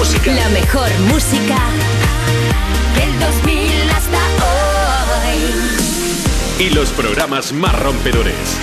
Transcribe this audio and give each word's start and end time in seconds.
música. 0.00 0.32
La 0.32 0.48
mejor 0.48 0.88
música 1.12 1.58
del 2.96 3.20
2000 3.20 3.90
hasta 3.90 4.18
hoy. 5.28 5.44
Y 6.58 6.70
los 6.70 6.90
programas 6.92 7.52
más 7.52 7.78
rompedores. 7.78 8.58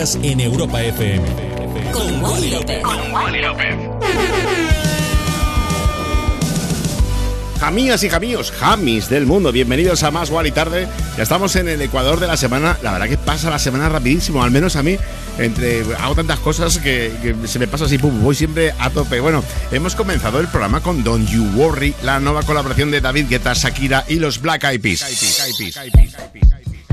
En 0.00 0.40
Europa 0.40 0.82
FM. 0.82 1.22
Con 1.92 2.22
Wally 2.22 2.50
López. 2.52 2.82
Con 2.82 3.12
Wally 3.12 3.42
López. 3.42 3.74
Jamías 7.58 8.02
y 8.02 8.08
jamíos, 8.08 8.50
jamis 8.50 9.10
del 9.10 9.26
mundo, 9.26 9.52
bienvenidos 9.52 10.02
a 10.02 10.10
Más 10.10 10.30
Wally 10.30 10.52
Tarde. 10.52 10.88
Ya 11.18 11.22
estamos 11.22 11.54
en 11.56 11.68
el 11.68 11.82
Ecuador 11.82 12.18
de 12.18 12.26
la 12.26 12.38
semana. 12.38 12.78
La 12.82 12.92
verdad 12.92 13.08
que 13.08 13.18
pasa 13.18 13.50
la 13.50 13.58
semana 13.58 13.90
rapidísimo, 13.90 14.42
al 14.42 14.50
menos 14.50 14.74
a 14.76 14.82
mí. 14.82 14.96
Entre 15.36 15.82
hago 15.96 16.14
tantas 16.14 16.38
cosas 16.38 16.78
que, 16.78 17.34
se 17.44 17.58
me 17.58 17.68
pasa 17.68 17.84
así, 17.84 17.98
pum, 17.98 18.22
voy 18.22 18.34
siempre 18.34 18.72
a 18.78 18.88
tope. 18.88 19.20
Bueno, 19.20 19.44
hemos 19.70 19.94
comenzado 19.94 20.40
el 20.40 20.48
programa 20.48 20.80
con 20.80 21.04
Don't 21.04 21.28
You 21.28 21.44
Worry, 21.56 21.94
la 22.02 22.20
nueva 22.20 22.42
colaboración 22.44 22.90
de 22.90 23.02
David 23.02 23.26
Guetta, 23.28 23.52
Shakira 23.52 24.06
y 24.08 24.14
los 24.14 24.40
Black 24.40 24.64
Eyed 24.64 24.80
Peas. 24.80 25.04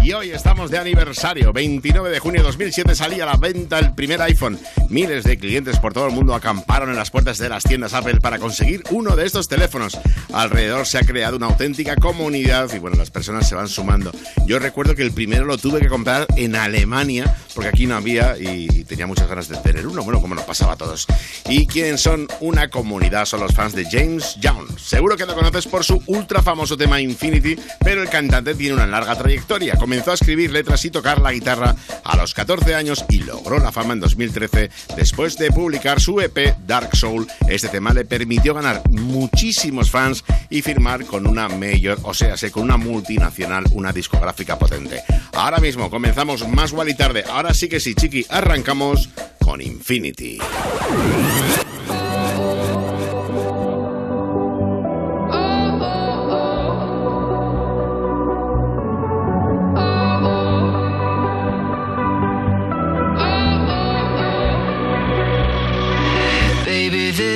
Y 0.08 0.14
hoy 0.14 0.30
estamos 0.30 0.72
de 0.72 0.78
aniversario. 0.78 1.52
29 1.52 2.10
de 2.10 2.20
junio 2.20 2.40
de 2.40 2.48
2007 2.48 2.96
salía 2.96 3.24
a 3.24 3.26
la 3.26 3.36
venta 3.36 3.78
el 3.78 3.94
primer 3.94 4.22
iPhone. 4.22 4.58
Miles 4.88 5.26
de 5.26 5.38
clientes 5.38 5.80
por 5.80 5.92
todo 5.92 6.08
el 6.08 6.14
mundo 6.14 6.34
acamparon 6.34 6.90
en 6.92 6.96
las 6.96 7.12
puertas 7.12 7.38
de 7.40 7.50
las 7.50 7.66
tiendas 7.66 7.94
Apple 7.94 8.22
para 8.22 8.40
conseguir 8.40 8.84
uno 8.92 9.18
de 9.18 9.26
estos 9.26 9.50
teléfonos. 9.50 10.00
Alrededor 10.32 10.86
se 10.86 10.98
ha 10.98 11.02
creado 11.02 11.36
una 11.36 11.48
auténtica 11.48 11.98
comunidad 11.98 12.74
y 12.74 12.80
bueno, 12.80 12.96
las 12.96 13.12
personas 13.12 13.50
se 13.50 13.56
van 13.56 13.68
sumando. 13.68 14.14
Yo 14.46 14.60
recuerdo 14.60 14.96
que 14.96 15.02
el 15.02 15.12
primero 15.12 15.44
lo 15.44 15.58
tuve 15.58 15.82
que 15.82 15.90
comprar 15.90 16.26
en 16.38 16.56
Alemania 16.56 17.36
porque 17.54 17.68
aquí 17.68 17.86
no 17.86 17.98
había 17.98 18.38
y 18.38 18.86
tenía 18.86 19.08
muchas 19.08 19.28
ganas 19.28 19.50
de 19.50 19.58
tener 19.58 19.88
uno, 19.88 20.04
bueno, 20.04 20.22
como 20.22 20.36
nos 20.36 20.46
pasaba 20.46 20.74
a 20.74 20.78
todos. 20.78 21.06
¿Y 21.50 21.68
quién 21.68 21.98
son 21.98 22.28
una 22.40 22.70
comunidad? 22.70 23.26
Son 23.26 23.42
los 23.42 23.54
fans 23.54 23.74
de 23.74 23.84
James 23.84 24.38
Young. 24.40 24.80
Seguro 24.80 25.18
que 25.18 25.26
lo 25.26 25.36
conoces 25.36 25.68
por 25.68 25.84
su 25.84 26.02
ultra 26.06 26.42
famoso 26.42 26.78
tema 26.78 27.02
Infinity, 27.02 27.60
pero 27.84 28.02
el 28.02 28.08
cantante 28.08 28.56
tiene 28.56 28.76
una 28.76 28.88
larga 28.88 29.14
trayectoria 29.18 29.76
comenzó 29.76 29.97
a 30.06 30.14
escribir 30.14 30.52
letras 30.52 30.86
y 30.86 30.92
tocar 30.92 31.22
la 31.22 31.32
guitarra 31.32 31.76
a 32.04 32.16
los 32.18 32.34
14 32.34 32.76
años 32.76 33.06
y 33.10 33.20
logró 33.20 33.60
la 33.60 33.72
fama 33.72 33.94
en 33.94 34.00
2013 34.00 34.70
después 34.96 35.38
de 35.38 35.52
publicar 35.52 36.00
su 36.00 36.20
EP 36.22 36.56
Dark 36.66 36.96
Soul. 36.96 37.28
Este 37.48 37.68
tema 37.70 37.94
le 37.94 38.06
permitió 38.06 38.54
ganar 38.54 38.82
muchísimos 38.90 39.90
fans 39.90 40.24
y 40.50 40.62
firmar 40.62 41.06
con 41.06 41.28
una 41.28 41.50
mayor, 41.50 42.00
o 42.04 42.14
sea, 42.14 42.36
con 42.52 42.64
una 42.64 42.78
multinacional, 42.78 43.66
una 43.72 43.92
discográfica 43.92 44.58
potente. 44.58 45.02
Ahora 45.34 45.58
mismo 45.60 45.90
comenzamos 45.90 46.48
más 46.48 46.74
y 46.88 46.94
tarde. 46.94 47.24
Ahora 47.30 47.54
sí 47.54 47.68
que 47.68 47.80
sí, 47.80 47.96
chiqui, 47.96 48.26
arrancamos 48.30 49.10
con 49.40 49.62
Infinity. 49.62 50.40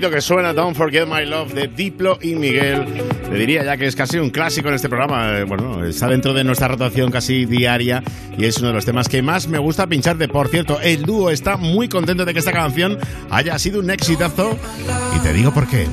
Que 0.00 0.20
suena 0.20 0.52
Don't 0.52 0.76
Forget 0.76 1.06
My 1.06 1.24
Love 1.24 1.54
de 1.54 1.68
Diplo 1.68 2.18
y 2.20 2.34
Miguel. 2.34 2.84
Te 3.30 3.34
diría 3.36 3.62
ya 3.62 3.76
que 3.76 3.86
es 3.86 3.94
casi 3.94 4.18
un 4.18 4.30
clásico 4.30 4.68
en 4.68 4.74
este 4.74 4.88
programa. 4.88 5.38
Eh, 5.38 5.44
bueno, 5.44 5.84
está 5.84 6.08
dentro 6.08 6.34
de 6.34 6.42
nuestra 6.42 6.66
rotación 6.66 7.12
casi 7.12 7.44
diaria 7.46 8.02
y 8.36 8.44
es 8.44 8.58
uno 8.58 8.68
de 8.68 8.74
los 8.74 8.84
temas 8.84 9.08
que 9.08 9.22
más 9.22 9.46
me 9.46 9.58
gusta 9.58 9.86
pincharte. 9.86 10.26
Por 10.26 10.48
cierto, 10.48 10.80
el 10.80 11.02
dúo 11.02 11.30
está 11.30 11.56
muy 11.56 11.88
contento 11.88 12.24
de 12.24 12.32
que 12.32 12.40
esta 12.40 12.50
canción 12.50 12.98
haya 13.30 13.56
sido 13.60 13.78
un 13.78 13.88
exitazo 13.88 14.58
y 15.16 15.20
te 15.20 15.32
digo 15.32 15.54
por 15.54 15.68
qué. 15.68 15.86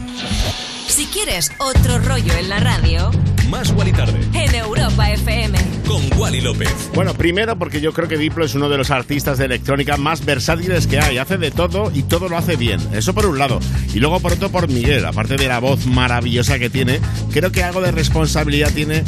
Quieres 1.23 1.51
otro 1.59 1.99
rollo 1.99 2.33
en 2.33 2.49
la 2.49 2.59
radio, 2.59 3.11
Más 3.47 3.71
Wally 3.73 3.91
Tarde 3.91 4.19
en 4.33 4.55
Europa 4.55 5.11
FM. 5.11 5.55
con 5.85 6.01
Wally 6.19 6.41
López. 6.41 6.89
Bueno, 6.95 7.13
primero 7.13 7.57
porque 7.59 7.79
yo 7.79 7.93
creo 7.93 8.07
que 8.07 8.17
Diplo 8.17 8.43
es 8.43 8.55
uno 8.55 8.69
de 8.69 8.77
los 8.77 8.89
artistas 8.89 9.37
de 9.37 9.45
electrónica 9.45 9.97
más 9.97 10.25
versátiles 10.25 10.87
que 10.87 10.99
hay. 10.99 11.19
Hace 11.19 11.37
de 11.37 11.51
todo 11.51 11.91
y 11.93 12.03
todo 12.03 12.27
lo 12.27 12.37
hace 12.37 12.55
bien. 12.55 12.79
Eso 12.93 13.13
por 13.13 13.27
un 13.27 13.37
lado. 13.37 13.59
Y 13.93 13.99
luego 13.99 14.19
por 14.19 14.33
otro 14.33 14.49
por 14.49 14.67
Miguel. 14.67 15.05
Aparte 15.05 15.35
de 15.35 15.47
la 15.47 15.59
voz 15.59 15.85
maravillosa 15.85 16.57
que 16.57 16.71
tiene, 16.71 16.99
creo 17.31 17.51
que 17.51 17.63
algo 17.63 17.81
de 17.81 17.91
responsabilidad 17.91 18.71
tiene 18.73 19.03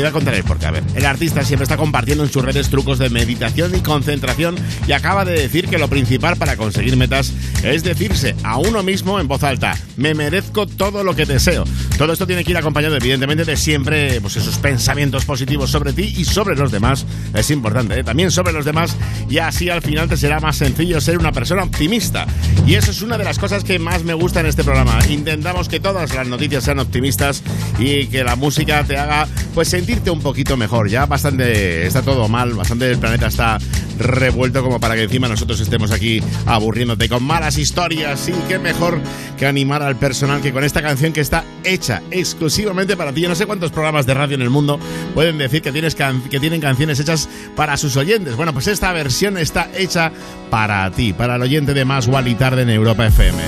voy 0.00 0.08
a 0.08 0.12
contar 0.12 0.34
el 0.34 0.44
porqué. 0.44 0.66
A 0.66 0.70
ver, 0.70 0.84
el 0.94 1.06
artista 1.06 1.44
siempre 1.44 1.64
está 1.64 1.76
compartiendo 1.76 2.24
en 2.24 2.30
sus 2.30 2.44
redes 2.44 2.68
trucos 2.68 2.98
de 2.98 3.10
meditación 3.10 3.74
y 3.74 3.80
concentración 3.80 4.56
y 4.86 4.92
acaba 4.92 5.24
de 5.24 5.32
decir 5.32 5.68
que 5.68 5.78
lo 5.78 5.88
principal 5.88 6.36
para 6.36 6.56
conseguir 6.56 6.96
metas 6.96 7.32
es 7.62 7.82
decirse 7.82 8.34
a 8.42 8.58
uno 8.58 8.82
mismo 8.82 9.20
en 9.20 9.28
voz 9.28 9.42
alta, 9.42 9.76
me 9.96 10.14
merezco 10.14 10.66
todo 10.66 11.04
lo 11.04 11.14
que 11.14 11.26
deseo. 11.26 11.64
Todo 11.96 12.12
esto 12.12 12.26
tiene 12.26 12.44
que 12.44 12.52
ir 12.52 12.56
acompañado 12.56 12.96
evidentemente 12.96 13.44
de 13.44 13.56
siempre 13.56 14.20
pues 14.20 14.36
esos 14.36 14.58
pensamientos 14.58 15.24
positivos 15.24 15.70
sobre 15.70 15.92
ti 15.92 16.14
y 16.16 16.24
sobre 16.24 16.56
los 16.56 16.70
demás. 16.70 17.06
Es 17.34 17.50
importante, 17.50 17.98
¿eh? 17.98 18.04
también 18.04 18.30
sobre 18.30 18.52
los 18.52 18.64
demás 18.64 18.96
y 19.28 19.38
así 19.38 19.70
al 19.70 19.82
final 19.82 20.08
te 20.08 20.16
será 20.16 20.40
más 20.40 20.56
sencillo 20.56 21.00
ser 21.00 21.18
una 21.18 21.32
persona 21.32 21.62
optimista. 21.62 22.26
Y 22.66 22.74
eso 22.74 22.90
es 22.90 23.02
una 23.02 23.18
de 23.18 23.24
las 23.24 23.38
cosas 23.38 23.64
que 23.64 23.78
más 23.78 24.04
me 24.04 24.14
gusta 24.14 24.40
en 24.40 24.46
este 24.46 24.64
programa. 24.64 24.98
Intentamos 25.08 25.68
que 25.68 25.80
todas 25.80 26.14
las 26.14 26.26
noticias 26.26 26.64
sean 26.64 26.78
optimistas 26.78 27.42
y 27.78 28.06
que 28.06 28.24
la 28.24 28.36
música 28.36 28.84
te 28.84 28.96
haga 28.96 29.26
pues 29.54 29.68
sentirte 29.88 30.10
un 30.10 30.20
poquito 30.20 30.54
mejor. 30.58 30.90
Ya 30.90 31.06
bastante 31.06 31.86
está 31.86 32.02
todo 32.02 32.28
mal, 32.28 32.52
bastante 32.52 32.90
el 32.90 32.98
planeta 32.98 33.28
está 33.28 33.56
revuelto 33.98 34.62
como 34.62 34.78
para 34.78 34.94
que 34.94 35.04
encima 35.04 35.28
nosotros 35.28 35.58
estemos 35.60 35.90
aquí 35.92 36.22
aburriéndote 36.44 37.08
con 37.08 37.22
malas 37.22 37.56
historias 37.56 38.28
y 38.28 38.32
qué 38.48 38.58
mejor 38.58 39.00
que 39.38 39.46
animar 39.46 39.82
al 39.82 39.96
personal 39.96 40.42
que 40.42 40.52
con 40.52 40.62
esta 40.62 40.82
canción 40.82 41.14
que 41.14 41.22
está 41.22 41.42
hecha 41.64 42.02
exclusivamente 42.10 42.98
para 42.98 43.14
ti. 43.14 43.22
Yo 43.22 43.30
no 43.30 43.34
sé 43.34 43.46
cuántos 43.46 43.72
programas 43.72 44.04
de 44.04 44.12
radio 44.12 44.34
en 44.34 44.42
el 44.42 44.50
mundo 44.50 44.78
pueden 45.14 45.38
decir 45.38 45.62
que, 45.62 45.72
tienes 45.72 45.94
can- 45.94 46.20
que 46.28 46.38
tienen 46.38 46.60
canciones 46.60 47.00
hechas 47.00 47.26
para 47.56 47.78
sus 47.78 47.96
oyentes. 47.96 48.36
Bueno, 48.36 48.52
pues 48.52 48.66
esta 48.66 48.92
versión 48.92 49.38
está 49.38 49.70
hecha 49.74 50.12
para 50.50 50.90
ti, 50.90 51.14
para 51.14 51.36
el 51.36 51.42
oyente 51.42 51.72
de 51.72 51.86
Más 51.86 52.06
Wally 52.08 52.34
Tarde 52.34 52.60
en 52.60 52.68
Europa 52.70 53.06
FM. 53.06 53.38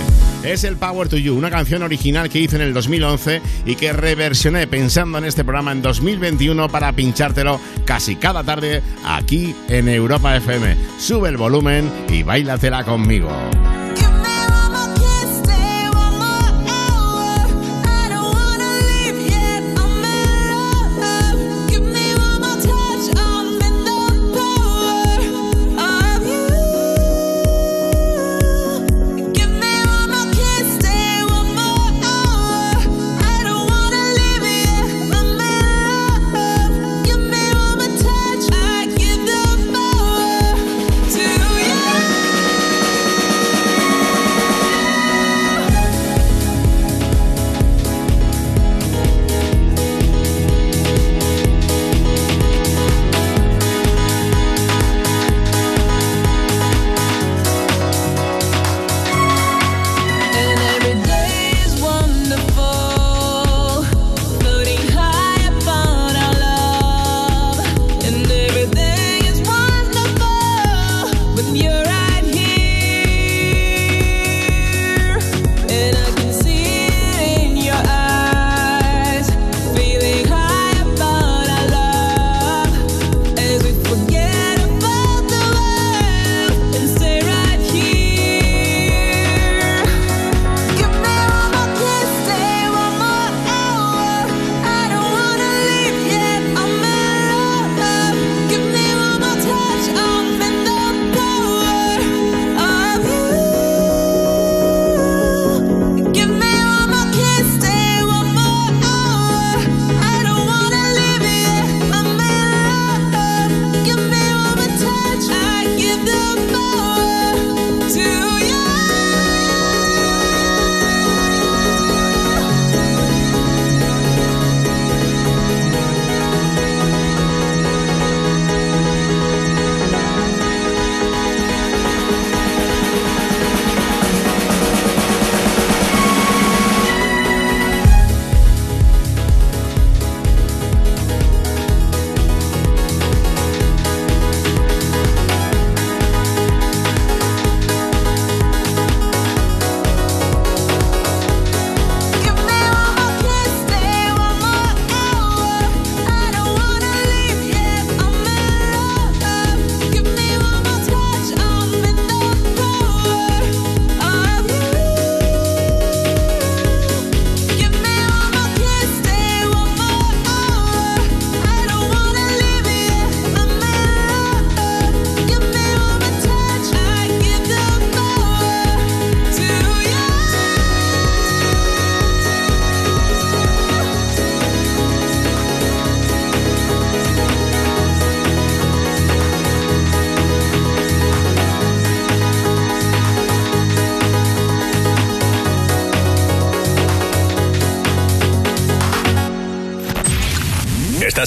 Es 0.42 0.64
el 0.64 0.76
Power 0.76 1.08
to 1.08 1.18
You, 1.18 1.36
una 1.36 1.50
canción 1.50 1.82
original 1.82 2.30
que 2.30 2.40
hice 2.40 2.56
en 2.56 2.62
el 2.62 2.72
2011 2.72 3.42
y 3.66 3.74
que 3.74 3.92
reversioné 3.92 4.66
pensando 4.66 5.18
en 5.18 5.24
este 5.24 5.44
programa 5.44 5.72
en 5.72 5.82
2021 5.82 6.68
para 6.68 6.92
pinchártelo 6.92 7.60
casi 7.84 8.16
cada 8.16 8.42
tarde 8.42 8.82
aquí 9.04 9.54
en 9.68 9.88
Europa 9.88 10.36
FM. 10.36 10.76
Sube 10.98 11.28
el 11.28 11.36
volumen 11.36 11.90
y 12.08 12.22
bailatela 12.22 12.84
conmigo. 12.84 13.30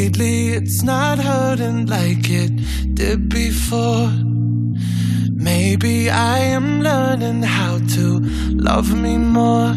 Lately 0.00 0.48
it's 0.48 0.82
not 0.82 1.18
hurting 1.18 1.84
like 1.86 2.30
it 2.42 2.52
did 2.94 3.28
before. 3.28 4.08
Maybe 5.50 6.08
I 6.08 6.38
am 6.56 6.82
learning 6.82 7.42
how 7.42 7.78
to 7.96 8.04
love 8.68 8.88
me 8.94 9.18
more. 9.18 9.74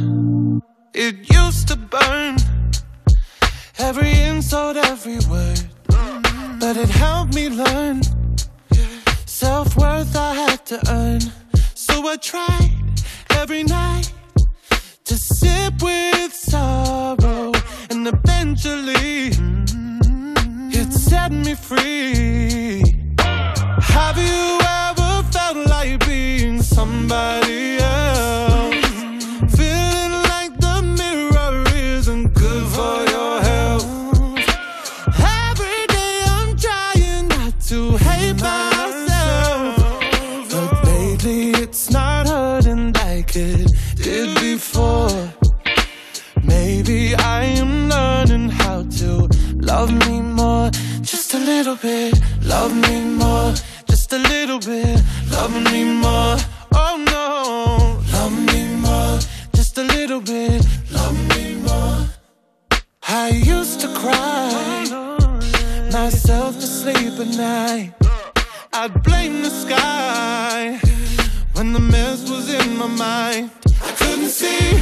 I 73.35 73.49
couldn't 73.97 74.29
see, 74.29 74.75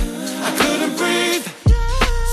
I 0.44 0.52
couldn't 0.60 0.98
breathe. 0.98 1.48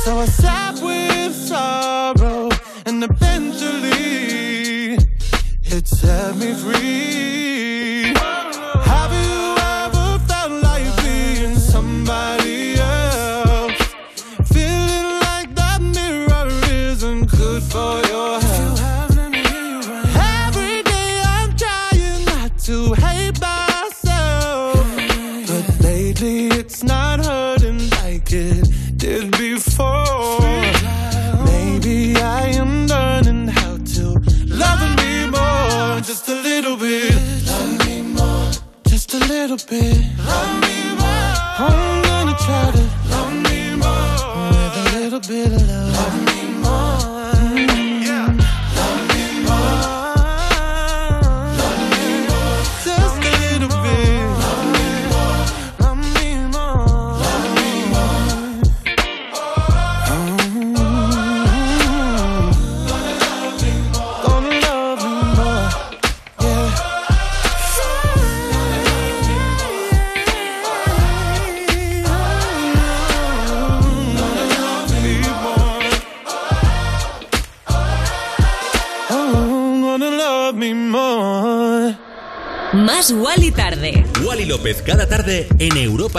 So 0.03 0.19
I 0.19 0.25
sat 0.25 0.75
with 0.83 1.33
sorrow, 1.33 2.49
and 2.87 3.05
eventually 3.05 4.99
it 5.63 5.87
set 5.87 6.37
me 6.37 6.55
free. 6.55 7.28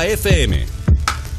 FM. 0.09 0.65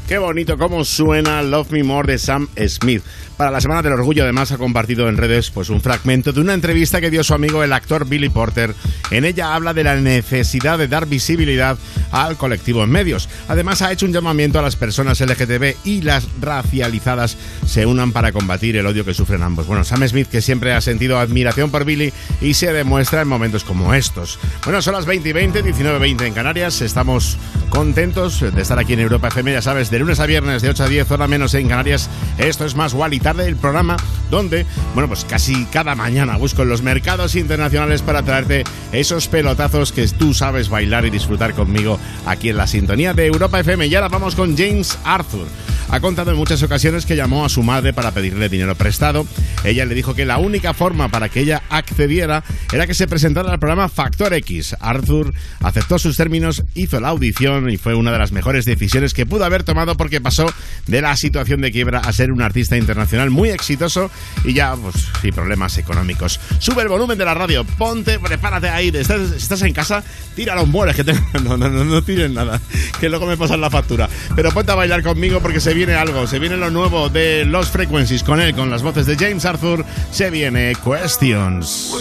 Qué 0.07 0.17
bonito 0.17 0.57
cómo 0.57 0.85
suena 0.85 1.41
Love 1.41 1.71
Me 1.71 1.83
More 1.83 2.13
de 2.13 2.17
Sam 2.17 2.47
Smith. 2.67 3.03
Para 3.35 3.51
la 3.51 3.59
Semana 3.59 3.81
del 3.81 3.91
Orgullo, 3.91 4.23
además, 4.23 4.53
ha 4.53 4.57
compartido 4.57 5.09
en 5.09 5.17
redes 5.17 5.51
pues, 5.51 5.69
un 5.69 5.81
fragmento 5.81 6.31
de 6.31 6.39
una 6.39 6.53
entrevista 6.53 7.01
que 7.01 7.09
dio 7.09 7.21
su 7.23 7.33
amigo 7.33 7.63
el 7.63 7.73
actor 7.73 8.07
Billy 8.07 8.29
Porter. 8.29 8.73
En 9.09 9.25
ella 9.25 9.55
habla 9.55 9.73
de 9.73 9.83
la 9.83 9.95
necesidad 9.95 10.77
de 10.77 10.87
dar 10.87 11.05
visibilidad 11.05 11.77
al 12.11 12.37
colectivo 12.37 12.83
en 12.83 12.89
medios. 12.89 13.29
Además, 13.47 13.81
ha 13.81 13.91
hecho 13.91 14.05
un 14.05 14.13
llamamiento 14.13 14.59
a 14.59 14.61
las 14.61 14.75
personas 14.75 15.19
LGTB 15.19 15.75
y 15.85 16.01
las 16.01 16.27
racializadas 16.39 17.37
se 17.65 17.85
unan 17.85 18.11
para 18.11 18.31
combatir 18.31 18.75
el 18.77 18.85
odio 18.85 19.05
que 19.05 19.13
sufren 19.13 19.43
ambos. 19.43 19.67
Bueno, 19.67 19.83
Sam 19.83 20.07
Smith, 20.07 20.27
que 20.27 20.41
siempre 20.41 20.73
ha 20.73 20.81
sentido 20.81 21.19
admiración 21.19 21.71
por 21.71 21.85
Billy 21.85 22.13
y 22.41 22.53
se 22.53 22.73
demuestra 22.73 23.21
en 23.21 23.27
momentos 23.27 23.63
como 23.63 23.93
estos. 23.93 24.39
Bueno, 24.63 24.81
son 24.81 24.93
las 24.93 25.05
20 25.05 25.29
y 25.29 25.33
20, 25.33 25.63
19 25.63 25.97
y 25.97 26.01
20 26.01 26.27
en 26.27 26.33
Canarias. 26.33 26.81
Estamos 26.81 27.37
contentos 27.69 28.41
de 28.41 28.61
estar 28.61 28.77
aquí 28.77 28.93
en 28.93 28.99
Europa 28.99 29.29
FM, 29.29 29.53
ya 29.53 29.61
sabes, 29.61 29.89
de 29.89 29.99
lunes 29.99 30.19
a 30.19 30.25
viernes 30.25 30.61
de 30.61 30.69
8 30.69 30.83
a 30.83 30.87
10, 30.87 31.11
hora 31.11 31.27
menos 31.27 31.53
en 31.53 31.67
Canarias. 31.67 32.09
Esto 32.37 32.65
es 32.65 32.75
más 32.75 32.93
Wally 32.93 33.19
tarde, 33.19 33.47
el 33.47 33.55
programa 33.55 33.97
donde, 34.29 34.65
bueno, 34.93 35.07
pues 35.07 35.25
casi 35.25 35.65
cada 35.65 35.95
mañana 35.95 36.37
busco 36.37 36.63
en 36.63 36.69
los 36.69 36.81
mercados 36.81 37.35
internacionales 37.35 38.01
para 38.01 38.23
traerte 38.23 38.63
esos 38.91 39.27
pelotazos 39.27 39.91
que 39.91 40.07
tú 40.07 40.33
sabes 40.33 40.69
bailar 40.69 41.05
y 41.05 41.09
disfrutar 41.09 41.53
conmigo 41.53 41.99
aquí 42.25 42.49
en 42.49 42.57
la 42.57 42.67
sintonía 42.67 43.13
de 43.13 43.27
Europa 43.27 43.59
FM. 43.59 43.87
Y 43.87 43.95
ahora 43.95 44.09
vamos 44.09 44.35
con 44.35 44.57
James 44.57 44.97
Arthur. 45.03 45.47
Ha 45.91 45.99
contado 45.99 46.31
en 46.31 46.37
muchas 46.37 46.63
ocasiones 46.63 47.05
que 47.05 47.17
llamó 47.17 47.43
a 47.43 47.49
su 47.49 47.63
madre 47.63 47.91
para 47.91 48.11
pedirle 48.11 48.47
dinero 48.47 48.75
prestado. 48.75 49.27
Ella 49.65 49.83
le 49.83 49.93
dijo 49.93 50.15
que 50.15 50.23
la 50.23 50.37
única 50.37 50.73
forma 50.73 51.09
para 51.09 51.27
que 51.27 51.41
ella 51.41 51.63
accediera 51.69 52.45
era 52.71 52.87
que 52.87 52.93
se 52.93 53.09
presentara 53.09 53.51
al 53.51 53.59
programa 53.59 53.89
Factor 53.89 54.33
X. 54.35 54.77
Arthur 54.79 55.33
aceptó 55.59 55.99
sus 55.99 56.15
términos, 56.15 56.63
hizo 56.75 57.01
la 57.01 57.09
audición 57.09 57.69
y 57.69 57.75
fue 57.75 57.93
una 57.93 58.13
de 58.13 58.19
las 58.19 58.31
mejores 58.31 58.63
decisiones 58.63 59.13
que 59.13 59.25
pudo 59.25 59.43
haber 59.43 59.63
tomado 59.63 59.97
porque 59.97 60.21
pasó 60.21 60.45
de 60.87 61.01
la 61.01 61.17
situación 61.17 61.59
de 61.59 61.73
quiebra 61.73 61.99
a 61.99 62.13
ser 62.13 62.31
un 62.31 62.41
artista 62.41 62.77
internacional 62.77 63.29
muy 63.29 63.49
exitoso 63.49 64.09
y 64.45 64.53
ya, 64.53 64.77
pues, 64.77 64.95
sin 65.21 65.33
problemas 65.33 65.77
económicos. 65.77 66.39
Sube 66.59 66.83
el 66.83 66.87
volumen 66.87 67.17
de 67.17 67.25
la 67.25 67.33
radio, 67.33 67.65
ponte, 67.65 68.17
prepárate 68.17 68.69
ahí. 68.69 68.93
Estás, 68.93 69.33
estás 69.33 69.61
en 69.63 69.73
casa, 69.73 70.05
tira 70.37 70.55
los 70.55 70.69
muebles 70.69 70.95
que 70.95 71.03
te... 71.03 71.11
No, 71.41 71.57
no, 71.57 71.69
no, 71.69 71.83
no 71.83 72.03
tires 72.03 72.29
nada, 72.29 72.61
que 72.99 73.09
luego 73.09 73.25
me 73.25 73.35
pasan 73.35 73.59
la 73.59 73.69
factura. 73.69 74.07
Pero 74.35 74.51
ponte 74.51 74.71
a 74.71 74.75
bailar 74.75 75.01
conmigo 75.01 75.41
porque 75.41 75.59
se 75.59 75.73
viene 75.73 75.80
algo, 75.89 76.27
se 76.27 76.37
viene 76.37 76.57
lo 76.57 76.69
nuevo 76.69 77.09
de 77.09 77.43
Los 77.43 77.69
Frequencies 77.69 78.23
con 78.23 78.39
él, 78.39 78.53
con 78.53 78.69
las 78.69 78.83
voces 78.83 79.07
de 79.07 79.15
James 79.15 79.43
Arthur, 79.45 79.83
se 80.11 80.29
viene 80.29 80.73
Questions. 80.75 81.95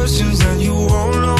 Questions, 0.00 0.38
then 0.38 0.58
you 0.58 0.72
won't 0.72 1.14
know 1.20 1.39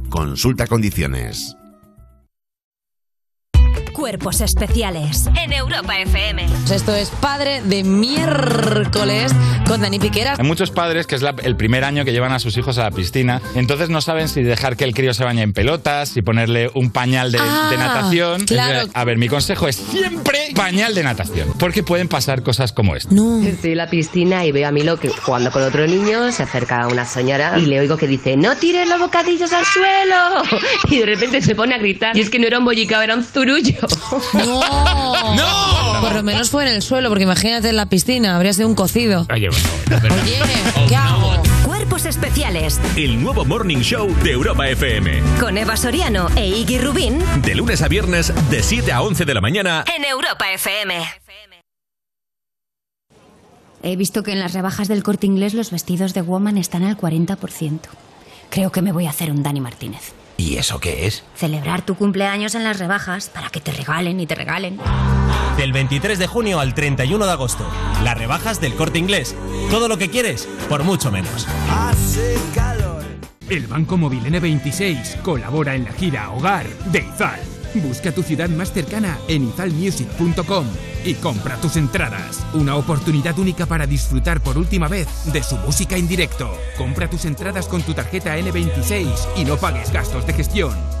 Consulta 0.11 0.67
condiciones. 0.67 1.55
Cuerpos 3.93 4.41
especiales 4.41 5.27
en 5.41 5.53
Europa 5.53 5.97
FM. 5.99 6.45
Esto 6.73 6.93
es 6.95 7.09
Padre 7.09 7.61
de 7.61 7.83
Miércoles 7.83 9.31
con 9.67 9.79
Dani 9.79 9.99
Piqueras. 9.99 10.37
Hay 10.39 10.45
muchos 10.45 10.71
padres 10.71 11.07
que 11.07 11.15
es 11.15 11.21
la- 11.21 11.35
el 11.43 11.55
primer 11.55 11.83
año 11.85 12.03
que 12.03 12.11
llevan 12.11 12.33
a 12.33 12.39
sus 12.39 12.57
hijos 12.57 12.77
a 12.77 12.83
la 12.83 12.91
piscina, 12.91 13.41
entonces 13.55 13.89
no 13.89 14.01
saben 14.01 14.27
si 14.27 14.41
dejar 14.43 14.75
que 14.75 14.83
el 14.85 14.93
crío 14.93 15.13
se 15.13 15.23
bañe 15.23 15.43
en 15.43 15.53
pelotas, 15.53 16.09
si 16.09 16.21
ponerle 16.21 16.69
un 16.73 16.89
pañal 16.91 17.31
de, 17.31 17.39
Ah, 17.39 17.67
de 17.71 17.77
natación. 17.77 18.45
claro. 18.45 18.89
A 18.93 19.03
ver, 19.05 19.17
mi 19.17 19.29
consejo 19.29 19.67
es 19.67 19.75
siempre 19.77 20.40
pañal 20.55 20.93
de 20.95 21.03
natación, 21.03 21.53
porque 21.57 21.83
pueden 21.83 22.07
pasar 22.07 22.43
cosas 22.43 22.71
como 22.71 22.95
esta. 22.95 23.13
Estoy 23.45 23.71
en 23.71 23.77
la 23.77 23.89
piscina 23.89 24.45
y 24.45 24.51
veo 24.51 24.67
a 24.67 24.71
Milo 24.71 24.99
que 24.99 25.09
jugando 25.09 25.51
con 25.51 25.63
otro 25.63 25.85
niño 25.87 26.31
se 26.31 26.43
acerca 26.43 26.81
a 26.81 26.87
una 26.87 27.05
señora 27.05 27.57
y 27.57 27.65
le 27.65 27.79
oigo 27.79 27.97
que 27.97 28.07
dice 28.07 28.37
¡No 28.37 28.55
tires 28.57 28.87
los 28.87 28.99
bocadillos 28.99 29.51
al 29.53 29.65
suelo! 29.65 30.61
Y 30.89 30.99
de 30.99 31.05
repente 31.05 31.41
se 31.41 31.55
pone 31.55 31.75
a 31.75 31.77
gritar 31.77 32.15
y 32.17 32.21
es 32.21 32.29
que 32.29 32.39
no 32.39 32.47
era 32.47 32.59
un 32.59 32.65
bollicao, 32.65 33.01
era 33.01 33.15
un 33.15 33.23
zurullo. 33.23 33.79
¡No! 34.33 35.35
¡No! 35.35 36.01
Por 36.01 36.15
lo 36.15 36.23
menos 36.23 36.49
fue 36.49 36.67
en 36.67 36.73
el 36.73 36.81
suelo, 36.81 37.09
porque 37.09 37.23
imagínate 37.23 37.69
en 37.69 37.75
la 37.75 37.87
piscina, 37.87 38.35
habría 38.35 38.53
sido 38.53 38.67
un 38.67 38.75
cocido. 38.75 39.27
Oye, 39.33 39.49
Oye, 39.49 40.39
¿qué 40.87 40.95
hago? 40.95 41.50
Cuerpos 41.91 42.05
especiales 42.05 42.79
El 42.95 43.21
nuevo 43.21 43.43
Morning 43.43 43.79
Show 43.79 44.07
de 44.23 44.31
Europa 44.31 44.65
FM. 44.69 45.21
con 45.41 45.57
Eva 45.57 45.75
Soriano 45.75 46.29
e 46.37 46.47
Iggy 46.47 46.77
Rubín 46.77 47.19
De 47.41 47.53
lunes 47.53 47.81
a 47.81 47.89
viernes, 47.89 48.31
de 48.49 48.63
7 48.63 48.93
a 48.93 49.01
11 49.01 49.25
de 49.25 49.33
la 49.33 49.41
mañana. 49.41 49.83
en 49.93 50.05
Europa 50.05 50.49
FM. 50.53 51.03
He 53.83 53.97
visto 53.97 54.23
que 54.23 54.31
en 54.31 54.39
las 54.39 54.53
rebajas 54.53 54.87
del 54.87 55.03
corte 55.03 55.27
inglés 55.27 55.53
los 55.53 55.69
vestidos 55.69 56.13
de 56.13 56.21
woman 56.21 56.57
están 56.57 56.83
al 56.83 56.95
40%. 56.95 57.79
Creo 58.49 58.71
que 58.71 58.81
me 58.81 58.93
voy 58.93 59.07
a 59.07 59.09
hacer 59.09 59.29
un 59.29 59.43
Dani 59.43 59.59
Martínez. 59.59 60.13
¿Y 60.41 60.57
eso 60.57 60.79
qué 60.79 61.05
es? 61.05 61.23
Celebrar 61.35 61.85
tu 61.85 61.93
cumpleaños 61.93 62.55
en 62.55 62.63
las 62.63 62.79
rebajas 62.79 63.29
para 63.29 63.51
que 63.51 63.61
te 63.61 63.71
regalen 63.71 64.19
y 64.19 64.25
te 64.25 64.33
regalen. 64.33 64.79
Del 65.55 65.71
23 65.71 66.17
de 66.17 66.25
junio 66.25 66.59
al 66.59 66.73
31 66.73 67.23
de 67.23 67.31
agosto. 67.31 67.63
Las 68.03 68.17
rebajas 68.17 68.59
del 68.59 68.73
corte 68.73 68.97
inglés. 68.97 69.35
Todo 69.69 69.87
lo 69.87 69.99
que 69.99 70.09
quieres, 70.09 70.49
por 70.67 70.83
mucho 70.83 71.11
menos. 71.11 71.47
El 73.49 73.67
Banco 73.67 73.97
Móvil 73.97 74.23
N26 74.23 75.21
colabora 75.21 75.75
en 75.75 75.83
la 75.83 75.91
gira 75.91 76.31
Hogar 76.31 76.67
de 76.85 76.99
Izal. 77.01 77.39
Busca 77.75 78.11
tu 78.11 78.23
ciudad 78.23 78.49
más 78.49 78.71
cercana 78.71 79.17
en 79.27 79.49
izalmusic.com 79.49 80.65
y 81.05 81.13
compra 81.15 81.57
tus 81.57 81.77
entradas. 81.77 82.45
Una 82.53 82.75
oportunidad 82.75 83.37
única 83.39 83.65
para 83.65 83.87
disfrutar 83.87 84.41
por 84.41 84.57
última 84.57 84.87
vez 84.87 85.07
de 85.31 85.41
su 85.41 85.55
música 85.57 85.95
en 85.95 86.07
directo. 86.07 86.51
Compra 86.77 87.09
tus 87.09 87.25
entradas 87.25 87.67
con 87.67 87.81
tu 87.81 87.93
tarjeta 87.93 88.37
N26 88.37 89.07
y 89.37 89.45
no 89.45 89.57
pagues 89.57 89.91
gastos 89.91 90.25
de 90.27 90.33
gestión. 90.33 91.00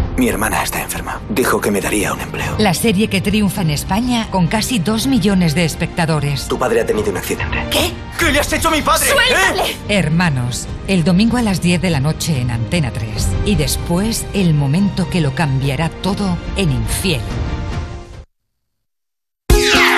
Mi 0.21 0.29
hermana 0.29 0.61
está 0.61 0.79
enferma. 0.79 1.19
Dijo 1.29 1.59
que 1.59 1.71
me 1.71 1.81
daría 1.81 2.13
un 2.13 2.21
empleo. 2.21 2.55
La 2.59 2.75
serie 2.75 3.07
que 3.07 3.21
triunfa 3.21 3.63
en 3.63 3.71
España 3.71 4.27
con 4.29 4.45
casi 4.45 4.77
dos 4.77 5.07
millones 5.07 5.55
de 5.55 5.65
espectadores. 5.65 6.47
Tu 6.47 6.59
padre 6.59 6.81
ha 6.81 6.85
tenido 6.85 7.09
un 7.09 7.17
accidente. 7.17 7.57
¿Qué? 7.71 7.91
¿Qué 8.19 8.31
le 8.31 8.39
has 8.39 8.53
hecho 8.53 8.67
a 8.67 8.71
mi 8.71 8.83
padre? 8.83 9.07
¡Suéltale! 9.07 9.75
Hermanos, 9.89 10.67
el 10.87 11.03
domingo 11.03 11.37
a 11.37 11.41
las 11.41 11.59
10 11.63 11.81
de 11.81 11.89
la 11.89 11.99
noche 11.99 12.39
en 12.39 12.51
Antena 12.51 12.91
3. 12.91 13.29
Y 13.45 13.55
después 13.55 14.27
el 14.35 14.53
momento 14.53 15.09
que 15.09 15.21
lo 15.21 15.33
cambiará 15.33 15.89
todo 15.89 16.37
en 16.55 16.71
Infiel. 16.71 17.21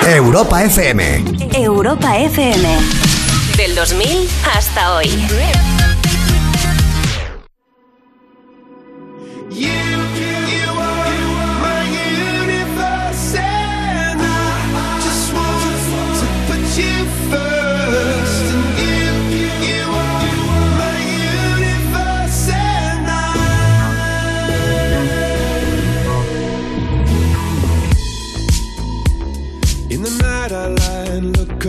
Europa 0.07 0.63
FM. 0.63 1.25
Europa 1.53 2.17
FM. 2.17 2.77
Del 3.57 3.75
2000 3.75 4.29
hasta 4.55 4.93
hoy. 4.93 5.09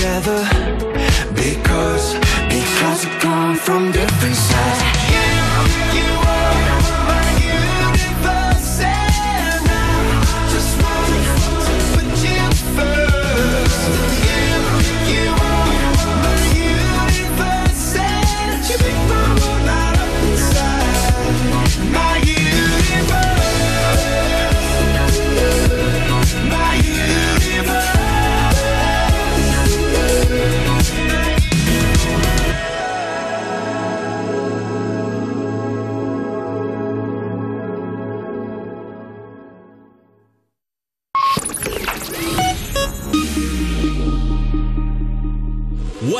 Together 0.00 0.48
because 1.34 2.14
because 2.48 3.04
we 3.04 3.12
come 3.20 3.54
from 3.54 3.92
different 3.92 4.34
sides. 4.34 4.99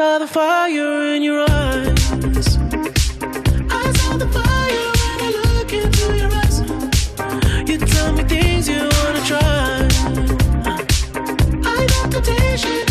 Saw 0.00 0.18
the 0.18 0.26
fire 0.26 1.14
in 1.14 1.22
your 1.22 1.40
eyes. 1.42 2.56
I 3.70 3.92
saw 3.98 4.16
the 4.16 4.28
fire 4.32 4.88
when 4.98 5.18
I 5.26 5.30
look 5.52 5.72
into 5.74 6.16
your 6.16 6.32
eyes. 6.40 6.60
You 7.68 7.76
tell 7.76 8.10
me 8.14 8.22
things 8.24 8.66
you 8.66 8.78
wanna 8.78 9.22
try. 9.26 9.86
I 11.74 11.86
know 11.90 12.10
temptation 12.10 12.89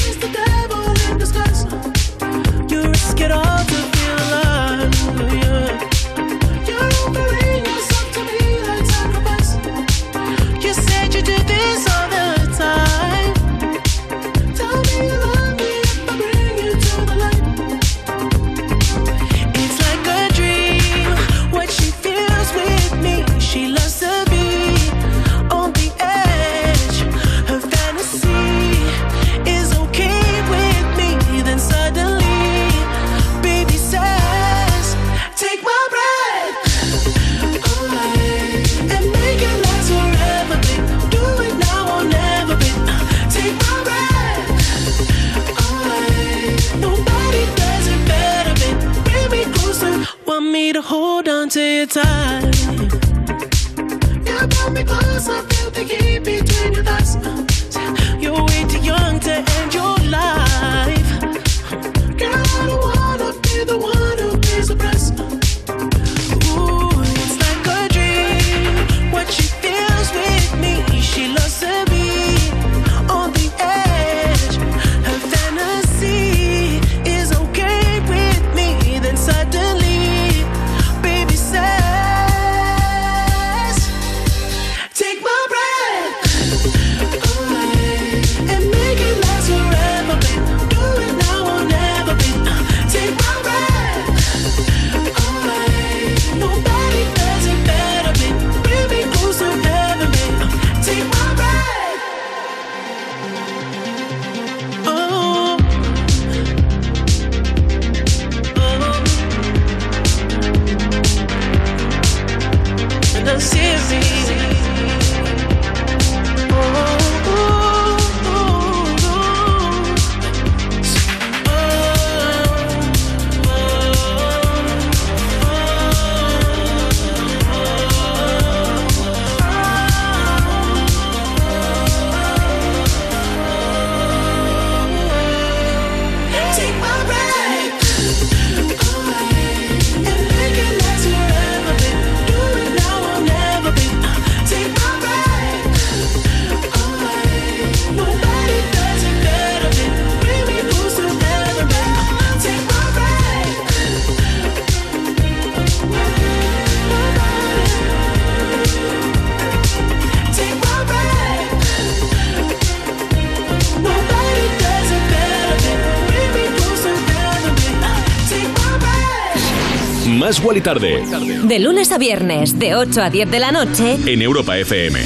Wally 170.60 170.62
Tarde. 170.62 171.40
De 171.44 171.60
lunes 171.60 171.92
a 171.92 171.98
viernes, 171.98 172.58
de 172.58 172.76
8 172.76 173.02
a 173.02 173.10
10 173.10 173.32
de 173.32 173.40
la 173.40 173.52
noche. 173.52 173.98
En 174.06 174.22
Europa 174.22 174.58
FM. 174.58 175.00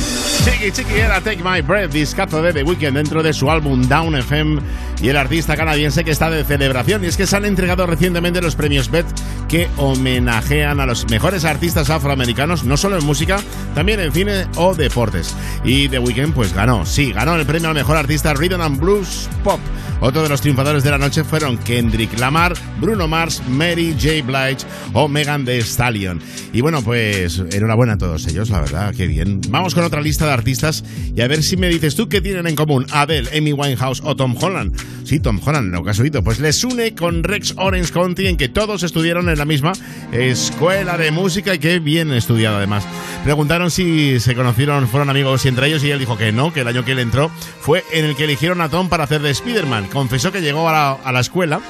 Chiqui 0.43 0.71
Chiqui 0.71 0.95
era 0.95 1.21
Take 1.21 1.43
My 1.43 1.61
Breath, 1.61 1.91
discazo 1.91 2.41
de 2.41 2.53
The 2.53 2.63
Weeknd 2.63 2.95
dentro 2.95 3.21
de 3.21 3.33
su 3.33 3.49
álbum 3.49 3.87
Down 3.87 4.15
FM 4.15 4.61
y 5.01 5.09
el 5.09 5.17
artista 5.17 5.55
canadiense 5.55 6.03
que 6.03 6.11
está 6.11 6.29
de 6.29 6.43
celebración. 6.43 7.03
Y 7.03 7.07
es 7.07 7.17
que 7.17 7.27
se 7.27 7.35
han 7.35 7.45
entregado 7.45 7.85
recientemente 7.85 8.41
los 8.41 8.55
premios 8.55 8.89
BET 8.89 9.05
que 9.47 9.67
homenajean 9.77 10.79
a 10.79 10.85
los 10.85 11.09
mejores 11.09 11.45
artistas 11.45 11.89
afroamericanos, 11.89 12.63
no 12.63 12.77
solo 12.77 12.97
en 12.97 13.05
música, 13.05 13.39
también 13.75 13.99
en 13.99 14.11
cine 14.11 14.47
o 14.55 14.73
deportes. 14.73 15.35
Y 15.63 15.89
The 15.89 15.99
Weeknd 15.99 16.33
pues 16.33 16.53
ganó, 16.53 16.85
sí, 16.85 17.11
ganó 17.11 17.35
el 17.35 17.45
premio 17.45 17.69
al 17.69 17.75
mejor 17.75 17.97
artista 17.97 18.33
Rhythm 18.33 18.61
and 18.61 18.79
Blues 18.79 19.29
Pop. 19.43 19.59
Otro 19.99 20.23
de 20.23 20.29
los 20.29 20.41
triunfadores 20.41 20.83
de 20.83 20.91
la 20.91 20.97
noche 20.97 21.23
fueron 21.23 21.57
Kendrick 21.57 22.19
Lamar, 22.19 22.53
Bruno 22.83 23.07
Mars, 23.07 23.41
Mary 23.47 23.93
J. 23.93 24.21
Blige 24.25 24.67
o 24.91 25.07
Megan 25.07 25.45
Thee 25.45 25.61
Stallion. 25.61 26.19
Y 26.51 26.59
bueno, 26.59 26.83
pues 26.83 27.41
enhorabuena 27.53 27.93
a 27.93 27.97
todos 27.97 28.27
ellos, 28.27 28.49
la 28.49 28.59
verdad, 28.59 28.93
qué 28.93 29.07
bien. 29.07 29.39
Vamos 29.47 29.73
con 29.73 29.85
otra 29.85 30.01
lista 30.01 30.25
de 30.25 30.33
artistas 30.33 30.83
y 31.15 31.21
a 31.21 31.27
ver 31.29 31.43
si 31.43 31.55
me 31.55 31.69
dices 31.69 31.95
tú 31.95 32.09
qué 32.09 32.19
tienen 32.19 32.45
en 32.45 32.57
común 32.57 32.85
Adele, 32.91 33.29
Amy 33.37 33.53
Winehouse 33.53 34.01
o 34.03 34.17
Tom 34.17 34.35
Holland. 34.39 34.75
Sí, 35.05 35.21
Tom 35.21 35.39
Holland, 35.43 35.73
lo 35.73 35.83
casuito. 35.83 36.23
Pues 36.23 36.39
les 36.39 36.63
une 36.63 36.93
con 36.93 37.23
Rex 37.23 37.53
Orange 37.57 37.91
County 37.91 38.27
en 38.27 38.35
que 38.35 38.49
todos 38.49 38.83
estudiaron 38.83 39.29
en 39.29 39.37
la 39.37 39.45
misma 39.45 39.71
escuela 40.11 40.97
de 40.97 41.11
música 41.11 41.53
y 41.55 41.59
que 41.59 41.79
bien 41.79 42.11
estudiado 42.11 42.57
además. 42.57 42.85
Preguntaron 43.23 43.71
si 43.71 44.19
se 44.19 44.35
conocieron, 44.35 44.89
fueron 44.89 45.09
amigos 45.09 45.45
entre 45.45 45.67
ellos 45.67 45.83
y 45.83 45.91
él 45.91 45.99
dijo 45.99 46.17
que 46.17 46.33
no, 46.33 46.51
que 46.51 46.61
el 46.61 46.67
año 46.67 46.83
que 46.83 46.91
él 46.91 46.99
entró 46.99 47.31
fue 47.61 47.83
en 47.93 48.03
el 48.05 48.15
que 48.15 48.25
eligieron 48.25 48.59
a 48.59 48.69
Tom 48.69 48.89
para 48.89 49.05
hacer 49.05 49.21
de 49.21 49.31
Spider-Man. 49.31 49.87
Confesó 49.91 50.31
que 50.31 50.41
llegó 50.41 50.67
a 50.67 50.71
la, 50.73 50.91
a 50.91 51.11
la 51.11 51.21
escuela 51.21 51.61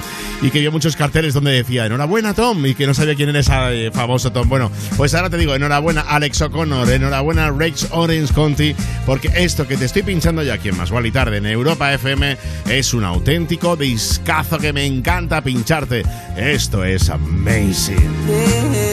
y 0.41 0.49
que 0.49 0.59
vio 0.59 0.71
muchos 0.71 0.95
carteles 1.03 1.33
donde 1.33 1.51
decía 1.51 1.85
enhorabuena 1.85 2.33
Tom 2.33 2.65
y 2.65 2.75
que 2.75 2.87
no 2.87 2.93
sabía 2.93 3.13
quién 3.13 3.27
era 3.27 3.41
ese 3.41 3.51
eh, 3.87 3.91
famoso 3.91 4.31
Tom. 4.31 4.47
Bueno, 4.47 4.71
pues 4.95 5.13
ahora 5.13 5.29
te 5.29 5.35
digo 5.35 5.53
enhorabuena 5.53 5.99
Alex 5.99 6.43
O'Connor, 6.43 6.89
enhorabuena 6.89 7.51
Rex 7.51 7.89
Orange 7.91 8.33
County, 8.33 8.73
porque 9.05 9.29
esto 9.35 9.67
que 9.67 9.75
te 9.75 9.83
estoy 9.83 10.03
pinchando 10.03 10.43
ya 10.43 10.53
aquí 10.53 10.69
en 10.69 10.77
Más 10.77 10.93
y 11.03 11.11
Tarde 11.11 11.37
en 11.39 11.45
Europa 11.45 11.93
FM 11.93 12.37
es 12.69 12.93
un 12.93 13.03
auténtico 13.03 13.75
discazo 13.75 14.59
que 14.59 14.71
me 14.71 14.85
encanta 14.85 15.41
pincharte. 15.41 16.03
Esto 16.37 16.85
es 16.85 17.09
amazing. 17.09 18.92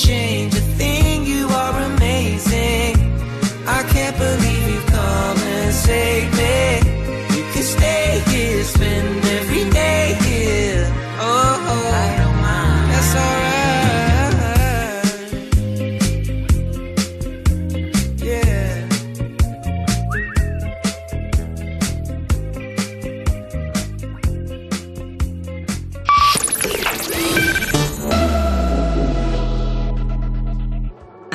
Don't 0.00 0.08
change 0.08 0.59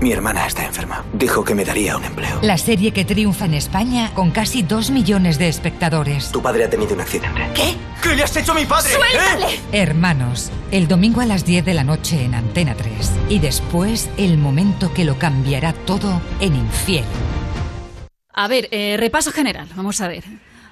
Mi 0.00 0.12
hermana 0.12 0.46
está 0.46 0.66
enferma. 0.66 1.04
Dijo 1.14 1.42
que 1.42 1.54
me 1.54 1.64
daría 1.64 1.96
un 1.96 2.04
empleo. 2.04 2.38
La 2.42 2.58
serie 2.58 2.92
que 2.92 3.06
triunfa 3.06 3.46
en 3.46 3.54
España 3.54 4.12
con 4.14 4.30
casi 4.30 4.62
2 4.62 4.90
millones 4.90 5.38
de 5.38 5.48
espectadores. 5.48 6.30
Tu 6.32 6.42
padre 6.42 6.64
ha 6.64 6.70
tenido 6.70 6.94
un 6.94 7.00
accidente. 7.00 7.40
¿Qué? 7.54 7.74
¿Qué 8.02 8.14
le 8.14 8.22
has 8.22 8.36
hecho 8.36 8.52
a 8.52 8.54
mi 8.54 8.66
padre? 8.66 8.92
¡Suéltale! 8.92 9.58
Hermanos, 9.72 10.50
el 10.70 10.86
domingo 10.86 11.22
a 11.22 11.26
las 11.26 11.46
10 11.46 11.64
de 11.64 11.74
la 11.74 11.82
noche 11.82 12.22
en 12.22 12.34
Antena 12.34 12.74
3. 12.74 13.10
Y 13.30 13.38
después 13.38 14.10
el 14.18 14.36
momento 14.36 14.92
que 14.92 15.04
lo 15.04 15.18
cambiará 15.18 15.72
todo 15.72 16.20
en 16.40 16.56
Infiel. 16.56 17.04
A 18.34 18.48
ver, 18.48 18.68
eh, 18.72 18.96
repaso 18.98 19.32
general. 19.32 19.66
Vamos 19.76 20.02
a 20.02 20.08
ver. 20.08 20.24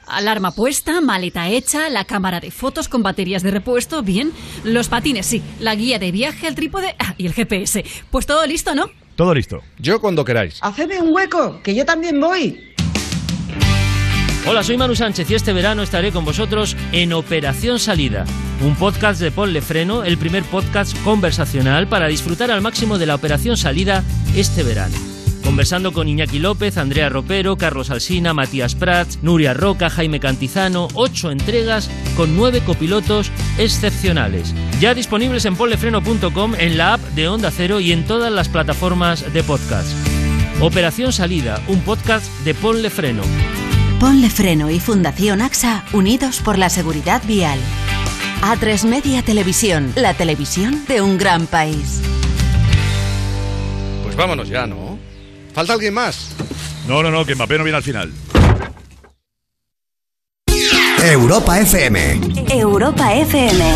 Alarma 0.07 0.51
puesta, 0.51 1.01
maleta 1.01 1.49
hecha, 1.49 1.89
la 1.89 2.05
cámara 2.05 2.41
de 2.41 2.51
fotos 2.51 2.91
con 2.91 3.03
baterías 3.03 3.43
de 3.43 3.53
repuesto, 3.53 4.03
bien. 4.03 4.33
Los 4.65 4.89
patines, 4.89 5.25
sí. 5.25 5.43
La 5.61 5.75
guía 5.75 5.99
de 5.99 6.13
viaje, 6.13 6.47
el 6.47 6.55
trípode 6.55 6.95
ah, 6.99 7.15
y 7.17 7.25
el 7.25 7.33
GPS. 7.33 7.87
Pues 8.11 8.27
todo 8.27 8.47
listo, 8.47 8.75
¿no? 8.75 8.91
Todo 9.17 9.35
listo. 9.35 9.63
Yo 9.79 10.01
cuando 10.01 10.25
queráis. 10.25 10.59
Hacedme 10.61 11.01
un 11.01 11.15
hueco, 11.15 11.61
que 11.63 11.75
yo 11.75 11.85
también 11.85 12.21
voy. 12.21 12.75
Hola, 14.47 14.63
soy 14.63 14.77
Manu 14.77 14.95
Sánchez 14.95 15.31
y 15.31 15.35
este 15.35 15.55
verano 15.55 15.83
estaré 15.83 16.13
con 16.13 16.25
vosotros 16.25 16.77
en 16.93 17.15
Operación 17.15 17.79
Salida, 17.79 18.27
un 18.61 18.77
podcast 18.77 19.19
de 19.19 19.31
Ponle 19.31 19.63
Freno, 19.63 20.05
el 20.05 20.19
primer 20.19 20.43
podcast 20.43 20.95
conversacional 21.03 21.89
para 21.89 22.09
disfrutar 22.09 22.51
al 22.51 22.61
máximo 22.61 22.99
de 22.99 23.07
la 23.07 23.15
Operación 23.15 23.57
Salida 23.57 24.05
este 24.37 24.63
verano. 24.63 25.14
Conversando 25.55 25.93
con 25.93 26.09
Iñaki 26.09 26.41
López, 26.41 26.77
Andrea 26.79 27.09
Ropero, 27.09 27.57
Carlos 27.57 27.89
Alsina, 27.91 28.35
Matías 28.35 28.75
Prats, 28.75 29.23
Nuria 29.23 29.55
Roca, 29.55 29.89
Jaime 29.89 30.19
Cantizano, 30.19 30.89
ocho 30.95 31.31
entregas 31.31 31.89
con 32.17 32.35
nueve 32.35 32.61
copilotos 32.67 33.31
excepcionales. 33.57 34.53
Ya 34.81 34.95
disponibles 34.95 35.45
en 35.45 35.55
ponlefreno.com, 35.55 36.55
en 36.59 36.77
la 36.77 36.95
app 36.95 37.01
de 37.11 37.29
Onda 37.29 37.53
Cero 37.53 37.79
y 37.79 37.93
en 37.93 38.05
todas 38.05 38.33
las 38.33 38.49
plataformas 38.49 39.33
de 39.33 39.45
podcast. 39.45 39.87
Operación 40.61 41.13
Salida, 41.13 41.63
un 41.69 41.83
podcast 41.83 42.27
de 42.41 42.53
Ponle 42.55 42.91
Freno. 42.91 43.23
Ponle 44.01 44.31
Freno 44.31 44.71
y 44.71 44.81
Fundación 44.81 45.41
AXA 45.41 45.85
unidos 45.93 46.41
por 46.41 46.59
la 46.59 46.69
seguridad 46.69 47.23
vial. 47.29 47.61
A3 48.43 48.89
Media 48.89 49.23
Televisión, 49.23 49.93
la 49.95 50.15
televisión 50.15 50.85
de 50.89 51.01
un 51.01 51.17
gran 51.17 51.47
país. 51.47 52.03
Pues 54.03 54.17
vámonos 54.17 54.49
ya, 54.49 54.67
¿no? 54.67 54.94
¿Falta 55.55 55.73
alguien 55.73 55.95
más? 55.95 56.31
No, 56.89 57.03
no, 57.03 57.11
no, 57.11 57.25
que 57.25 57.35
Mbappé 57.35 57.59
no 57.59 57.65
viene 57.65 57.77
al 57.77 57.83
final. 57.83 58.13
Europa 61.01 61.61
FM. 61.61 62.21
Europa 62.51 63.15
FM. 63.15 63.75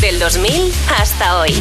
Del 0.00 0.18
2000 0.18 0.72
hasta 0.98 1.40
hoy. 1.40 1.52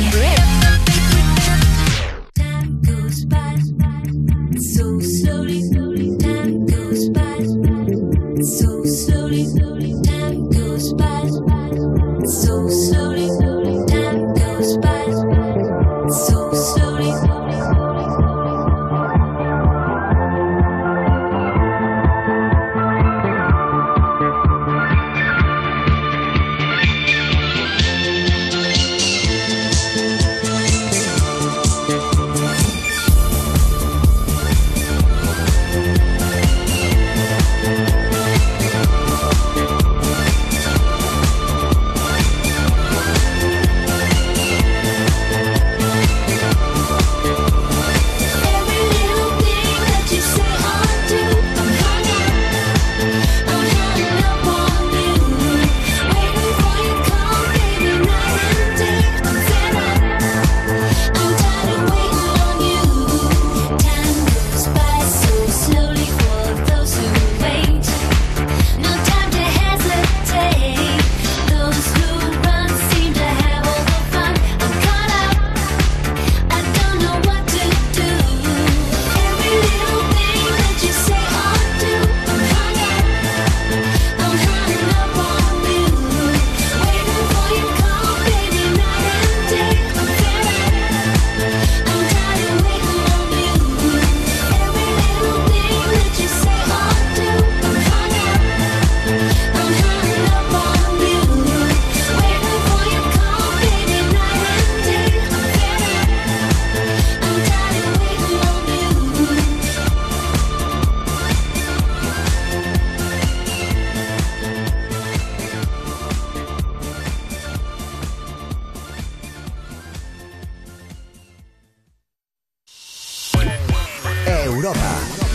So 12.27 12.67
slowly, 12.69 13.10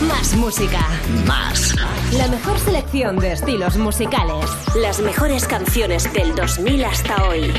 Más 0.03 0.37
música. 0.37 0.87
Más. 1.27 1.75
La 2.13 2.29
mejor 2.29 2.59
selección 2.59 3.17
de 3.17 3.33
estilos 3.33 3.79
musicales. 3.79 4.45
Las 4.75 5.01
mejores 5.01 5.47
canciones 5.47 6.13
del 6.13 6.35
2000 6.35 6.85
hasta 6.85 7.25
hoy. 7.25 7.51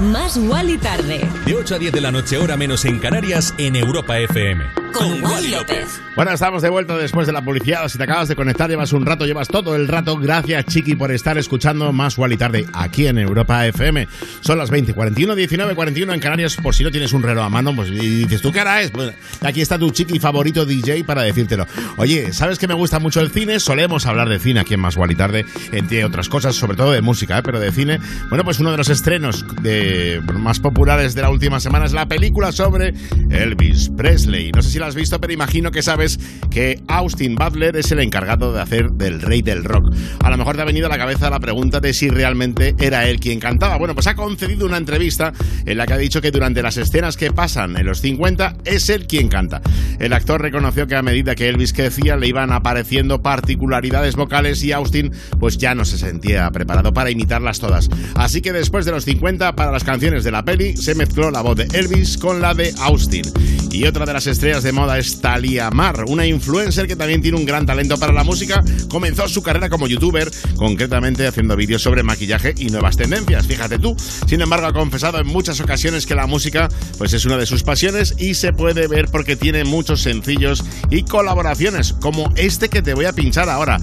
Más 0.00 0.36
Wally 0.36 0.78
tarde. 0.78 1.20
De 1.46 1.54
8 1.54 1.76
a 1.76 1.78
10 1.78 1.92
de 1.92 2.00
la 2.00 2.10
noche, 2.10 2.38
hora 2.38 2.56
menos 2.56 2.84
en 2.84 2.98
Canarias, 2.98 3.54
en 3.58 3.76
Europa 3.76 4.18
FM. 4.18 4.79
Con 4.92 5.22
Wally 5.22 5.50
López. 5.50 6.00
Bueno, 6.16 6.32
estamos 6.32 6.60
de 6.62 6.68
vuelta 6.68 6.96
después 6.96 7.26
de 7.26 7.32
la 7.32 7.42
publicidad. 7.42 7.88
Si 7.88 7.96
te 7.96 8.04
acabas 8.04 8.28
de 8.28 8.36
conectar, 8.36 8.68
llevas 8.68 8.92
un 8.92 9.06
rato, 9.06 9.24
llevas 9.24 9.48
todo 9.48 9.74
el 9.76 9.88
rato. 9.88 10.16
Gracias, 10.16 10.66
Chiqui, 10.66 10.94
por 10.94 11.12
estar 11.12 11.38
escuchando 11.38 11.92
más 11.92 12.16
y 12.18 12.36
tarde 12.36 12.66
aquí 12.72 13.06
en 13.06 13.18
Europa 13.18 13.66
FM. 13.66 14.06
Son 14.40 14.58
las 14.58 14.70
20, 14.70 14.92
41, 14.92 15.34
19, 15.34 15.74
41 15.74 16.12
en 16.12 16.20
Canarias. 16.20 16.56
Por 16.56 16.74
si 16.74 16.84
no 16.84 16.90
tienes 16.90 17.12
un 17.12 17.22
reloj 17.22 17.44
a 17.44 17.48
mano, 17.48 17.74
pues 17.74 17.90
y 17.90 18.24
dices, 18.24 18.42
¿tú 18.42 18.52
qué 18.52 18.60
hora 18.60 18.82
es? 18.82 18.90
Pues 18.90 19.14
aquí 19.40 19.60
está 19.60 19.78
tu 19.78 19.90
Chiqui 19.90 20.18
favorito 20.18 20.66
DJ 20.66 21.04
para 21.04 21.22
decírtelo. 21.22 21.66
Oye, 21.96 22.32
¿sabes 22.32 22.58
que 22.58 22.66
me 22.66 22.74
gusta 22.74 22.98
mucho 22.98 23.20
el 23.20 23.30
cine? 23.30 23.60
Solemos 23.60 24.06
hablar 24.06 24.28
de 24.28 24.38
cine 24.38 24.60
aquí 24.60 24.74
en 24.74 24.80
Más 24.80 24.96
y 25.08 25.14
tarde, 25.14 25.46
entre 25.72 26.04
otras 26.04 26.28
cosas, 26.28 26.56
sobre 26.56 26.76
todo 26.76 26.92
de 26.92 27.00
música, 27.00 27.38
¿eh? 27.38 27.42
pero 27.42 27.60
de 27.60 27.72
cine. 27.72 27.98
Bueno, 28.28 28.44
pues 28.44 28.60
uno 28.60 28.72
de 28.72 28.76
los 28.76 28.88
estrenos 28.88 29.44
de, 29.62 30.20
más 30.34 30.60
populares 30.60 31.14
de 31.14 31.22
la 31.22 31.30
última 31.30 31.60
semana 31.60 31.86
es 31.86 31.92
la 31.92 32.06
película 32.06 32.52
sobre 32.52 32.92
Elvis 33.30 33.90
Presley. 33.96 34.52
No 34.52 34.62
sé 34.62 34.70
si 34.70 34.79
la 34.80 34.86
has 34.86 34.94
visto, 34.94 35.20
pero 35.20 35.32
imagino 35.32 35.70
que 35.70 35.82
sabes 35.82 36.18
que 36.50 36.80
Austin 36.88 37.36
Butler 37.36 37.76
es 37.76 37.92
el 37.92 38.00
encargado 38.00 38.52
de 38.52 38.60
hacer 38.60 38.90
del 38.92 39.20
rey 39.20 39.42
del 39.42 39.64
rock. 39.64 39.94
A 40.22 40.30
lo 40.30 40.36
mejor 40.36 40.56
te 40.56 40.62
ha 40.62 40.64
venido 40.64 40.86
a 40.86 40.90
la 40.90 40.98
cabeza 40.98 41.30
la 41.30 41.38
pregunta 41.38 41.80
de 41.80 41.92
si 41.94 42.08
realmente 42.08 42.74
era 42.78 43.06
él 43.06 43.20
quien 43.20 43.38
cantaba. 43.38 43.78
Bueno, 43.78 43.94
pues 43.94 44.06
ha 44.06 44.14
concedido 44.14 44.66
una 44.66 44.76
entrevista 44.76 45.32
en 45.64 45.76
la 45.76 45.86
que 45.86 45.92
ha 45.92 45.98
dicho 45.98 46.20
que 46.20 46.30
durante 46.30 46.62
las 46.62 46.76
escenas 46.76 47.16
que 47.16 47.30
pasan 47.32 47.76
en 47.76 47.86
los 47.86 48.00
50 48.00 48.56
es 48.64 48.88
él 48.88 49.06
quien 49.06 49.28
canta. 49.28 49.60
El 49.98 50.12
actor 50.12 50.40
reconoció 50.40 50.86
que 50.86 50.96
a 50.96 51.02
medida 51.02 51.34
que 51.34 51.48
Elvis 51.48 51.72
crecía 51.72 52.16
le 52.16 52.28
iban 52.28 52.52
apareciendo 52.52 53.22
particularidades 53.22 54.16
vocales 54.16 54.62
y 54.64 54.72
Austin 54.72 55.12
pues 55.38 55.58
ya 55.58 55.74
no 55.74 55.84
se 55.84 55.98
sentía 55.98 56.50
preparado 56.50 56.92
para 56.92 57.10
imitarlas 57.10 57.60
todas. 57.60 57.88
Así 58.14 58.40
que 58.40 58.52
después 58.52 58.84
de 58.84 58.92
los 58.92 59.04
50 59.04 59.54
para 59.54 59.70
las 59.70 59.84
canciones 59.84 60.24
de 60.24 60.30
la 60.30 60.44
peli 60.44 60.76
se 60.76 60.94
mezcló 60.94 61.30
la 61.30 61.42
voz 61.42 61.56
de 61.56 61.68
Elvis 61.78 62.16
con 62.16 62.40
la 62.40 62.54
de 62.54 62.72
Austin. 62.80 63.24
Y 63.70 63.84
otra 63.86 64.04
de 64.04 64.12
las 64.12 64.26
estrellas 64.26 64.62
de 64.62 64.69
moda 64.72 64.98
es 64.98 65.20
Talia 65.20 65.70
Mar, 65.70 66.04
una 66.06 66.26
influencer 66.26 66.86
que 66.86 66.96
también 66.96 67.22
tiene 67.22 67.38
un 67.38 67.44
gran 67.44 67.66
talento 67.66 67.98
para 67.98 68.12
la 68.12 68.24
música. 68.24 68.62
Comenzó 68.88 69.28
su 69.28 69.42
carrera 69.42 69.68
como 69.68 69.86
youtuber, 69.86 70.30
concretamente 70.56 71.26
haciendo 71.26 71.56
vídeos 71.56 71.82
sobre 71.82 72.02
maquillaje 72.02 72.54
y 72.56 72.66
nuevas 72.66 72.96
tendencias, 72.96 73.46
fíjate 73.46 73.78
tú. 73.78 73.96
Sin 74.26 74.40
embargo, 74.40 74.66
ha 74.66 74.72
confesado 74.72 75.18
en 75.18 75.26
muchas 75.26 75.60
ocasiones 75.60 76.06
que 76.06 76.14
la 76.14 76.26
música 76.26 76.68
pues 76.98 77.12
es 77.12 77.24
una 77.24 77.36
de 77.36 77.46
sus 77.46 77.62
pasiones 77.62 78.14
y 78.18 78.34
se 78.34 78.52
puede 78.52 78.86
ver 78.86 79.08
porque 79.10 79.36
tiene 79.36 79.64
muchos 79.64 80.02
sencillos 80.02 80.64
y 80.90 81.02
colaboraciones, 81.02 81.92
como 81.94 82.32
este 82.36 82.68
que 82.68 82.82
te 82.82 82.94
voy 82.94 83.06
a 83.06 83.12
pinchar 83.12 83.48
ahora. 83.48 83.78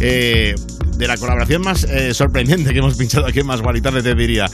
Eh, 0.00 0.54
de 0.96 1.08
la 1.08 1.16
colaboración 1.16 1.62
más 1.62 1.84
eh, 1.84 2.14
sorprendente 2.14 2.72
que 2.72 2.78
hemos 2.78 2.96
pinchado 2.96 3.26
aquí 3.26 3.40
en 3.40 3.46
Más 3.46 3.60
Guaritarde, 3.60 4.02
te 4.02 4.14
diría. 4.14 4.46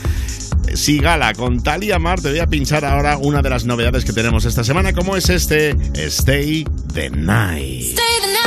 Sigala 0.74 1.32
con 1.32 1.62
Talia 1.62 1.98
Mar, 1.98 2.20
te 2.20 2.28
voy 2.28 2.40
a 2.40 2.46
pinchar 2.46 2.84
ahora 2.84 3.16
una 3.16 3.42
de 3.42 3.50
las 3.50 3.64
novedades 3.64 4.04
que 4.04 4.12
tenemos 4.12 4.44
esta 4.44 4.64
semana, 4.64 4.92
como 4.92 5.16
es 5.16 5.30
este 5.30 5.74
Stay 6.08 6.62
the 6.64 7.10
Night. 7.10 7.94
The 7.96 8.26
night. 8.26 8.37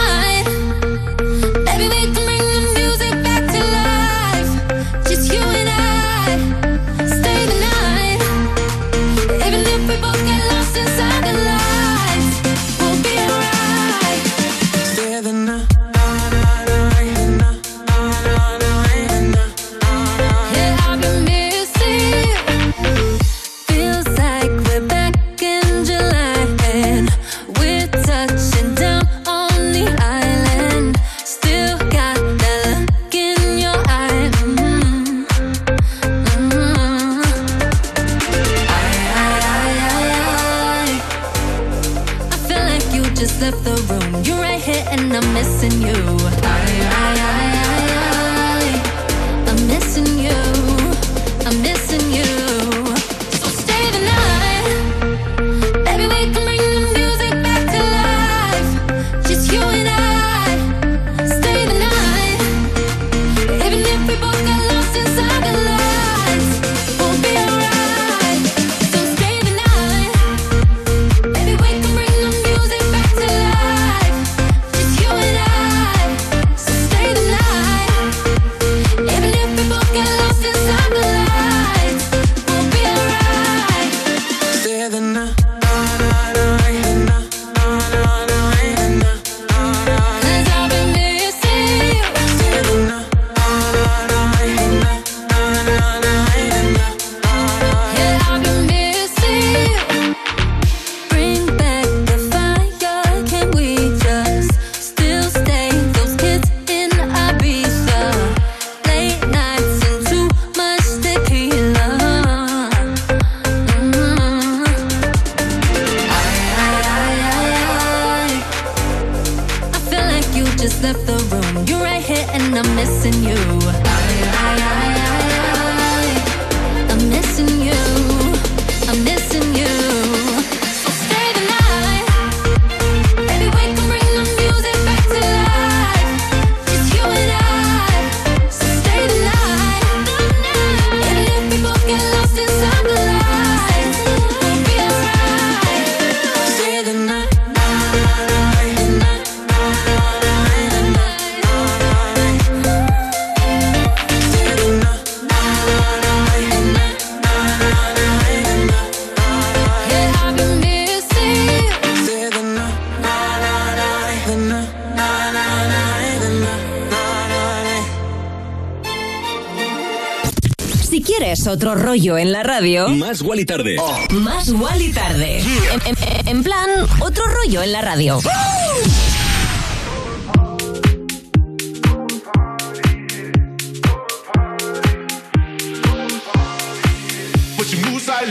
otro 171.52 171.76
rollo 171.76 172.18
en 172.18 172.32
la 172.32 172.43
radio. 172.43 172.88
Más 172.89 173.22
y 173.22 173.45
Tarde. 173.45 173.76
Oh. 173.80 174.14
Más 174.14 174.49
y 174.49 174.91
Tarde. 174.93 175.39
En, 175.39 175.82
en, 175.86 176.28
en, 176.28 176.43
plan, 176.43 176.70
otro 176.99 177.26
rollo 177.28 177.62
en 177.62 177.72
la 177.74 177.82
radio. 177.82 178.20
¡Oh! 178.24 179.22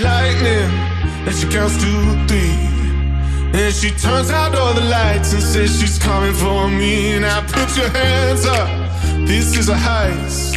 lightning 0.02 0.70
And 1.26 1.34
she 1.34 1.48
counts 1.48 1.76
to 1.82 2.26
three 2.28 2.54
And 3.58 3.74
she 3.74 3.90
turns 3.90 4.30
out 4.30 4.54
all 4.54 4.72
the 4.72 4.82
lights 4.82 5.32
And 5.32 5.42
says 5.42 5.80
she's 5.80 5.98
coming 5.98 6.32
for 6.32 6.68
me 6.68 7.18
Now 7.18 7.40
put 7.40 7.76
your 7.76 7.88
hands 7.88 8.46
up 8.46 8.68
This 9.26 9.58
is 9.58 9.68
a 9.68 9.74
heist 9.74 10.49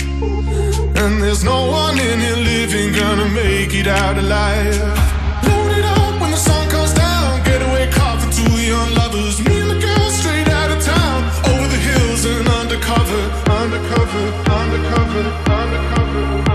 And 1.04 1.22
there's 1.22 1.44
no 1.44 1.66
one 1.66 2.00
in 2.00 2.22
here 2.22 2.38
living 2.38 2.94
gonna 2.94 3.28
make 3.28 3.74
it 3.74 3.88
out 3.88 4.18
alive. 4.18 4.80
Load 5.44 5.78
it 5.78 5.84
up 5.84 6.22
when 6.22 6.32
the 6.32 6.38
sun 6.38 6.70
comes 6.70 6.94
down. 6.94 7.44
Car 7.92 8.18
for 8.18 8.32
two 8.32 8.56
young 8.62 8.94
lovers. 8.94 9.42
Me 9.46 9.60
and 9.60 9.70
the 9.70 9.80
girl 9.82 10.10
straight 10.12 10.48
out 10.48 10.72
of 10.72 10.82
town. 10.82 11.20
Over 11.52 11.68
the 11.68 11.82
hills 11.90 12.24
and 12.24 12.48
undercover, 12.48 13.22
undercover, 13.52 14.26
undercover. 14.50 15.26
undercover. 15.52 16.53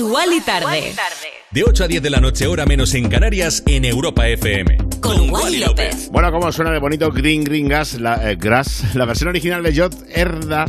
Wally 0.00 0.40
tarde. 0.40 0.94
De 1.50 1.64
8 1.64 1.84
a 1.84 1.88
10 1.88 2.02
de 2.02 2.10
la 2.10 2.20
noche, 2.20 2.46
hora 2.46 2.66
menos 2.66 2.94
en 2.94 3.08
Canarias, 3.08 3.62
en 3.66 3.84
Europa 3.84 4.28
FM. 4.28 4.76
Con 5.00 5.30
Wally 5.30 5.58
López. 5.58 6.10
Bueno, 6.10 6.30
como 6.32 6.50
suena 6.52 6.70
de 6.70 6.78
bonito 6.78 7.10
Green 7.10 7.44
Green 7.44 7.68
Gas, 7.68 7.94
la, 7.94 8.30
eh, 8.30 8.36
Grass, 8.36 8.94
la 8.94 9.04
versión 9.04 9.28
original 9.28 9.62
de 9.62 9.72
George 9.72 9.98
Erda. 10.08 10.66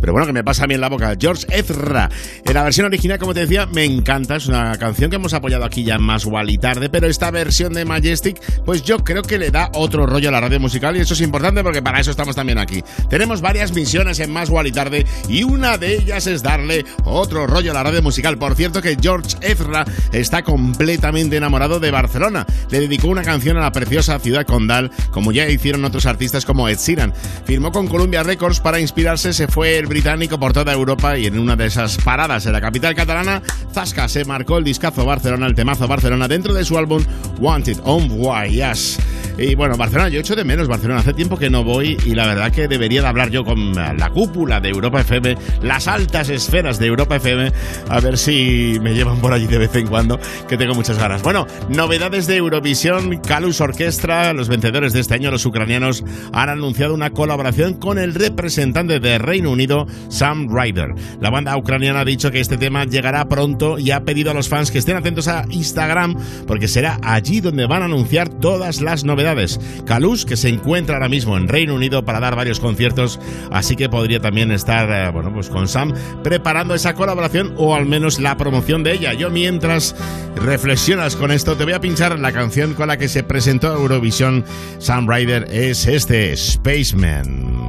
Pero 0.00 0.12
bueno, 0.12 0.26
que 0.26 0.32
me 0.32 0.44
pasa 0.44 0.64
a 0.64 0.66
mí 0.66 0.74
en 0.74 0.80
la 0.80 0.88
boca. 0.88 1.14
George 1.18 1.46
Ezra. 1.50 2.08
En 2.44 2.54
la 2.54 2.62
versión 2.62 2.86
original, 2.86 3.18
como 3.18 3.34
te 3.34 3.40
decía, 3.40 3.66
me 3.66 3.84
encanta. 3.84 4.36
Es 4.36 4.46
una 4.46 4.76
canción 4.78 5.10
que 5.10 5.16
hemos 5.16 5.34
apoyado 5.34 5.64
aquí 5.64 5.84
ya 5.84 5.98
más 5.98 6.24
igual 6.24 6.50
y 6.50 6.58
tarde. 6.58 6.88
Pero 6.88 7.06
esta 7.06 7.30
versión 7.30 7.72
de 7.72 7.84
Majestic, 7.84 8.40
pues 8.64 8.82
yo 8.82 8.98
creo 9.04 9.22
que 9.22 9.38
le 9.38 9.50
da 9.50 9.70
otro 9.74 10.06
rollo 10.06 10.28
a 10.28 10.32
la 10.32 10.40
radio 10.40 10.60
musical. 10.60 10.96
Y 10.96 11.00
eso 11.00 11.14
es 11.14 11.20
importante 11.20 11.62
porque 11.62 11.82
para 11.82 12.00
eso 12.00 12.10
estamos 12.10 12.36
también 12.36 12.58
aquí. 12.58 12.82
Tenemos 13.10 13.40
varias 13.40 13.72
misiones 13.72 14.20
en 14.20 14.30
más 14.30 14.48
igual 14.48 14.66
y 14.66 14.72
tarde. 14.72 15.06
Y 15.28 15.42
una 15.42 15.78
de 15.78 15.96
ellas 15.96 16.26
es 16.26 16.42
darle 16.42 16.84
otro 17.04 17.46
rollo 17.46 17.72
a 17.72 17.74
la 17.74 17.82
radio 17.82 18.02
musical. 18.02 18.38
Por 18.38 18.54
cierto, 18.54 18.80
que 18.80 18.96
George 19.00 19.36
Ezra 19.40 19.84
está 20.12 20.42
completamente 20.42 21.36
enamorado 21.36 21.80
de 21.80 21.90
Barcelona. 21.90 22.46
Le 22.70 22.80
dedicó 22.80 23.08
una 23.08 23.22
canción 23.22 23.56
a 23.56 23.62
la 23.62 23.72
preciosa 23.72 24.18
ciudad 24.20 24.46
condal, 24.46 24.90
como 25.10 25.32
ya 25.32 25.48
hicieron 25.48 25.84
otros 25.84 26.06
artistas 26.06 26.44
como 26.44 26.68
Ed 26.68 26.78
Sheeran. 26.78 27.12
Firmó 27.44 27.72
con 27.72 27.88
Columbia 27.88 28.22
Records 28.22 28.60
para 28.60 28.80
inspirarse, 28.80 29.32
se 29.32 29.48
fue 29.48 29.78
el 29.78 29.87
británico 29.88 30.38
por 30.38 30.52
toda 30.52 30.72
Europa 30.72 31.18
y 31.18 31.26
en 31.26 31.38
una 31.38 31.56
de 31.56 31.66
esas 31.66 31.96
paradas 31.96 32.46
en 32.46 32.52
la 32.52 32.60
capital 32.60 32.94
catalana, 32.94 33.42
Zasca 33.72 34.08
se 34.08 34.24
marcó 34.24 34.58
el 34.58 34.64
discazo 34.64 35.04
Barcelona, 35.04 35.46
el 35.46 35.54
temazo 35.54 35.88
Barcelona, 35.88 36.28
dentro 36.28 36.54
de 36.54 36.64
su 36.64 36.76
álbum 36.76 37.02
Wanted 37.40 37.78
on 37.84 38.08
Voyage. 38.08 38.98
Y 39.38 39.54
bueno, 39.54 39.76
Barcelona, 39.76 40.08
yo 40.08 40.18
echo 40.18 40.34
de 40.34 40.42
menos 40.42 40.66
Barcelona. 40.66 40.98
Hace 40.98 41.12
tiempo 41.12 41.36
que 41.38 41.48
no 41.48 41.62
voy 41.62 41.96
y 42.04 42.16
la 42.16 42.26
verdad 42.26 42.50
que 42.50 42.66
debería 42.66 43.02
de 43.02 43.06
hablar 43.06 43.30
yo 43.30 43.44
con 43.44 43.72
la 43.72 44.10
cúpula 44.10 44.58
de 44.58 44.70
Europa 44.70 45.00
FM, 45.00 45.36
las 45.62 45.86
altas 45.86 46.28
esferas 46.28 46.80
de 46.80 46.86
Europa 46.86 47.16
FM, 47.16 47.52
a 47.88 48.00
ver 48.00 48.18
si 48.18 48.78
me 48.82 48.94
llevan 48.94 49.20
por 49.20 49.32
allí 49.32 49.46
de 49.46 49.58
vez 49.58 49.74
en 49.76 49.86
cuando, 49.86 50.18
que 50.48 50.56
tengo 50.56 50.74
muchas 50.74 50.98
ganas. 50.98 51.22
Bueno, 51.22 51.46
novedades 51.68 52.26
de 52.26 52.34
Eurovisión, 52.34 53.18
Kalus 53.18 53.60
Orquestra, 53.60 54.32
los 54.32 54.48
vencedores 54.48 54.92
de 54.92 55.00
este 55.00 55.14
año, 55.14 55.30
los 55.30 55.46
ucranianos, 55.46 56.02
han 56.32 56.48
anunciado 56.48 56.92
una 56.92 57.10
colaboración 57.10 57.74
con 57.74 57.98
el 57.98 58.14
representante 58.14 58.98
de 58.98 59.18
Reino 59.18 59.52
Unido, 59.52 59.77
Sam 60.08 60.48
Ryder. 60.50 60.94
La 61.20 61.30
banda 61.30 61.56
ucraniana 61.56 62.00
ha 62.00 62.04
dicho 62.04 62.30
que 62.30 62.40
este 62.40 62.56
tema 62.56 62.84
llegará 62.84 63.28
pronto 63.28 63.78
y 63.78 63.90
ha 63.90 64.04
pedido 64.04 64.30
a 64.30 64.34
los 64.34 64.48
fans 64.48 64.70
que 64.70 64.78
estén 64.78 64.96
atentos 64.96 65.28
a 65.28 65.44
Instagram 65.50 66.16
porque 66.46 66.68
será 66.68 66.98
allí 67.02 67.40
donde 67.40 67.66
van 67.66 67.82
a 67.82 67.86
anunciar 67.86 68.28
todas 68.28 68.80
las 68.80 69.04
novedades. 69.04 69.60
Kalus, 69.86 70.24
que 70.24 70.36
se 70.36 70.48
encuentra 70.48 70.96
ahora 70.96 71.08
mismo 71.08 71.36
en 71.36 71.48
Reino 71.48 71.74
Unido 71.74 72.04
para 72.04 72.20
dar 72.20 72.36
varios 72.36 72.60
conciertos, 72.60 73.20
así 73.50 73.76
que 73.76 73.88
podría 73.88 74.20
también 74.20 74.52
estar, 74.52 74.90
eh, 74.90 75.10
bueno, 75.10 75.32
pues 75.32 75.48
con 75.48 75.68
Sam 75.68 75.92
preparando 76.22 76.74
esa 76.74 76.94
colaboración 76.94 77.54
o 77.56 77.74
al 77.74 77.86
menos 77.86 78.18
la 78.18 78.36
promoción 78.36 78.82
de 78.82 78.92
ella. 78.92 79.12
Yo 79.14 79.30
mientras 79.30 79.94
reflexionas 80.36 81.16
con 81.16 81.30
esto, 81.30 81.56
te 81.56 81.64
voy 81.64 81.72
a 81.72 81.80
pinchar 81.80 82.18
la 82.18 82.32
canción 82.32 82.74
con 82.74 82.88
la 82.88 82.96
que 82.96 83.08
se 83.08 83.22
presentó 83.22 83.72
a 83.72 83.76
Eurovisión 83.76 84.44
Sam 84.78 85.08
Ryder, 85.08 85.48
es 85.50 85.86
este, 85.86 86.36
Spaceman. 86.36 87.66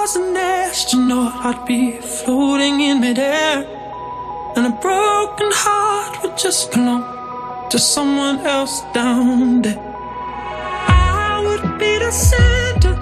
Was 0.00 0.14
an 0.16 0.36
astronaut, 0.36 1.32
I'd 1.46 1.64
be 1.66 1.92
floating 1.92 2.80
in 2.80 3.00
midair. 3.00 3.56
And 4.54 4.64
a 4.72 4.74
broken 4.86 5.50
heart 5.64 6.22
would 6.22 6.36
just 6.36 6.70
belong 6.72 7.04
to 7.70 7.78
someone 7.78 8.38
else 8.40 8.82
down 8.92 9.62
there. 9.62 9.82
I 10.88 11.42
would 11.46 11.78
be 11.78 11.92
the 12.04 12.10
center 12.10 12.95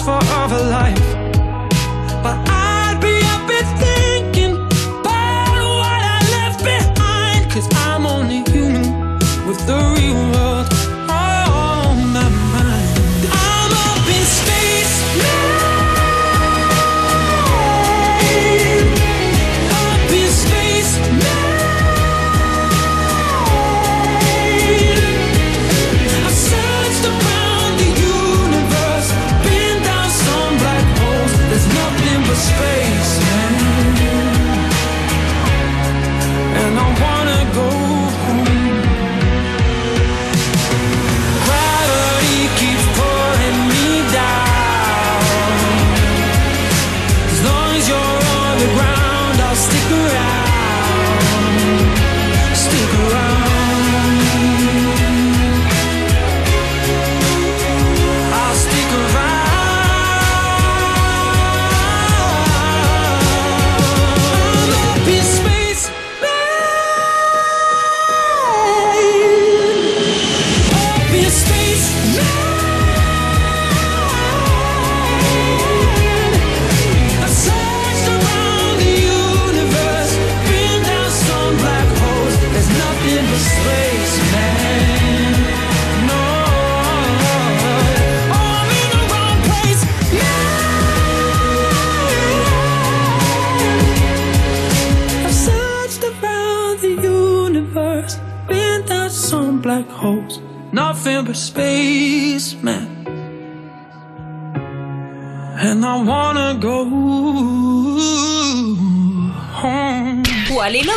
for 0.00 0.18
other 0.20 0.64
life. 0.64 1.23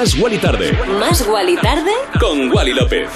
Más 0.00 0.14
Wally 0.18 0.38
Tarde. 0.38 0.72
Más 0.98 1.26
Wally 1.28 1.56
tarde. 1.56 1.92
Con 2.18 2.50
Wally 2.50 2.72
López. 2.72 3.10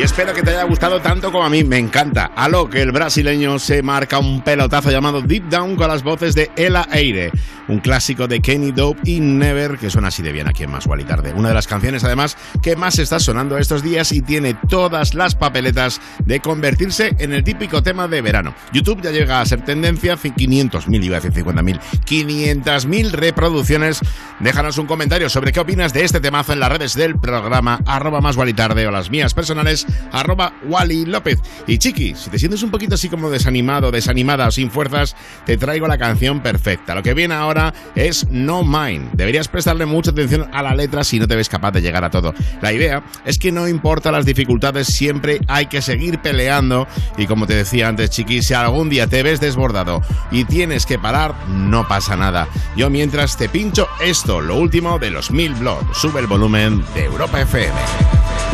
Y 0.00 0.02
espero 0.02 0.32
que 0.32 0.42
te 0.42 0.48
haya 0.48 0.64
gustado 0.64 0.98
tanto 1.02 1.30
como 1.30 1.44
a 1.44 1.50
mí. 1.50 1.62
Me 1.62 1.76
encanta. 1.76 2.32
A 2.34 2.48
lo 2.48 2.70
que 2.70 2.80
el 2.80 2.90
brasileño 2.90 3.58
se 3.58 3.82
marca 3.82 4.18
un 4.18 4.40
pelotazo 4.40 4.90
llamado 4.90 5.20
Deep 5.20 5.50
Down 5.50 5.76
con 5.76 5.88
las 5.88 6.02
voces 6.02 6.34
de 6.34 6.50
Ela 6.56 6.88
Eire. 6.90 7.30
Un 7.68 7.80
clásico 7.80 8.26
de 8.26 8.40
Kenny 8.40 8.72
Dope 8.72 8.98
y 9.04 9.20
Never 9.20 9.76
que 9.76 9.90
suena 9.90 10.08
así 10.08 10.22
de 10.22 10.32
bien 10.32 10.48
aquí 10.48 10.64
en 10.64 10.70
Más 10.70 10.86
y 10.86 11.04
Tarde. 11.04 11.34
Una 11.34 11.50
de 11.50 11.54
las 11.54 11.66
canciones 11.66 12.02
además 12.02 12.38
que 12.62 12.76
más 12.76 12.98
está 12.98 13.20
sonando 13.20 13.58
estos 13.58 13.82
días 13.82 14.10
y 14.12 14.22
tiene 14.22 14.54
todas 14.68 15.14
las 15.14 15.34
papeletas 15.34 16.00
de 16.24 16.40
convertirse 16.40 17.14
en 17.18 17.34
el 17.34 17.44
típico 17.44 17.82
tema 17.82 18.08
de 18.08 18.22
verano. 18.22 18.54
YouTube 18.72 19.02
ya 19.02 19.10
llega 19.10 19.40
a 19.40 19.46
ser 19.46 19.64
tendencia, 19.66 20.16
500.000, 20.16 21.04
iba 21.04 21.18
a 21.18 21.20
decir 21.20 21.44
50.000, 21.44 21.78
500.000 22.06 23.10
reproducciones. 23.10 24.00
Déjanos 24.40 24.78
un 24.78 24.86
comentario 24.86 25.28
sobre 25.28 25.52
qué 25.52 25.60
opinas 25.60 25.92
de 25.92 26.04
este 26.04 26.20
temazo 26.20 26.54
en 26.54 26.60
las 26.60 26.72
redes 26.72 26.94
del 26.94 27.20
programa 27.20 27.80
arroba 27.86 28.22
más 28.22 28.36
Wally 28.36 28.54
Tarde 28.54 28.86
o 28.86 28.90
las 28.90 29.10
mías 29.10 29.34
personales 29.34 29.86
arroba 30.12 30.54
Wally 30.64 31.06
López. 31.06 31.38
Y 31.66 31.78
chiqui, 31.78 32.14
si 32.14 32.30
te 32.30 32.38
sientes 32.38 32.62
un 32.62 32.70
poquito 32.70 32.94
así 32.94 33.08
como 33.08 33.30
desanimado, 33.30 33.90
desanimada 33.90 34.48
o 34.48 34.50
sin 34.50 34.70
fuerzas, 34.70 35.16
te 35.46 35.56
traigo 35.56 35.86
la 35.86 35.98
canción 35.98 36.40
perfecta. 36.40 36.94
Lo 36.94 37.02
que 37.02 37.14
viene 37.14 37.34
ahora 37.34 37.72
es 37.94 38.28
No 38.30 38.64
Mind. 38.64 39.12
Deberías 39.12 39.48
prestarle 39.48 39.86
mucha 39.86 40.10
atención 40.10 40.48
a 40.52 40.62
la 40.62 40.74
letra 40.74 41.04
si 41.04 41.18
no 41.18 41.26
te 41.26 41.36
ves 41.36 41.48
capaz 41.48 41.72
de 41.72 41.82
llegar 41.82 42.04
a 42.04 42.10
todo. 42.10 42.34
La 42.60 42.72
idea 42.72 43.02
es 43.24 43.38
que 43.38 43.52
no 43.52 43.68
importa 43.68 44.12
las 44.12 44.26
dificultades, 44.26 44.86
siempre 44.88 45.40
hay 45.48 45.66
que 45.66 45.82
seguir 45.82 46.20
peleando. 46.20 46.86
Y 47.16 47.26
como 47.26 47.46
te 47.46 47.54
decía 47.54 47.88
antes, 47.88 48.10
chiqui, 48.10 48.42
si 48.42 48.54
algún 48.54 48.88
día 48.88 49.06
te 49.06 49.22
ves 49.22 49.40
desbordado 49.40 50.02
y 50.30 50.44
tienes 50.44 50.86
que 50.86 50.98
parar, 50.98 51.34
no 51.48 51.86
pasa 51.88 52.16
nada. 52.16 52.48
Yo 52.76 52.90
mientras 52.90 53.36
te 53.36 53.48
pincho 53.48 53.88
esto, 54.00 54.40
lo 54.40 54.56
último 54.56 54.98
de 54.98 55.10
los 55.10 55.30
Mil 55.30 55.54
Blood. 55.54 55.92
Sube 55.94 56.20
el 56.20 56.26
volumen 56.26 56.84
de 56.94 57.04
Europa 57.04 57.40
FM. 57.40 58.49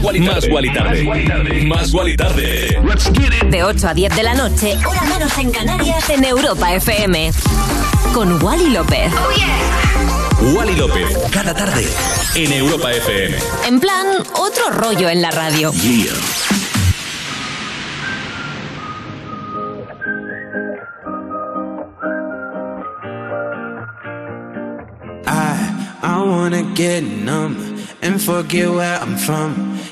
Más 0.00 0.48
Guali 0.48 0.72
Tarde. 0.72 1.02
Más 1.02 1.04
Guali 1.04 1.26
Tarde. 1.26 1.66
Más 1.66 1.92
Guali 1.92 2.16
Tarde. 2.16 2.78
De 3.50 3.64
8 3.64 3.88
a 3.88 3.94
10 3.94 4.14
de 4.16 4.22
la 4.22 4.34
noche, 4.34 4.76
hora 4.86 5.02
menos 5.02 5.36
en 5.38 5.50
Canarias, 5.50 6.08
en 6.10 6.24
Europa 6.24 6.72
FM. 6.74 7.32
Con 8.14 8.40
Wally 8.42 8.70
López. 8.70 9.12
Wally 10.54 10.76
López. 10.76 11.18
Cada 11.32 11.52
tarde. 11.52 11.84
En 12.36 12.52
Europa 12.52 12.92
FM. 12.92 13.36
En 13.66 13.80
plan, 13.80 14.06
otro 14.34 14.70
rollo 14.70 15.08
en 15.08 15.20
la 15.20 15.30
radio. 15.32 15.72
Yeah. 15.72 16.12
I 25.26 25.98
I 26.02 26.22
wanna 26.24 26.62
get 26.74 27.02
numb 27.02 27.56
and 28.02 28.20
forget 28.20 28.70
where 28.70 28.96
I'm 28.98 29.16
from. 29.16 29.77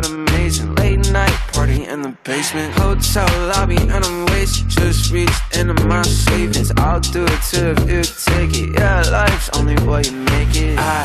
but 0.00 0.10
amazing. 0.10 0.74
Late 0.76 1.10
night 1.10 1.36
party 1.52 1.84
in 1.84 2.02
the 2.02 2.14
basement. 2.22 2.72
Hotel 2.74 3.28
lobby, 3.48 3.78
and 3.94 4.04
I'm 4.04 4.26
wasted. 4.26 4.68
Just 4.68 5.10
reached 5.10 5.56
into 5.58 5.74
my 5.86 6.02
savings. 6.02 6.70
I'll 6.76 7.00
do 7.00 7.24
it 7.24 7.40
too 7.50 7.74
if 7.74 7.80
you 7.90 8.02
take 8.30 8.52
it. 8.62 8.68
Yeah, 8.78 9.02
life's 9.10 9.48
only 9.58 9.76
what 9.88 10.06
you 10.08 10.16
make 10.34 10.54
it. 10.54 10.78
I, 10.78 11.02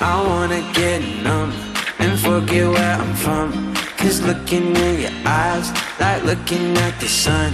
I 0.00 0.14
wanna 0.30 0.62
get 0.78 1.00
numb 1.24 1.50
and 1.98 2.12
forget 2.20 2.66
where 2.74 2.94
I'm 3.02 3.14
from. 3.24 3.48
Cause 3.98 4.22
looking 4.22 4.76
in 4.76 4.94
your 5.04 5.16
eyes, 5.24 5.66
like 5.98 6.22
looking 6.30 6.66
at 6.86 6.94
the 7.00 7.08
sun. 7.08 7.52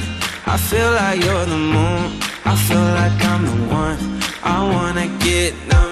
I 0.54 0.56
feel 0.70 0.90
like 1.00 1.24
you're 1.24 1.46
the 1.54 1.62
moon. 1.76 2.04
I 2.52 2.54
feel 2.68 2.86
like 3.00 3.18
I'm 3.32 3.42
the 3.50 3.58
one. 3.82 3.98
I 4.44 4.58
wanna 4.74 5.06
get 5.26 5.54
numb, 5.70 5.91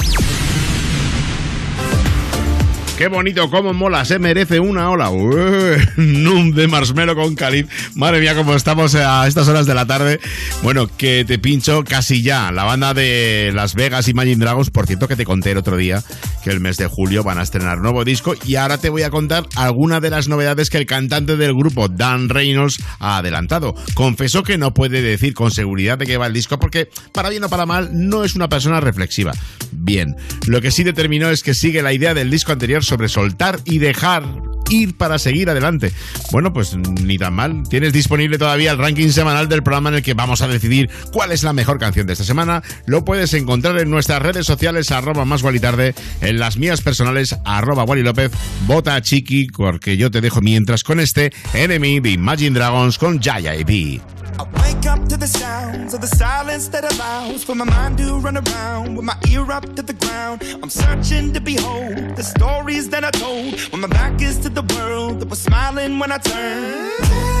Qué 3.01 3.07
bonito, 3.07 3.49
cómo 3.49 3.73
mola, 3.73 4.05
se 4.05 4.19
merece 4.19 4.59
una 4.59 4.91
ola. 4.91 5.09
Num 5.97 6.51
de 6.51 6.67
marshmallow 6.67 7.15
con 7.15 7.33
Khalid. 7.33 7.65
Madre 7.95 8.19
mía, 8.19 8.35
cómo 8.35 8.53
estamos 8.53 8.93
a 8.93 9.25
estas 9.25 9.47
horas 9.47 9.65
de 9.65 9.73
la 9.73 9.87
tarde. 9.87 10.19
Bueno, 10.61 10.85
que 10.85 11.25
te 11.25 11.39
pincho 11.39 11.83
casi 11.83 12.21
ya. 12.21 12.51
La 12.51 12.63
banda 12.63 12.93
de 12.93 13.49
Las 13.55 13.73
Vegas 13.73 14.07
Imagine 14.07 14.45
Dragons, 14.45 14.69
por 14.69 14.85
cierto, 14.85 15.07
que 15.07 15.15
te 15.15 15.25
conté 15.25 15.49
el 15.49 15.57
otro 15.57 15.77
día 15.77 16.03
que 16.43 16.51
el 16.51 16.59
mes 16.59 16.77
de 16.77 16.85
julio 16.85 17.23
van 17.23 17.39
a 17.39 17.41
estrenar 17.41 17.79
nuevo 17.79 18.03
disco. 18.03 18.35
Y 18.45 18.55
ahora 18.55 18.77
te 18.77 18.89
voy 18.89 19.01
a 19.01 19.09
contar 19.09 19.47
algunas 19.55 19.99
de 20.01 20.11
las 20.11 20.27
novedades 20.27 20.69
que 20.69 20.77
el 20.77 20.85
cantante 20.85 21.37
del 21.37 21.55
grupo, 21.55 21.87
Dan 21.87 22.29
Reynolds, 22.29 22.83
ha 22.99 23.17
adelantado. 23.17 23.73
Confesó 23.95 24.43
que 24.43 24.59
no 24.59 24.75
puede 24.75 25.01
decir 25.01 25.33
con 25.33 25.49
seguridad 25.49 25.97
de 25.97 26.05
qué 26.05 26.17
va 26.17 26.27
el 26.27 26.33
disco 26.33 26.59
porque, 26.59 26.89
para 27.13 27.29
bien 27.29 27.43
o 27.43 27.49
para 27.49 27.65
mal, 27.65 27.89
no 27.93 28.23
es 28.23 28.35
una 28.35 28.47
persona 28.47 28.79
reflexiva. 28.79 29.33
Bien, 29.71 30.15
lo 30.45 30.61
que 30.61 30.69
sí 30.69 30.83
determinó 30.83 31.29
es 31.29 31.41
que 31.41 31.55
sigue 31.55 31.81
la 31.81 31.93
idea 31.93 32.13
del 32.13 32.29
disco 32.29 32.51
anterior 32.51 32.83
sobre 32.91 33.07
soltar 33.07 33.57
y 33.63 33.77
dejar 33.77 34.21
ir 34.71 34.97
para 34.97 35.19
seguir 35.19 35.49
adelante. 35.49 35.91
Bueno, 36.31 36.53
pues 36.53 36.75
ni 36.75 37.17
tan 37.17 37.33
mal. 37.33 37.63
Tienes 37.69 37.93
disponible 37.93 38.37
todavía 38.37 38.71
el 38.71 38.77
ranking 38.77 39.09
semanal 39.09 39.49
del 39.49 39.63
programa 39.63 39.89
en 39.89 39.95
el 39.95 40.03
que 40.03 40.13
vamos 40.13 40.41
a 40.41 40.47
decidir 40.47 40.89
cuál 41.11 41.31
es 41.31 41.43
la 41.43 41.53
mejor 41.53 41.77
canción 41.77 42.07
de 42.07 42.13
esta 42.13 42.25
semana. 42.25 42.63
Lo 42.85 43.05
puedes 43.05 43.33
encontrar 43.33 43.77
en 43.79 43.89
nuestras 43.89 44.21
redes 44.21 44.45
sociales, 44.45 44.91
arroba 44.91 45.25
más 45.25 45.43
Wally 45.43 45.59
tarde, 45.59 45.93
en 46.21 46.39
las 46.39 46.57
mías 46.57 46.81
personales, 46.81 47.37
arroba 47.45 47.83
Wally 47.83 48.03
López, 48.03 48.31
vota 48.65 48.95
a 48.95 49.01
Chiqui, 49.01 49.47
porque 49.47 49.97
yo 49.97 50.09
te 50.11 50.21
dejo 50.21 50.41
mientras 50.41 50.83
con 50.83 50.99
este 50.99 51.31
Enemy 51.53 51.99
de 51.99 52.11
Imagine 52.11 52.57
Dragons 52.57 52.97
con 52.97 53.21
Jaya 53.21 53.55
y 53.55 53.63
B. 53.63 54.01
I 54.39 54.43
wake 54.43 54.85
up 54.87 55.07
to 55.09 55.17
the 55.17 55.27
sounds 55.27 55.93
of 55.93 56.01
the 56.01 56.07
silence 56.07 56.69
that 56.69 56.83
allows 56.83 57.43
for 57.43 57.53
my 57.53 57.65
mind 57.65 57.97
to 57.97 58.17
run 58.19 58.37
around 58.37 58.95
with 58.95 59.05
my 59.05 59.15
ear 59.29 59.51
up 59.51 59.75
to 59.75 59.81
the 59.81 59.93
ground. 59.93 60.41
I'm 60.63 60.69
searching 60.69 61.33
to 61.33 61.41
behold 61.41 62.15
the 62.15 62.23
stories 62.23 62.89
that 62.89 63.03
I 63.03 63.11
told 63.11 63.59
when 63.71 63.81
my 63.81 63.87
back 63.87 64.21
is 64.21 64.39
to 64.39 64.49
the 64.49 64.60
world 64.61 65.19
that 65.19 65.29
was 65.29 65.39
smiling 65.41 65.99
when 65.99 66.11
I 66.11 66.17
turned. 66.17 67.40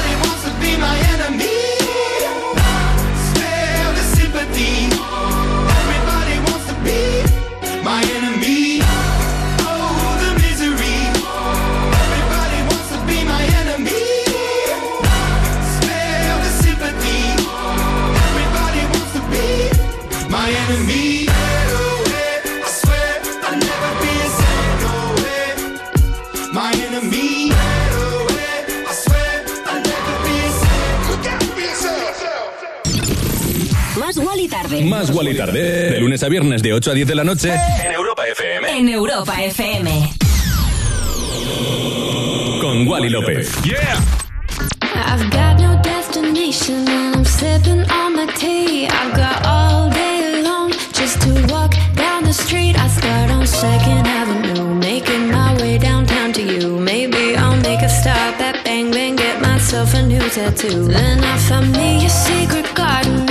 my 0.81 0.97
enemy. 1.13 1.60
Más 34.89 35.09
Wally 35.11 35.35
tarde. 35.35 35.91
De 35.91 35.99
lunes 35.99 36.23
a 36.23 36.29
viernes 36.29 36.61
de 36.61 36.73
8 36.73 36.91
a 36.91 36.93
10 36.93 37.07
de 37.07 37.15
la 37.15 37.23
noche. 37.23 37.53
En 37.83 37.93
Europa 37.93 38.23
FM. 38.27 38.77
En 38.77 38.89
Europa 38.89 39.43
FM. 39.43 40.13
Con 42.61 42.87
Wally 42.87 43.09
López. 43.09 43.51
Yeah. 43.63 43.99
I've 44.93 45.29
got 45.31 45.59
no 45.59 45.79
destination 45.81 46.87
and 46.87 47.15
I'm 47.15 47.25
sipping 47.25 47.89
on 47.91 48.15
my 48.15 48.27
tea. 48.37 48.87
I've 48.87 49.15
got 49.15 49.45
all 49.45 49.89
day 49.89 50.41
long 50.43 50.71
just 50.93 51.21
to 51.21 51.33
walk 51.53 51.73
down 51.95 52.23
the 52.23 52.33
street. 52.33 52.75
I 52.77 52.87
start 52.87 53.31
on 53.31 53.45
Second 53.45 54.05
Avenue, 54.07 54.75
making 54.75 55.31
my 55.31 55.55
way 55.61 55.77
downtown 55.77 56.33
to 56.33 56.41
you. 56.41 56.79
Maybe 56.79 57.35
I'll 57.35 57.57
make 57.57 57.81
a 57.81 57.89
stop 57.89 58.39
at 58.39 58.63
Bang 58.63 58.91
Bang, 58.91 59.15
get 59.15 59.41
myself 59.41 59.93
a 59.93 60.01
new 60.01 60.21
tattoo. 60.29 60.87
Then 60.87 61.23
I 61.23 61.37
find 61.37 61.71
me 61.71 62.05
a 62.05 62.09
secret 62.09 62.73
garden 62.75 63.30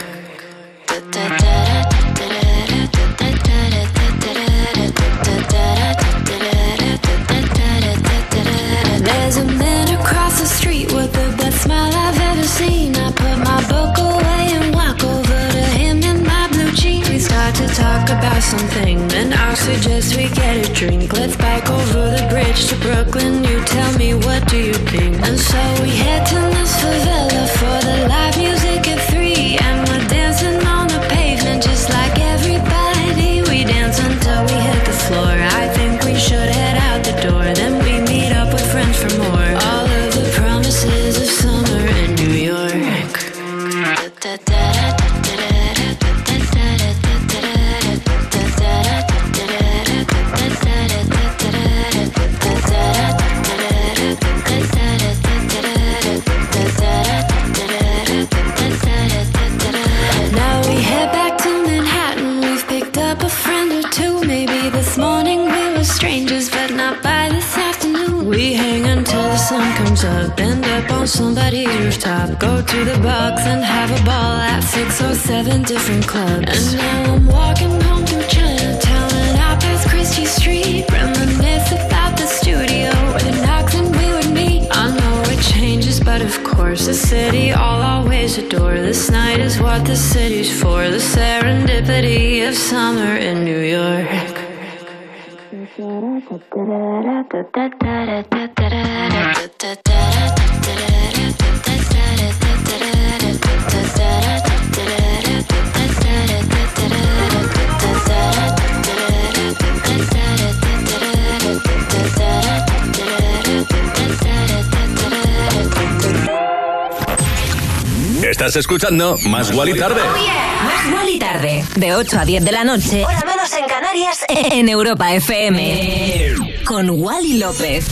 Estás 118.51 118.63
escuchando 118.63 119.17
Más 119.29 119.49
Guali 119.49 119.79
Tarde. 119.79 120.01
Más 120.03 120.93
Wally 120.93 121.19
tarde. 121.19 121.63
De 121.77 121.95
8 121.95 122.19
a 122.19 122.25
10 122.25 122.43
de 122.43 122.51
la 122.51 122.65
noche. 122.65 123.05
Hora 123.05 123.23
menos 123.25 123.49
en 123.53 123.65
Canarias. 123.65 124.25
En 124.27 124.67
Europa 124.67 125.13
FM. 125.13 126.35
Con 126.65 126.89
Wally 126.89 127.37
López. 127.37 127.87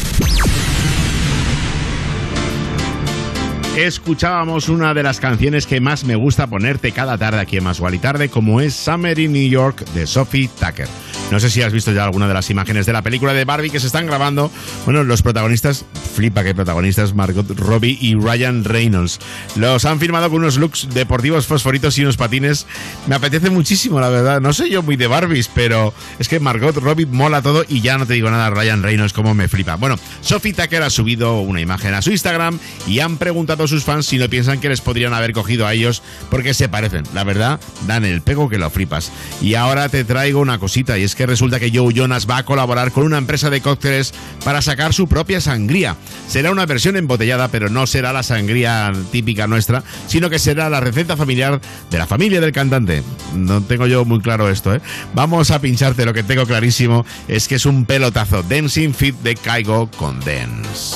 Escuchábamos 3.78 4.68
una 4.68 4.94
de 4.94 5.02
las 5.02 5.22
canciones 5.22 5.66
que 5.66 5.80
más 5.80 6.04
me 6.04 6.18
gusta 6.18 6.48
ponerte 6.48 6.92
cada 6.92 7.18
tarde 7.18 7.40
aquí 7.40 7.56
en 7.56 7.64
Más 7.64 7.82
y 7.94 7.98
Tarde, 7.98 8.28
como 8.28 8.60
es 8.60 8.74
Summer 8.74 9.18
in 9.18 9.32
New 9.32 9.50
York 9.50 9.86
de 9.94 10.06
Sophie 10.06 10.50
Tucker. 10.60 10.90
No 11.32 11.40
sé 11.40 11.50
si 11.50 11.62
has 11.62 11.72
visto 11.72 11.94
ya 11.94 12.04
alguna 12.04 12.28
de 12.28 12.34
las 12.34 12.50
imágenes 12.50 12.86
de 12.86 12.92
la 12.92 13.04
película 13.04 13.34
de 13.34 13.46
Barbie 13.46 13.70
que 13.70 13.80
se 13.80 13.88
están 13.88 14.08
grabando. 14.08 14.52
Bueno, 14.84 15.06
los 15.06 15.22
protagonistas, 15.22 15.86
flipa 16.14 16.42
que 16.42 16.50
hay 16.50 16.54
protagonistas, 16.54 17.14
Margot 17.14 17.50
Robbie 17.58 17.98
y 18.00 18.16
Ryan 18.16 18.64
Reynolds. 18.64 19.20
Los 19.56 19.86
han 19.86 20.00
filmado 20.00 20.30
con 20.30 20.40
unos 20.40 20.58
looks 20.58 20.88
deportivos 20.94 21.48
fosforitos 21.48 21.98
y 21.98 22.04
unos 22.04 22.18
patines. 22.18 22.66
Me 23.08 23.16
apetece 23.16 23.50
muchísimo, 23.50 24.00
la 24.00 24.10
verdad. 24.10 24.42
No 24.42 24.54
soy 24.54 24.72
yo 24.72 24.84
muy 24.84 24.96
de 24.96 25.08
Barbies, 25.08 25.50
pero 25.54 25.94
es 26.20 26.28
que 26.28 26.40
Margot 26.40 26.76
Robbie 26.76 27.06
mola 27.06 27.42
todo 27.42 27.64
y 27.68 27.82
ya 27.82 27.98
no 27.98 28.06
te 28.06 28.14
digo 28.14 28.30
nada, 28.30 28.50
Ryan 28.50 28.84
Reynolds, 28.84 29.14
como 29.14 29.34
me 29.34 29.48
flipa. 29.48 29.76
Bueno, 29.76 29.96
Sophie 30.22 30.54
Tucker 30.54 30.84
ha 30.84 30.90
subido 30.90 31.42
una 31.42 31.62
imagen 31.62 31.94
a 31.94 32.02
su 32.02 32.12
Instagram 32.12 32.60
y 32.88 33.00
han 33.00 33.18
preguntado 33.18 33.64
a 33.64 33.68
sus 33.68 33.84
fans 33.84 34.06
si 34.06 34.18
no 34.18 34.30
piensan 34.30 34.60
que 34.60 34.70
les 34.70 34.82
podrían 34.82 35.14
haber 35.14 35.34
cogido 35.34 35.68
a 35.68 35.74
ellos 35.74 36.02
porque 36.30 36.54
se 36.54 36.70
parecen. 36.70 37.04
La 37.14 37.24
verdad, 37.24 37.60
dan 37.88 38.06
el 38.06 38.22
pego 38.22 38.50
que 38.50 38.58
lo 38.58 38.70
flipas. 38.70 39.12
Y 39.42 39.56
ahora 39.56 39.90
te 39.90 40.04
traigo 40.04 40.40
una 40.40 40.60
cosita 40.60 40.98
y 40.98 41.04
es 41.04 41.16
que 41.16 41.26
resulta 41.26 41.60
que 41.60 41.72
Joe 41.74 41.94
Jonas 41.94 42.30
va 42.30 42.38
a 42.38 42.46
colaborar 42.46 42.92
con 42.92 43.04
una 43.04 43.18
empresa 43.18 43.50
de 43.50 43.62
cócteles 43.62 44.14
para 44.44 44.62
sacar 44.62 44.94
su 44.94 45.08
propia 45.08 45.42
sangría. 45.42 45.96
Será 46.28 46.52
una 46.52 46.66
versión 46.66 46.96
embotellada, 46.96 47.48
pero 47.48 47.70
no 47.70 47.88
será 47.88 48.14
la 48.14 48.24
sangría 48.24 48.92
típica 49.12 49.48
nuestra, 49.48 49.84
sino 50.08 50.30
que 50.30 50.40
será 50.40 50.70
la 50.70 50.80
receta 50.80 51.18
familiar 51.18 51.60
de 51.90 51.98
la 51.98 52.06
familia 52.06 52.40
del 52.40 52.52
cantante. 52.52 53.04
No 53.36 53.62
tengo 53.62 53.88
yo 53.88 54.06
muy 54.06 54.20
claro 54.22 54.50
esto, 54.50 54.76
¿eh? 54.76 54.82
Vamos 55.14 55.52
a 55.52 55.60
pincharte, 55.60 56.06
lo 56.06 56.14
que 56.14 56.24
tengo 56.24 56.46
clarísimo 56.46 57.06
es 57.28 57.48
que 57.48 57.56
es 57.56 57.66
un 57.66 57.86
pelotazo. 57.86 58.44
Dancing 58.44 58.94
Fit 58.94 59.16
de 59.22 59.36
Caigo 59.36 59.90
con 59.92 60.20
Dance. 60.20 60.96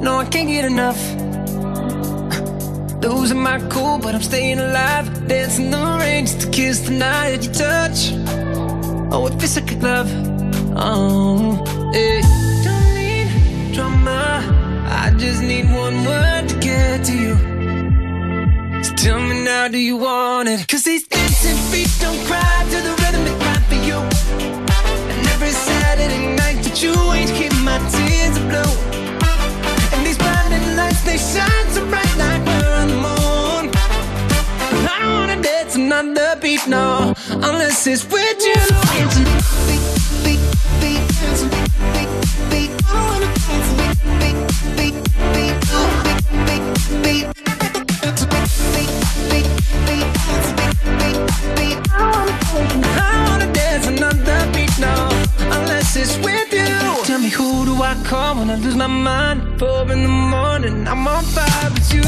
No, 0.00 0.20
I 0.20 0.24
can't 0.26 0.48
get 0.48 0.64
enough. 0.64 0.96
Oh, 9.12 9.26
um, 9.26 9.32
it 9.32 9.40
feels 9.40 9.56
like 9.56 9.72
a 9.72 9.74
glove. 9.76 10.10
Oh, 10.76 11.64
hey. 11.92 12.20
Don't 12.64 12.94
need 12.94 13.72
drama. 13.72 14.42
I 14.88 15.10
just 15.16 15.42
need 15.42 15.66
one 15.66 16.04
word 16.04 16.48
to 16.48 16.58
get 16.58 17.04
to 17.06 17.12
you. 17.12 17.34
So 18.82 18.94
tell 18.94 19.20
me 19.20 19.44
now, 19.44 19.68
do 19.68 19.78
you 19.78 19.96
want 19.96 20.48
it? 20.48 20.66
Cause 20.68 20.82
these 20.82 21.06
dancing 21.06 21.56
feet 21.70 21.90
don't 22.00 22.18
cry 22.26 22.66
to 22.70 22.78
the 22.86 22.94
rhythm 23.02 23.24
they 23.24 23.36
cry 23.42 23.58
for 23.70 23.80
you. 23.88 23.98
And 25.12 25.26
every 25.34 25.50
Saturday 25.50 26.34
night 26.36 26.62
that 26.64 26.82
you 26.82 26.94
ain't 27.12 27.30
keep 27.30 27.52
my 27.62 27.78
tears 27.94 28.38
blue. 28.50 28.72
And 29.94 30.04
these 30.04 30.18
blinding 30.18 30.76
lights, 30.76 31.02
they 31.02 31.18
shine 31.18 31.68
so 31.70 31.86
bright 31.88 32.16
like 32.18 32.44
we're 32.44 32.65
another 35.98 36.40
beat, 36.40 36.66
no, 36.68 37.14
unless 37.30 37.86
it's 37.86 38.04
with 38.04 38.40
you. 38.44 38.54
Dancing 38.92 39.24
beat, 39.66 39.80
beat, 40.24 40.40
beat, 40.80 41.02
dancing 41.20 41.48
beat, 41.48 41.70
beat, 41.94 42.10
beat. 42.50 42.70
I 42.84 42.92
don't 42.92 43.06
wanna 43.12 43.28
dance 43.46 43.70
beat, 43.78 43.96
beat, 44.20 44.38
beat, 44.76 44.96
beat, 45.32 45.54
oh, 45.72 45.88
beat, 46.04 46.22
beat, 46.46 46.64
beat. 47.02 47.26
Dancing 48.02 48.30
beat, 48.32 48.48
beat, 48.74 48.92
beat, 49.30 49.48
beat, 49.86 50.08
dancing 50.26 50.56
beat, 50.60 50.76
beat, 51.00 51.18
beat. 51.56 51.78
I 51.92 52.04
don't 52.28 52.84
wanna 53.28 53.48
dance 53.52 53.86
another 53.86 54.40
beat, 54.52 54.74
no, 54.78 54.94
unless 55.56 55.96
it's 55.96 56.16
with 56.18 56.52
you. 56.52 57.04
Tell 57.04 57.20
me 57.20 57.30
who 57.30 57.64
do 57.64 57.74
I 57.82 57.94
call 58.04 58.36
when 58.36 58.50
I 58.50 58.56
lose 58.56 58.76
my 58.76 58.86
mind? 58.86 59.58
Four 59.58 59.90
in 59.90 60.02
the 60.02 60.08
morning, 60.08 60.86
I'm 60.86 61.08
on 61.08 61.24
fire 61.24 61.70
with 61.70 61.94
you. 61.94 62.04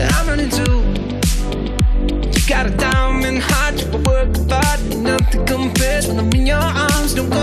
I'm 0.00 0.26
running 0.26 0.48
too. 0.48 1.11
Got 2.52 2.66
a 2.66 2.76
diamond 2.76 3.38
heart, 3.40 3.80
you 3.80 3.88
work 4.02 4.28
hard, 4.50 4.96
nothing 4.98 5.46
compares 5.46 6.06
when 6.06 6.18
I'm 6.18 6.30
in 6.34 6.46
your 6.46 6.58
arms. 6.58 7.14
Don't 7.14 7.30
go, 7.30 7.40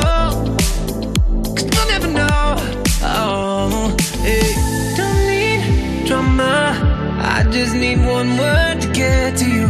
cause 1.55 1.65
you'll 1.65 1.87
never 1.87 2.07
know. 2.07 2.55
Oh, 3.01 3.97
hey. 4.21 4.53
Don't 4.95 5.21
need 5.25 6.05
drama, 6.05 6.77
I 7.19 7.43
just 7.49 7.73
need 7.73 7.97
one 8.05 8.37
word 8.37 8.81
to 8.81 8.87
get 8.93 9.35
to 9.37 9.45
you. 9.49 9.67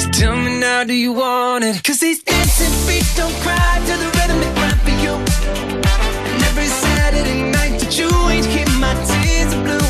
So 0.00 0.08
tell 0.10 0.36
me 0.36 0.58
now, 0.58 0.84
do 0.84 0.94
you 0.94 1.12
want 1.12 1.62
it? 1.62 1.84
Cause 1.84 2.00
these 2.00 2.22
dancing 2.22 2.72
feet 2.88 3.06
don't 3.14 3.34
cry 3.44 3.78
to 3.88 3.94
the 4.02 4.08
rhythm 4.16 4.40
they 4.40 4.52
cry 4.58 4.72
for 4.86 4.96
you. 5.04 5.14
And 6.32 6.42
every 6.48 6.66
Saturday 6.66 7.42
night 7.42 7.78
that 7.78 7.98
you 7.98 8.08
ain't 8.32 8.46
keep 8.46 8.68
my 8.80 8.94
tears 9.04 9.52
blue. 9.66 9.86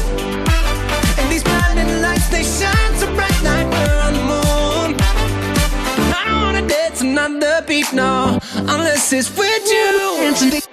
And 1.23 1.31
these 1.31 1.45
blinding 1.45 2.03
lights, 2.03 2.29
they 2.31 2.43
shine 2.43 2.93
beat, 7.73 7.93
no, 7.94 8.39
unless 8.55 9.12
it's 9.15 9.31
with 9.35 9.66
you. 9.73 10.72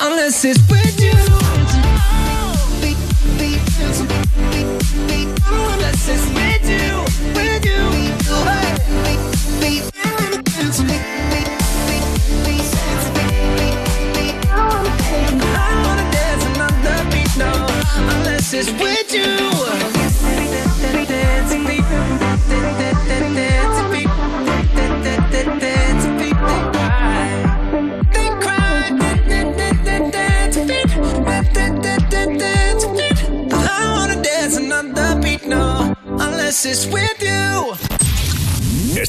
Unless 0.00 0.44
it's 0.44 0.58
with 0.68 1.00
you. 1.00 1.39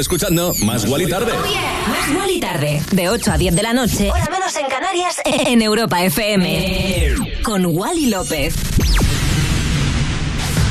Escuchando 0.00 0.54
Más 0.64 0.86
Guali 0.86 1.06
Tarde. 1.06 1.32
Más 1.88 2.14
Guali 2.14 2.40
tarde, 2.40 2.82
de 2.92 3.08
8 3.08 3.32
a 3.32 3.38
10 3.38 3.54
de 3.54 3.62
la 3.62 3.72
noche, 3.74 4.10
hora 4.10 4.28
menos 4.30 4.56
en 4.56 4.66
Canarias, 4.66 5.20
en 5.46 5.62
Europa 5.62 6.02
FM. 6.02 7.14
Con 7.42 7.66
Wally 7.66 8.06
López. 8.06 8.54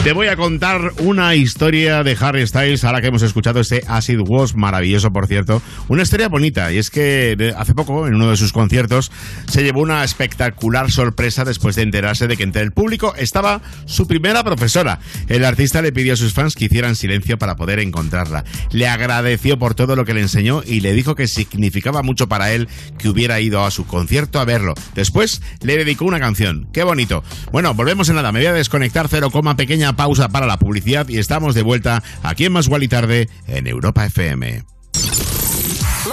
Te 0.03 0.14
voy 0.14 0.27
a 0.27 0.38
contar 0.38 0.93
una 0.99 1.35
historia 1.35 2.03
de 2.03 2.18
Harry 2.19 2.47
Styles, 2.47 2.85
ahora 2.85 3.01
que 3.01 3.07
hemos 3.07 3.22
escuchado 3.22 3.60
este 3.60 3.84
Acid 3.85 4.19
Was, 4.26 4.56
maravilloso 4.56 5.11
por 5.11 5.27
cierto. 5.27 5.61
Una 5.89 6.03
historia 6.03 6.30
bonita, 6.30 6.72
y 6.72 6.77
es 6.77 6.89
que 6.89 7.53
hace 7.57 7.76
poco, 7.76 8.07
en 8.07 8.15
uno 8.15 8.30
de 8.30 8.38
sus 8.38 8.53
conciertos, 8.53 9.11
se 9.50 9.64
llevó 9.64 9.82
una 9.82 10.04
espectacular 10.04 10.92
sorpresa 10.92 11.44
después 11.44 11.76
de 11.76 11.82
enterarse 11.82 12.28
de 12.28 12.38
que 12.38 12.44
entre 12.44 12.62
el 12.62 12.72
público 12.72 13.14
estaba 13.18 13.62
su 13.86 14.08
primera 14.08 14.44
profesora. 14.44 15.00
El 15.28 15.44
artista 15.44 15.82
le 15.82 15.92
pidió 15.92 16.14
a 16.14 16.18
sus 16.18 16.34
fans 16.34 16.56
que 16.56 16.66
hicieran 16.66 16.96
silencio 16.96 17.38
para 17.38 17.56
poder 17.56 17.80
encontrarla. 17.80 18.44
Le 18.72 18.88
agradeció 18.88 19.58
por 19.58 19.76
todo 19.76 19.96
lo 19.96 20.06
que 20.06 20.14
le 20.14 20.22
enseñó 20.22 20.62
y 20.66 20.82
le 20.82 20.94
dijo 20.94 21.16
que 21.16 21.28
significaba 21.28 22.04
mucho 22.04 22.28
para 22.28 22.52
él 22.52 22.68
que 22.98 23.10
hubiera 23.10 23.40
ido 23.40 23.66
a 23.66 23.72
su 23.72 23.86
concierto 23.86 24.40
a 24.40 24.46
verlo. 24.46 24.74
Después 24.96 25.42
le 25.62 25.78
dedicó 25.78 26.06
una 26.06 26.20
canción. 26.20 26.68
¡Qué 26.72 26.84
bonito! 26.84 27.24
Bueno, 27.52 27.74
volvemos 27.74 28.10
en 28.10 28.16
nada. 28.16 28.32
Me 28.32 28.40
voy 28.40 28.48
a 28.48 28.54
desconectar, 28.54 29.08
cero 29.10 29.32
coma, 29.32 29.56
pequeña 29.56 29.96
pausa 29.96 30.30
para 30.30 30.46
la 30.46 30.60
publicidad 30.60 31.08
y 31.10 31.18
estamos 31.18 31.56
de 31.56 31.64
vuelta 31.64 32.04
aquí 32.24 32.46
en 32.46 32.54
Más 32.54 32.68
Gual 32.68 32.84
y 32.84 32.88
Tarde 32.88 33.30
en 33.48 33.68
Europa 33.68 34.06
FM. 34.06 34.78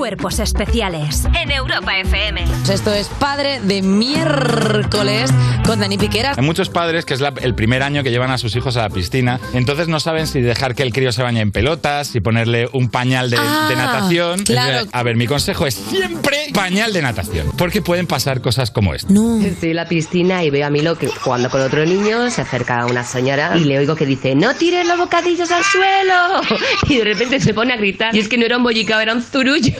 Cuerpos 0.00 0.38
especiales. 0.38 1.26
En 1.38 1.50
Europa 1.50 1.98
FM. 1.98 2.42
Esto 2.72 2.90
es 2.94 3.06
Padre 3.08 3.60
de 3.60 3.82
Miércoles 3.82 5.30
con 5.66 5.78
Dani 5.78 5.98
Piqueras. 5.98 6.38
Hay 6.38 6.44
muchos 6.44 6.70
padres 6.70 7.04
que 7.04 7.12
es 7.12 7.20
la- 7.20 7.34
el 7.42 7.54
primer 7.54 7.82
año 7.82 8.02
que 8.02 8.10
llevan 8.10 8.30
a 8.30 8.38
sus 8.38 8.56
hijos 8.56 8.78
a 8.78 8.80
la 8.80 8.88
piscina, 8.88 9.38
entonces 9.52 9.88
no 9.88 10.00
saben 10.00 10.26
si 10.26 10.40
dejar 10.40 10.74
que 10.74 10.84
el 10.84 10.94
crío 10.94 11.12
se 11.12 11.22
bañe 11.22 11.40
en 11.42 11.52
pelotas, 11.52 12.06
si 12.08 12.20
ponerle 12.20 12.66
un 12.72 12.88
pañal 12.88 13.28
de, 13.28 13.36
Ah, 13.38 13.66
de 13.68 13.76
natación. 13.76 14.42
claro. 14.44 14.88
A 14.90 15.02
ver, 15.02 15.16
mi 15.16 15.26
consejo 15.26 15.66
es 15.66 15.74
siempre 15.74 16.46
pañal 16.54 16.94
de 16.94 17.02
natación, 17.02 17.52
porque 17.58 17.82
pueden 17.82 18.06
pasar 18.06 18.40
cosas 18.40 18.70
como 18.70 18.94
esta. 18.94 19.12
Estoy 19.44 19.70
en 19.70 19.76
la 19.76 19.86
piscina 19.86 20.42
y 20.44 20.48
veo 20.48 20.66
a 20.66 20.70
Milo 20.70 20.96
que 20.96 21.08
jugando 21.08 21.50
con 21.50 21.60
otro 21.60 21.84
niño 21.84 22.30
se 22.30 22.40
acerca 22.40 22.80
a 22.80 22.86
una 22.86 23.04
señora 23.04 23.52
y 23.58 23.64
le 23.64 23.78
oigo 23.78 23.96
que 23.96 24.06
dice 24.06 24.34
¡No 24.34 24.54
tires 24.54 24.88
los 24.88 24.96
bocadillos 24.96 25.50
al 25.50 25.62
suelo! 25.62 26.40
Y 26.88 26.96
de 26.96 27.04
repente 27.04 27.38
se 27.38 27.52
pone 27.52 27.74
a 27.74 27.76
gritar 27.76 28.16
y 28.16 28.18
es 28.20 28.28
que 28.28 28.38
no 28.38 28.46
era 28.46 28.56
un 28.56 28.62
bollicao, 28.62 28.98
era 28.98 29.12
un 29.12 29.22
zurullo. 29.22 29.74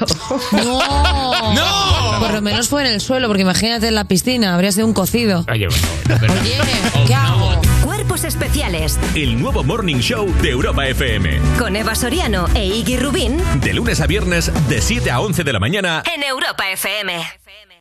¡No! 0.53 1.53
¡No! 1.55 2.21
Por 2.21 2.35
lo 2.35 2.43
menos 2.43 2.69
fue 2.69 2.83
en 2.83 2.93
el 2.93 3.01
suelo, 3.01 3.29
porque 3.29 3.43
imagínate 3.43 3.89
en 3.89 3.95
la 3.95 4.05
piscina, 4.05 4.55
habría 4.55 4.73
sido 4.73 4.87
un 4.87 4.93
cocido. 4.93 5.45
Oye, 5.51 5.69
Oye, 5.69 6.59
¿qué 7.07 7.15
hago? 7.15 7.50
Cuerpos 8.11 8.25
especiales. 8.25 8.99
El 9.15 9.41
nuevo 9.41 9.63
Morning 9.63 9.99
Show 9.99 10.27
de 10.43 10.51
Europa 10.51 10.85
FM. 10.85 11.39
Con 11.57 11.77
Eva 11.77 11.95
Soriano 11.95 12.49
e 12.57 12.67
Iggy 12.67 12.97
Rubín. 12.97 13.37
De 13.61 13.73
lunes 13.73 14.01
a 14.01 14.09
viernes, 14.09 14.51
de 14.69 14.81
7 14.81 15.13
a 15.13 15.21
11 15.21 15.45
de 15.45 15.53
la 15.53 15.61
mañana. 15.61 16.03
En 16.13 16.25
Europa 16.25 16.69
FM. 16.73 17.23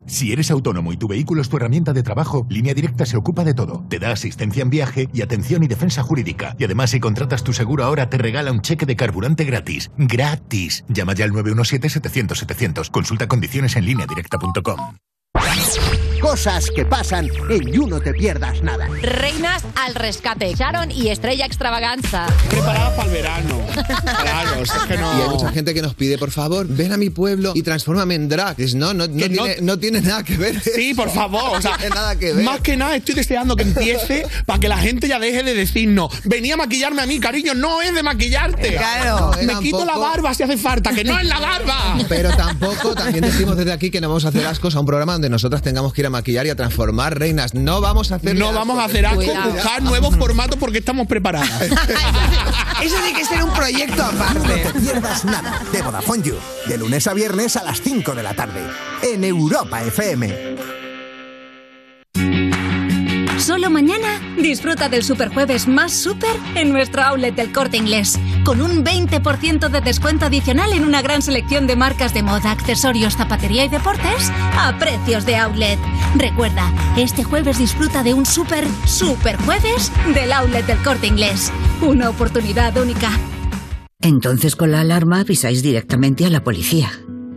Si 0.05 0.31
eres 0.31 0.51
autónomo 0.51 0.93
y 0.93 0.97
tu 0.97 1.07
vehículo 1.07 1.41
es 1.41 1.49
tu 1.49 1.57
herramienta 1.57 1.93
de 1.93 2.03
trabajo, 2.03 2.45
Línea 2.47 2.75
Directa 2.75 3.07
se 3.07 3.17
ocupa 3.17 3.43
de 3.43 3.55
todo. 3.55 3.83
Te 3.89 3.97
da 3.97 4.11
asistencia 4.11 4.61
en 4.61 4.69
viaje 4.69 5.09
y 5.11 5.23
atención 5.23 5.63
y 5.63 5.67
defensa 5.67 6.03
jurídica. 6.03 6.55
Y 6.59 6.63
además, 6.63 6.91
si 6.91 6.99
contratas 6.99 7.43
tu 7.43 7.51
seguro 7.51 7.83
ahora, 7.83 8.11
te 8.11 8.19
regala 8.19 8.51
un 8.51 8.61
cheque 8.61 8.85
de 8.85 8.95
carburante 8.95 9.45
gratis. 9.45 9.89
¡Gratis! 9.97 10.85
Llama 10.89 11.15
ya 11.15 11.25
al 11.25 11.31
917-700-700. 11.31 12.91
Consulta 12.91 13.27
condiciones 13.27 13.75
en 13.77 13.85
lineadirecta.com. 13.85 14.77
Cosas 16.21 16.67
que 16.75 16.85
pasan 16.85 17.29
en 17.49 17.71
You 17.71 17.87
No 17.87 18.01
Te 18.01 18.13
Pierdas 18.13 18.61
Nada. 18.61 18.87
Reinas 19.01 19.63
al 19.75 19.95
rescate. 19.95 20.53
Sharon 20.53 20.91
y 20.91 21.07
Estrella 21.09 21.45
Extravaganza. 21.45 22.27
Preparada 22.49 22.93
para 22.95 23.07
el 23.07 23.13
verano. 23.13 23.61
Claro, 23.73 24.61
es 24.61 24.71
que 24.87 24.97
no. 24.97 25.17
Y 25.17 25.21
hay 25.21 25.29
mucha 25.29 25.49
gente 25.51 25.73
que 25.73 25.81
nos 25.81 25.95
pide, 25.95 26.17
por 26.17 26.29
favor, 26.31 26.67
ven 26.67 26.91
a 26.91 26.97
mi 26.97 27.09
pueblo 27.09 27.53
y 27.55 27.63
transfórmame 27.63 28.15
en 28.15 28.27
drag. 28.27 28.57
Dices, 28.57 28.75
No, 28.75 28.93
no, 28.93 29.07
no, 29.07 29.15
Que 29.15 29.29
no- 29.29 29.43
tiene, 29.43 29.61
no 29.61 29.79
tiene 29.79 30.01
nada 30.01 30.23
que 30.23 30.35
ver. 30.35 30.59
Sí, 30.61 30.93
por 30.93 31.09
favor. 31.09 31.57
O 31.57 31.61
sea, 31.61 31.71
no 31.71 31.77
tiene 31.77 31.95
nada 31.95 32.15
que 32.19 32.33
ver. 32.33 32.43
Más 32.43 32.59
que 32.59 32.75
nada 32.75 32.95
estoy 32.97 33.15
deseando 33.15 33.55
que 33.55 33.63
empiece 33.63 34.27
para 34.45 34.59
que 34.59 34.67
la 34.67 34.77
gente 34.77 35.07
ya 35.07 35.19
deje 35.19 35.41
de 35.43 35.53
decirnos, 35.53 36.11
venía 36.25 36.55
a 36.55 36.57
maquillarme 36.57 37.01
a 37.01 37.05
mí, 37.05 37.19
cariño, 37.19 37.53
no 37.55 37.81
es 37.81 37.95
de 37.95 38.03
maquillarte. 38.03 38.75
Claro. 38.75 39.31
Me 39.39 39.53
No, 39.53 39.59
quito 39.61 39.85
la 39.85 39.97
barba 39.97 40.33
si 40.33 40.43
hace 40.43 40.57
falta, 40.57 40.91
que 40.93 41.05
no 41.05 41.17
es 41.17 41.25
la 41.25 41.39
barba. 41.39 41.97
Pero 42.09 42.29
tampoco, 42.35 42.93
también 42.93 43.23
decimos 43.23 43.55
desde 43.55 43.71
aquí 43.71 43.89
que 43.89 44.01
no 44.01 44.09
vamos 44.09 44.25
a 44.25 44.27
hacer 44.29 44.45
ascos 44.45 44.75
a 44.75 44.81
un 44.81 44.85
programa 44.85 45.13
donde 45.13 45.29
nosotras 45.39 45.61
tengamos 45.61 45.93
que 45.93 46.01
ir 46.01 46.07
a 46.07 46.09
maquillar 46.09 46.45
y 46.47 46.49
a 46.49 46.55
transformar 46.55 47.17
reinas. 47.17 47.53
No 47.53 47.79
vamos 47.79 48.11
a 48.11 48.15
hacer 48.15 48.35
No 48.35 48.51
vamos 48.51 48.77
a 48.77 48.83
hacer 48.83 49.05
asco, 49.05 49.23
buscar 49.23 49.81
nuevos 49.81 50.17
formatos 50.17 50.57
porque 50.59 50.79
estamos 50.79 51.07
preparadas. 51.07 51.61
Eso 52.81 52.95
tiene 53.01 53.17
que 53.17 53.23
ser 53.23 53.41
un 53.41 53.53
proyecto 53.53 54.03
aparte. 54.03 54.65
No 54.65 54.71
te 54.73 54.79
pierdas 54.81 55.23
nada 55.23 55.61
de 55.71 55.81
Vodafone 55.81 56.23
You. 56.23 56.35
De 56.67 56.77
lunes 56.77 57.07
a 57.07 57.13
viernes 57.13 57.55
a 57.55 57.63
las 57.63 57.81
5 57.81 58.15
de 58.15 58.23
la 58.23 58.33
tarde. 58.33 58.61
En 59.01 59.23
Europa 59.23 59.81
FM. 59.81 60.88
Solo 63.69 63.81
mañana 63.83 64.19
disfruta 64.41 64.89
del 64.89 65.03
Superjueves 65.03 65.67
más 65.67 65.91
super 65.91 66.31
en 66.55 66.71
nuestro 66.71 67.03
outlet 67.03 67.35
del 67.35 67.51
Corte 67.51 67.77
Inglés, 67.77 68.19
con 68.43 68.63
un 68.63 68.83
20% 68.83 69.69
de 69.69 69.81
descuento 69.81 70.25
adicional 70.25 70.73
en 70.73 70.85
una 70.85 71.03
gran 71.03 71.21
selección 71.21 71.67
de 71.67 71.75
marcas 71.75 72.11
de 72.15 72.23
moda, 72.23 72.49
accesorios, 72.49 73.15
zapatería 73.15 73.65
y 73.65 73.69
deportes 73.69 74.31
a 74.57 74.75
precios 74.79 75.27
de 75.27 75.35
outlet. 75.35 75.77
Recuerda, 76.15 76.73
este 76.97 77.23
jueves 77.23 77.59
disfruta 77.59 78.01
de 78.01 78.15
un 78.15 78.25
super, 78.25 78.65
super 78.87 79.37
jueves 79.37 79.91
del 80.15 80.33
outlet 80.33 80.65
del 80.65 80.79
Corte 80.79 81.05
Inglés. 81.05 81.53
Una 81.79 82.09
oportunidad 82.09 82.75
única. 82.75 83.11
Entonces 84.01 84.55
con 84.55 84.71
la 84.71 84.79
alarma 84.79 85.19
avisáis 85.19 85.61
directamente 85.61 86.25
a 86.25 86.31
la 86.31 86.43
policía. 86.43 86.89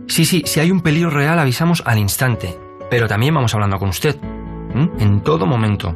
Sí, 0.07 0.25
sí, 0.25 0.41
si 0.47 0.59
hay 0.59 0.71
un 0.71 0.81
peligro 0.81 1.11
real 1.11 1.37
avisamos 1.37 1.83
al 1.85 1.99
instante. 1.99 2.57
Pero 2.89 3.07
también 3.07 3.35
vamos 3.35 3.53
hablando 3.53 3.77
con 3.77 3.89
usted. 3.89 4.17
En 4.97 5.21
todo 5.21 5.45
momento. 5.45 5.95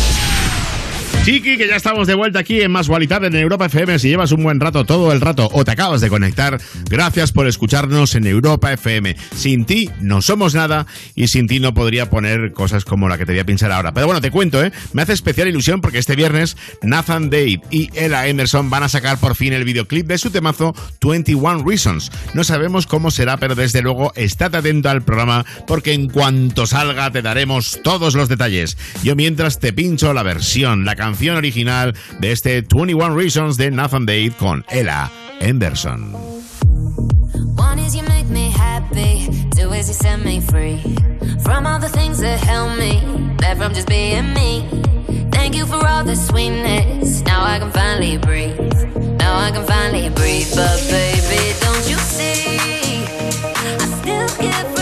Chiqui, 1.23 1.55
que 1.55 1.67
ya 1.67 1.75
estamos 1.75 2.07
de 2.07 2.15
vuelta 2.15 2.39
aquí 2.39 2.61
en 2.61 2.71
Más 2.71 2.87
Gual 2.87 3.03
y 3.03 3.07
Tarde 3.07 3.27
en 3.27 3.35
Europa 3.35 3.67
FM. 3.67 3.99
Si 3.99 4.09
llevas 4.09 4.31
un 4.31 4.41
buen 4.41 4.59
rato 4.59 4.85
todo 4.85 5.11
el 5.11 5.21
rato 5.21 5.47
o 5.53 5.63
te 5.63 5.69
acabas 5.69 6.01
de 6.01 6.09
conectar, 6.09 6.59
gracias 6.89 7.31
por 7.31 7.45
escucharnos 7.45 8.15
en 8.15 8.25
Europa 8.25 8.73
FM. 8.73 9.15
Sin 9.35 9.65
ti 9.65 9.87
no 9.99 10.23
somos 10.23 10.55
nada 10.55 10.87
y 11.13 11.27
sin 11.27 11.45
ti 11.45 11.59
no 11.59 11.75
podría 11.75 12.09
poner 12.09 12.53
cosas 12.53 12.85
como 12.85 13.07
la 13.07 13.19
que 13.19 13.27
te 13.27 13.33
voy 13.33 13.39
a 13.39 13.45
pinchar 13.45 13.71
ahora. 13.71 13.93
Pero 13.93 14.07
bueno, 14.07 14.19
te 14.19 14.31
cuento, 14.31 14.63
¿eh? 14.63 14.71
Me 14.93 15.03
hace 15.03 15.13
especial 15.13 15.47
ilusión 15.47 15.79
porque 15.79 15.99
este 15.99 16.15
viernes 16.15 16.57
Nathan 16.81 17.29
Dave 17.29 17.61
y 17.69 17.91
Ella 17.93 18.25
Emerson 18.25 18.71
van 18.71 18.81
a 18.81 18.89
sacar 18.89 19.19
por 19.19 19.35
fin 19.35 19.53
el 19.53 19.63
videoclip 19.63 20.07
de 20.07 20.17
su 20.17 20.31
temazo 20.31 20.73
21 21.05 21.63
Reasons. 21.63 22.11
No 22.33 22.43
sabemos 22.43 22.87
cómo 22.87 23.11
será, 23.11 23.37
pero 23.37 23.53
desde 23.53 23.83
luego 23.83 24.11
estate 24.15 24.57
atento 24.57 24.89
al 24.89 25.03
programa 25.03 25.45
porque 25.67 25.93
en 25.93 26.09
cuanto 26.09 26.65
salga 26.65 27.11
te 27.11 27.21
daremos 27.21 27.79
todos 27.83 28.15
los 28.15 28.27
detalles. 28.27 28.75
Yo 29.03 29.15
mientras 29.15 29.59
te 29.59 29.71
pincho 29.71 30.15
la 30.15 30.23
versión, 30.23 30.83
la 30.83 30.95
canción 30.95 31.10
original 31.37 31.95
de 32.19 32.31
este 32.31 32.61
21 32.61 33.15
Reasons 33.15 33.57
de 33.57 33.71
Nathan 33.71 34.05
Dave 34.05 34.31
con 34.37 34.65
Ella 34.69 35.11
Emerson. 35.39 36.13
One 37.57 37.79
is 37.79 37.95
you 37.95 38.03
make 38.03 38.27
me 38.29 38.51
happy, 38.51 39.27
two 39.55 39.73
is 39.73 39.87
you 39.87 39.93
set 39.93 40.23
me 40.23 40.41
free 40.41 40.79
from 41.43 41.65
all 41.65 41.79
the 41.79 41.89
things 41.89 42.19
that 42.19 42.39
held 42.39 42.77
me 42.77 43.01
back 43.37 43.57
from 43.57 43.73
just 43.73 43.87
being 43.87 44.33
me. 44.33 44.67
Thank 45.31 45.55
you 45.55 45.65
for 45.65 45.85
all 45.85 46.03
the 46.03 46.15
sweetness. 46.15 47.23
Now 47.23 47.43
I 47.43 47.59
can 47.59 47.71
finally 47.71 48.17
breathe. 48.17 48.59
Now 49.17 49.37
I 49.37 49.51
can 49.51 49.65
finally 49.65 50.09
breathe. 50.09 50.47
But 50.55 50.79
baby, 50.89 51.53
don't 51.61 51.89
you 51.89 51.97
see? 51.97 53.03
I 53.55 53.77
still 54.01 54.27
get 54.39 54.80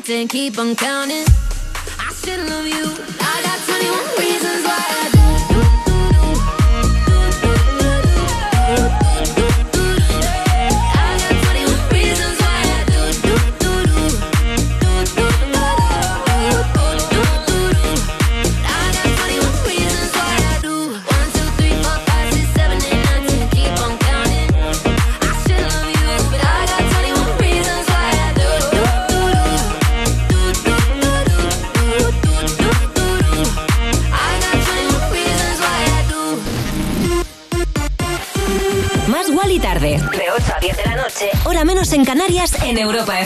counting, 0.00 0.28
keep 0.28 0.58
on 0.58 0.74
counting. 0.76 1.49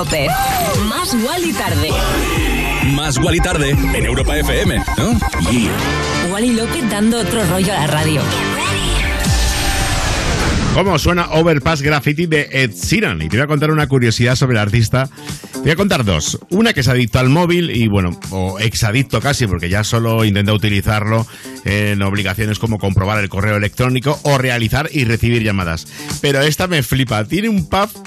López. 0.00 0.30
Más 0.88 1.12
Wally 1.12 1.52
Tarde. 1.52 1.90
Más 2.94 3.18
Wally 3.18 3.38
Tarde 3.40 3.70
en 3.72 4.06
Europa 4.06 4.34
FM, 4.34 4.82
¿no? 4.96 5.12
Yeah. 5.50 6.32
Wally 6.32 6.54
López 6.54 6.88
dando 6.88 7.18
otro 7.18 7.44
rollo 7.44 7.70
a 7.70 7.80
la 7.80 7.86
radio. 7.86 8.22
¿Cómo 10.72 10.98
suena 10.98 11.28
Overpass 11.32 11.82
Graffiti 11.82 12.24
de 12.24 12.48
Ed 12.50 12.70
Sheeran? 12.70 13.20
Y 13.20 13.28
te 13.28 13.36
voy 13.36 13.44
a 13.44 13.46
contar 13.46 13.70
una 13.70 13.88
curiosidad 13.88 14.36
sobre 14.36 14.54
el 14.54 14.60
artista. 14.60 15.10
Te 15.52 15.58
voy 15.60 15.72
a 15.72 15.76
contar 15.76 16.04
dos. 16.06 16.38
Una 16.48 16.72
que 16.72 16.80
es 16.80 16.88
adicto 16.88 17.18
al 17.18 17.28
móvil 17.28 17.68
y 17.68 17.86
bueno, 17.86 18.18
o 18.30 18.58
exadicto 18.58 19.20
casi, 19.20 19.46
porque 19.46 19.68
ya 19.68 19.84
solo 19.84 20.24
intenta 20.24 20.54
utilizarlo 20.54 21.26
en 21.66 22.00
obligaciones 22.00 22.58
como 22.58 22.78
comprobar 22.78 23.22
el 23.22 23.28
correo 23.28 23.56
electrónico 23.56 24.18
o 24.22 24.38
realizar 24.38 24.88
y 24.90 25.04
recibir 25.04 25.42
llamadas. 25.42 25.86
Pero 26.22 26.40
esta 26.40 26.68
me 26.68 26.82
flipa. 26.82 27.24
Tiene 27.24 27.50
un 27.50 27.68
pub 27.68 27.99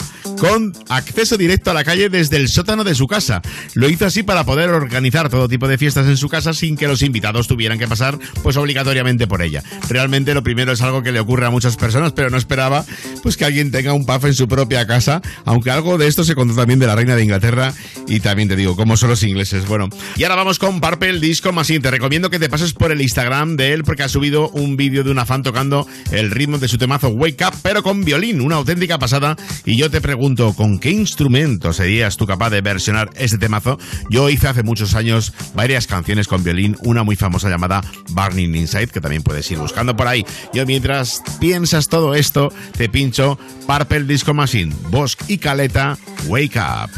con 0.43 0.73
acceso 0.89 1.37
directo 1.37 1.71
a 1.71 1.73
la 1.73 1.85
calle 1.85 2.09
desde 2.09 2.35
el 2.35 2.49
sótano 2.49 2.83
de 2.83 2.95
su 2.95 3.07
casa. 3.07 3.41
Lo 3.75 3.87
hizo 3.87 4.05
así 4.05 4.23
para 4.23 4.43
poder 4.43 4.71
organizar 4.71 5.29
todo 5.29 5.47
tipo 5.47 5.69
de 5.69 5.77
fiestas 5.77 6.05
en 6.07 6.17
su 6.17 6.27
casa 6.27 6.51
sin 6.51 6.75
que 6.75 6.85
los 6.85 7.01
invitados 7.01 7.47
tuvieran 7.47 7.79
que 7.79 7.87
pasar 7.87 8.19
pues 8.41 8.57
obligatoriamente 8.57 9.25
por 9.25 9.41
ella. 9.41 9.63
Realmente 9.87 10.33
lo 10.33 10.43
primero 10.43 10.73
es 10.73 10.81
algo 10.81 11.01
que 11.01 11.13
le 11.13 11.21
ocurre 11.21 11.45
a 11.45 11.49
muchas 11.49 11.77
personas, 11.77 12.11
pero 12.11 12.29
no 12.29 12.35
esperaba 12.35 12.83
pues 13.21 13.37
que 13.37 13.45
alguien 13.45 13.71
tenga 13.71 13.93
un 13.93 14.05
puff 14.05 14.25
en 14.25 14.33
su 14.33 14.49
propia 14.49 14.85
casa, 14.85 15.21
aunque 15.45 15.71
algo 15.71 15.97
de 15.97 16.07
esto 16.07 16.25
se 16.25 16.35
contó 16.35 16.55
también 16.55 16.77
de 16.77 16.87
la 16.87 16.95
reina 16.97 17.15
de 17.15 17.23
Inglaterra 17.23 17.73
y 18.09 18.19
también 18.19 18.49
te 18.49 18.57
digo, 18.57 18.75
cómo 18.75 18.97
son 18.97 19.11
los 19.11 19.23
ingleses. 19.23 19.65
Bueno, 19.65 19.87
y 20.17 20.23
ahora 20.23 20.35
vamos 20.35 20.59
con 20.59 20.81
el 21.03 21.21
Disco 21.21 21.53
Machine. 21.53 21.79
Te 21.79 21.89
recomiendo 21.89 22.29
que 22.29 22.39
te 22.39 22.49
pases 22.49 22.73
por 22.73 22.91
el 22.91 23.01
Instagram 23.01 23.55
de 23.55 23.71
él 23.71 23.85
porque 23.85 24.03
ha 24.03 24.09
subido 24.09 24.49
un 24.49 24.75
vídeo 24.75 25.05
de 25.05 25.11
una 25.11 25.25
fan 25.25 25.41
tocando 25.41 25.87
el 26.11 26.31
ritmo 26.31 26.57
de 26.57 26.67
su 26.67 26.77
temazo 26.77 27.07
Wake 27.07 27.45
Up, 27.45 27.53
pero 27.61 27.81
con 27.81 28.03
violín, 28.03 28.41
una 28.41 28.57
auténtica 28.57 28.99
pasada 28.99 29.37
y 29.63 29.77
yo 29.77 29.89
te 29.89 30.01
pregunto 30.01 30.32
¿con 30.35 30.79
qué 30.79 30.89
instrumento 30.89 31.73
serías 31.73 32.17
tú 32.17 32.25
capaz 32.25 32.49
de 32.49 32.61
versionar 32.61 33.09
este 33.15 33.37
temazo? 33.37 33.77
Yo 34.09 34.29
hice 34.29 34.47
hace 34.47 34.63
muchos 34.63 34.95
años 34.95 35.33
varias 35.53 35.85
canciones 35.85 36.27
con 36.27 36.43
violín, 36.43 36.75
una 36.83 37.03
muy 37.03 37.15
famosa 37.15 37.49
llamada 37.49 37.81
Burning 38.09 38.55
Inside, 38.55 38.87
que 38.87 39.01
también 39.01 39.21
puedes 39.21 39.49
ir 39.51 39.59
buscando 39.59 39.95
por 39.95 40.07
ahí. 40.07 40.25
Yo 40.53 40.65
mientras 40.65 41.21
piensas 41.39 41.87
todo 41.87 42.15
esto, 42.15 42.51
te 42.75 42.89
pincho 42.89 43.37
Purple 43.67 44.05
Disco 44.05 44.33
Machine, 44.33 44.73
Bosch 44.89 45.15
y 45.27 45.37
Caleta, 45.37 45.97
Wake 46.27 46.59
Up. 46.59 46.89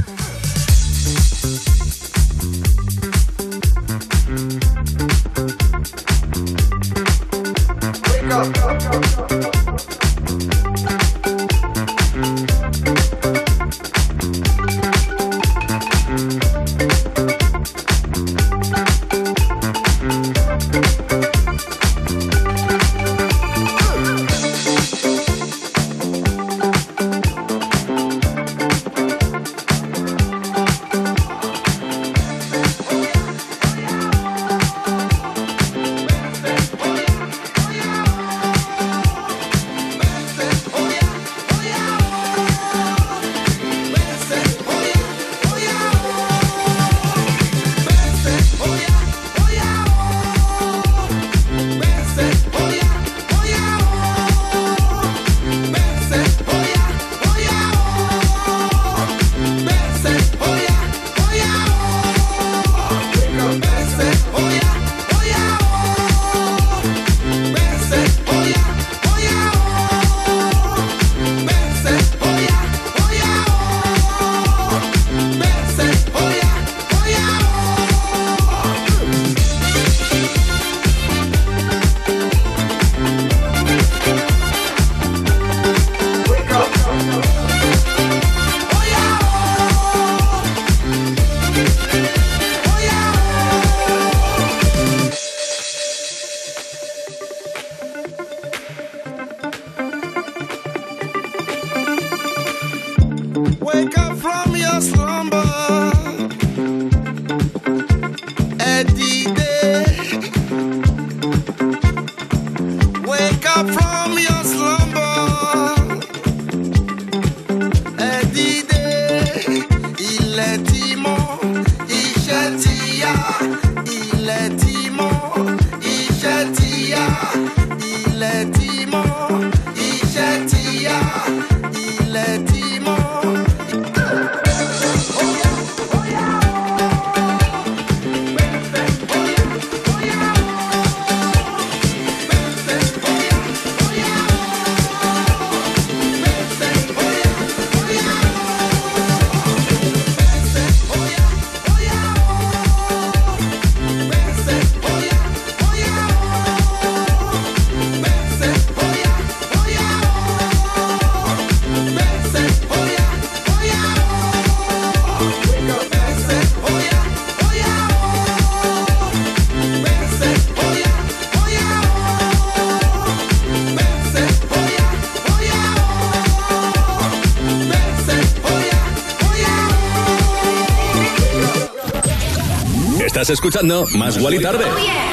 Escuchando 183.48 183.86
Más 183.96 184.18
Guali 184.18 184.40
Tarde. 184.40 184.66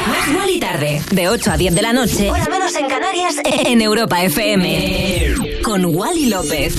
Más 0.08 0.34
Wally 0.34 0.58
tarde, 0.58 1.02
de 1.10 1.28
8 1.28 1.50
a 1.50 1.56
10 1.58 1.74
de 1.74 1.82
la 1.82 1.92
noche, 1.92 2.30
hora 2.30 2.46
menos 2.46 2.74
en 2.76 2.88
Canarias, 2.88 3.34
en 3.44 3.82
Europa 3.82 4.22
FM. 4.22 5.34
Con 5.62 5.84
Wally 5.84 6.30
López. 6.30 6.74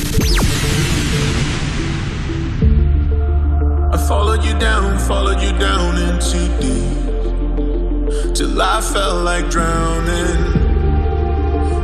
I 3.93 3.97
followed 4.07 4.43
you 4.43 4.57
down, 4.57 4.97
followed 4.97 5.39
you 5.43 5.51
down 5.59 5.95
into 5.95 6.39
deep. 6.59 8.33
Till 8.33 8.59
I 8.59 8.81
felt 8.81 9.23
like 9.23 9.47
drowning. 9.51 10.63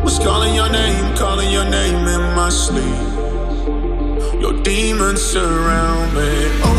Was 0.03 0.17
calling 0.17 0.55
your 0.55 0.71
name, 0.71 1.15
calling 1.15 1.51
your 1.51 1.65
name 1.65 2.07
in 2.07 2.21
my 2.35 2.49
sleep. 2.49 2.97
Your 4.41 4.53
demons 4.63 5.21
surround 5.21 6.15
me. 6.15 6.47
Over 6.63 6.78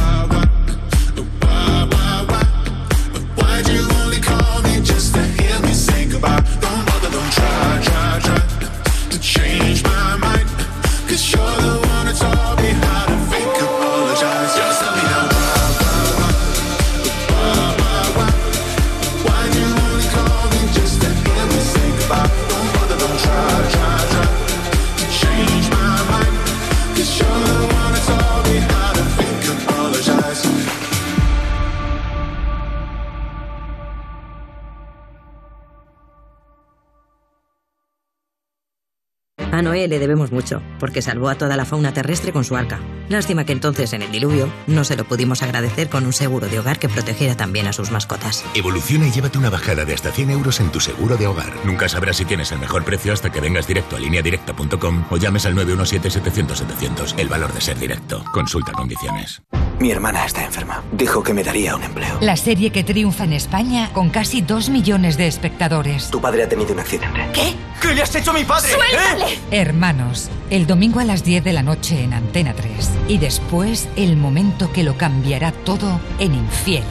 Noé 39.81 39.87
le 39.87 39.99
debemos 39.99 40.31
mucho, 40.31 40.61
porque 40.79 41.01
salvó 41.01 41.29
a 41.29 41.35
toda 41.35 41.57
la 41.57 41.65
fauna 41.65 41.93
terrestre 41.93 42.31
con 42.31 42.43
su 42.43 42.55
arca. 42.55 42.79
Lástima 43.09 43.45
que 43.45 43.51
entonces, 43.51 43.93
en 43.93 44.03
el 44.03 44.11
diluvio, 44.11 44.47
no 44.67 44.83
se 44.83 44.95
lo 44.95 45.05
pudimos 45.05 45.41
agradecer 45.41 45.89
con 45.89 46.05
un 46.05 46.13
seguro 46.13 46.47
de 46.47 46.59
hogar 46.59 46.77
que 46.79 46.87
protegiera 46.87 47.35
también 47.35 47.67
a 47.67 47.73
sus 47.73 47.91
mascotas. 47.91 48.45
Evoluciona 48.53 49.07
y 49.07 49.11
llévate 49.11 49.37
una 49.37 49.49
bajada 49.49 49.83
de 49.83 49.93
hasta 49.93 50.11
100 50.11 50.29
euros 50.29 50.59
en 50.59 50.71
tu 50.71 50.79
seguro 50.79 51.17
de 51.17 51.27
hogar. 51.27 51.51
Nunca 51.65 51.89
sabrás 51.89 52.17
si 52.17 52.25
tienes 52.25 52.51
el 52.51 52.59
mejor 52.59 52.85
precio 52.85 53.11
hasta 53.11 53.31
que 53.31 53.41
vengas 53.41 53.67
directo 53.67 53.95
a 53.95 53.99
lineadirecta.com 53.99 55.05
o 55.09 55.17
llames 55.17 55.45
al 55.45 55.55
917-700-700. 55.55 57.15
El 57.17 57.27
valor 57.27 57.51
de 57.53 57.61
ser 57.61 57.79
directo. 57.79 58.23
Consulta 58.31 58.71
condiciones. 58.71 59.41
Mi 59.79 59.89
hermana 59.91 60.25
está 60.25 60.45
enferma. 60.45 60.83
Dijo 60.91 61.23
que 61.23 61.33
me 61.33 61.43
daría 61.43 61.75
un 61.75 61.83
empleo. 61.83 62.19
La 62.21 62.37
serie 62.37 62.69
que 62.69 62.83
triunfa 62.83 63.23
en 63.23 63.33
España 63.33 63.89
con 63.93 64.11
casi 64.11 64.41
dos 64.41 64.69
millones 64.69 65.17
de 65.17 65.25
espectadores. 65.25 66.11
Tu 66.11 66.21
padre 66.21 66.43
ha 66.43 66.49
tenido 66.49 66.71
un 66.71 66.79
accidente. 66.79 67.19
¿Qué? 67.33 67.55
¿Qué 67.81 67.95
le 67.95 68.03
has 68.03 68.15
hecho 68.15 68.29
a 68.29 68.33
mi 68.35 68.43
padre? 68.43 68.69
¡Suéltale! 68.69 69.39
Hermanos, 69.71 70.29
el 70.49 70.67
domingo 70.67 70.99
a 70.99 71.05
las 71.05 71.23
10 71.23 71.45
de 71.45 71.53
la 71.53 71.63
noche 71.63 72.03
en 72.03 72.13
Antena 72.13 72.53
3. 72.53 72.89
Y 73.07 73.19
después 73.19 73.87
el 73.95 74.17
momento 74.17 74.69
que 74.73 74.83
lo 74.83 74.97
cambiará 74.97 75.53
todo 75.53 76.01
en 76.19 76.35
Infiel. 76.35 76.83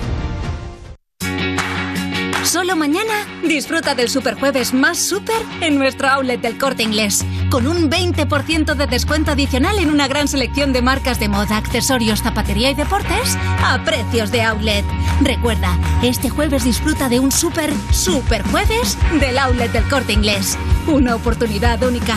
Solo 2.42 2.76
mañana 2.76 3.26
disfruta 3.46 3.94
del 3.94 4.08
Superjueves 4.08 4.72
más 4.72 4.96
super 4.96 5.36
en 5.60 5.78
nuestro 5.78 6.08
outlet 6.08 6.40
del 6.40 6.56
Corte 6.56 6.82
Inglés, 6.82 7.22
con 7.50 7.66
un 7.66 7.90
20% 7.90 8.74
de 8.74 8.86
descuento 8.86 9.32
adicional 9.32 9.78
en 9.78 9.90
una 9.90 10.08
gran 10.08 10.26
selección 10.26 10.72
de 10.72 10.80
marcas 10.80 11.20
de 11.20 11.28
moda, 11.28 11.58
accesorios, 11.58 12.22
zapatería 12.22 12.70
y 12.70 12.74
deportes 12.74 13.36
a 13.62 13.84
precios 13.84 14.32
de 14.32 14.40
outlet. 14.40 14.86
Recuerda, 15.20 15.78
este 16.02 16.30
jueves 16.30 16.64
disfruta 16.64 17.10
de 17.10 17.20
un 17.20 17.30
super, 17.30 17.74
super 17.92 18.42
jueves 18.44 18.96
del 19.20 19.36
outlet 19.36 19.70
del 19.70 19.84
Corte 19.84 20.14
Inglés. 20.14 20.56
Una 20.86 21.14
oportunidad 21.14 21.82
única. 21.82 22.16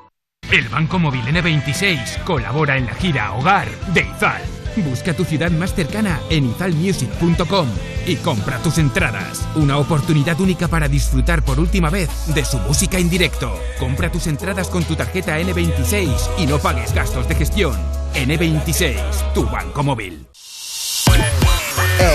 El 0.51 0.67
Banco 0.67 0.99
Móvil 0.99 1.21
N26 1.21 2.23
colabora 2.25 2.75
en 2.75 2.85
la 2.85 2.93
gira 2.95 3.31
Hogar 3.31 3.69
de 3.93 4.01
Izal. 4.01 4.41
Busca 4.75 5.13
tu 5.13 5.23
ciudad 5.23 5.49
más 5.49 5.73
cercana 5.73 6.19
en 6.29 6.49
izalmusic.com 6.49 7.69
y 8.05 8.17
compra 8.17 8.57
tus 8.57 8.77
entradas. 8.77 9.47
Una 9.55 9.77
oportunidad 9.77 10.39
única 10.41 10.67
para 10.67 10.89
disfrutar 10.89 11.41
por 11.43 11.57
última 11.57 11.89
vez 11.89 12.09
de 12.35 12.43
su 12.43 12.57
música 12.59 12.97
en 12.97 13.09
directo. 13.09 13.57
Compra 13.79 14.11
tus 14.11 14.27
entradas 14.27 14.67
con 14.67 14.83
tu 14.83 14.95
tarjeta 14.95 15.39
N26 15.39 16.09
y 16.39 16.45
no 16.47 16.59
pagues 16.59 16.93
gastos 16.93 17.29
de 17.29 17.35
gestión. 17.35 17.75
N26, 18.13 19.33
tu 19.33 19.45
banco 19.45 19.83
móvil. 19.83 20.25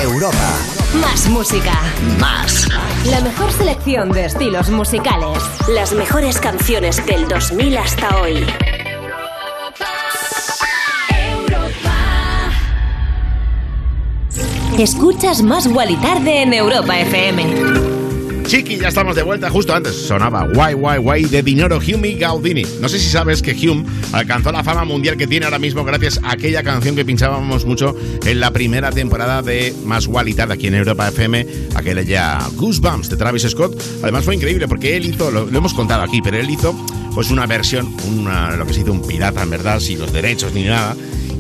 Europa. 0.03 0.86
Más 1.01 1.29
música. 1.29 1.73
Más. 2.19 2.69
La 3.07 3.21
mejor 3.21 3.51
selección 3.53 4.11
de 4.11 4.27
estilos 4.27 4.71
musicales. 4.71 5.39
Las 5.69 5.93
mejores 5.93 6.39
canciones 6.39 7.05
del 7.07 7.29
2000 7.29 7.79
hasta 7.79 8.21
hoy. 8.21 8.47
Escuchas 14.79 15.43
Más 15.43 15.67
y 15.67 15.97
Tarde 15.97 16.43
en 16.43 16.53
Europa 16.53 16.99
FM. 16.99 17.96
Chiqui, 18.47 18.77
ya 18.77 18.89
estamos 18.89 19.17
de 19.17 19.25
vuelta. 19.25 19.51
Justo 19.51 19.75
antes 19.75 19.95
sonaba 19.95 20.45
Why, 20.45 20.75
Why, 20.75 20.99
Why 20.99 21.25
de 21.25 21.43
Dinero 21.43 21.79
Hume 21.79 22.09
y 22.11 22.15
Gaudini. 22.15 22.63
No 22.81 22.89
sé 22.89 23.01
si 23.01 23.11
sabes 23.11 23.43
que 23.43 23.51
Hume 23.53 23.85
alcanzó 24.13 24.53
la 24.53 24.63
fama 24.63 24.85
mundial 24.85 25.17
que 25.17 25.27
tiene 25.27 25.47
ahora 25.47 25.59
mismo 25.59 25.83
gracias 25.85 26.21
a 26.23 26.33
aquella 26.33 26.63
canción 26.63 26.95
que 26.95 27.05
pinchábamos 27.05 27.65
mucho 27.67 27.97
en 28.25 28.39
la 28.39 28.53
primera 28.53 28.93
temporada 28.93 29.43
de 29.43 29.75
Más 29.85 30.09
Tarde 30.37 30.55
aquí 30.55 30.69
en 30.69 30.77
Europa 30.77 31.09
FM, 31.09 31.47
aquella 31.75 32.03
ya 32.03 32.49
Goosebumps 32.55 33.11
de 33.11 33.17
Travis 33.17 33.43
Scott. 33.49 33.83
Además 34.03 34.25
fue 34.25 34.37
increíble 34.37 34.69
porque 34.69 34.97
él 34.97 35.07
hizo, 35.07 35.33
lo, 35.33 35.49
hemos 35.49 35.75
contado 35.75 36.03
aquí, 36.03 36.23
pero 36.23 36.37
él 36.37 36.49
hizo 36.49 36.73
pues 37.15 37.31
una 37.33 37.47
versión, 37.47 37.97
una, 38.07 38.55
lo 38.55 38.65
que 38.65 38.75
se 38.75 38.83
hizo 38.83 38.93
un 38.93 39.05
pirata 39.05 39.43
en 39.43 39.51
verdad, 39.51 39.81
sin 39.81 39.99
los 39.99 40.13
derechos 40.13 40.53
ni 40.55 40.63
nada 40.63 40.95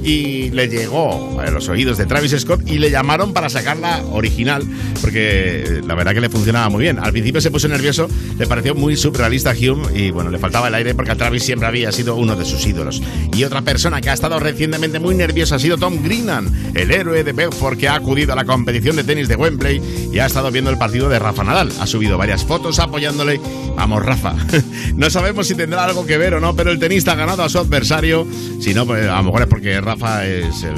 y 0.06 0.50
le 0.52 0.68
llegó 0.68 1.40
a 1.40 1.50
los 1.50 1.68
oídos 1.68 1.98
de 1.98 2.06
Travis 2.06 2.30
Scott 2.38 2.62
y 2.64 2.78
le 2.78 2.92
llamaron 2.92 3.32
para 3.32 3.48
sacarla 3.48 4.04
original, 4.12 4.62
porque 5.00 5.82
la 5.84 5.96
verdad 5.96 6.14
que 6.14 6.20
le 6.20 6.28
funcionaba 6.28 6.68
muy 6.68 6.82
bien. 6.82 7.00
Al 7.00 7.10
principio 7.10 7.40
se 7.40 7.50
puso 7.50 7.66
nervioso, 7.66 8.08
le 8.38 8.46
pareció 8.46 8.76
muy 8.76 8.96
surrealista 8.96 9.50
a 9.50 9.54
Hume 9.54 9.98
y 9.98 10.12
bueno, 10.12 10.30
le 10.30 10.38
faltaba 10.38 10.68
el 10.68 10.76
aire 10.76 10.94
porque 10.94 11.10
a 11.10 11.16
Travis 11.16 11.42
siempre 11.42 11.66
había 11.66 11.90
sido 11.90 12.14
uno 12.14 12.36
de 12.36 12.44
sus 12.44 12.64
ídolos. 12.64 13.02
Y 13.36 13.42
otra 13.42 13.62
persona 13.62 14.00
que 14.00 14.08
ha 14.08 14.12
estado 14.12 14.38
recientemente 14.38 15.00
muy 15.00 15.16
nerviosa 15.16 15.56
ha 15.56 15.58
sido 15.58 15.76
Tom 15.76 16.00
Greenan, 16.04 16.52
el 16.74 16.92
héroe 16.92 17.24
de 17.24 17.32
Bedford 17.32 17.76
que 17.76 17.88
ha 17.88 17.96
acudido 17.96 18.32
a 18.32 18.36
la 18.36 18.44
competición 18.44 18.94
de 18.94 19.02
tenis 19.02 19.26
de 19.26 19.34
Wembley 19.34 19.82
y 20.12 20.20
ha 20.20 20.26
estado 20.26 20.52
viendo 20.52 20.70
el 20.70 20.78
partido 20.78 21.08
de 21.08 21.18
Rafa 21.18 21.42
Nadal. 21.42 21.72
Ha 21.80 21.86
subido 21.88 22.16
varias 22.16 22.44
fotos 22.44 22.78
apoyándole. 22.78 23.40
Vamos, 23.74 24.06
Rafa. 24.06 24.36
no 24.94 25.10
sabemos 25.10 25.48
si 25.48 25.56
tendrá 25.56 25.84
algo 25.84 26.06
que 26.06 26.16
ver 26.16 26.34
o 26.34 26.40
no, 26.40 26.54
pero 26.54 26.70
el 26.70 26.78
tenista 26.78 27.12
ha 27.12 27.16
ganado 27.16 27.42
a 27.42 27.48
su 27.48 27.58
adversario. 27.58 28.24
Si 28.60 28.72
no, 28.72 28.86
pues 28.86 29.08
a 29.08 29.16
lo 29.16 29.24
mejor 29.24 29.42
es 29.42 29.48
porque 29.48 29.80
Rafa 29.80 29.95
es 30.24 30.62
el, 30.62 30.76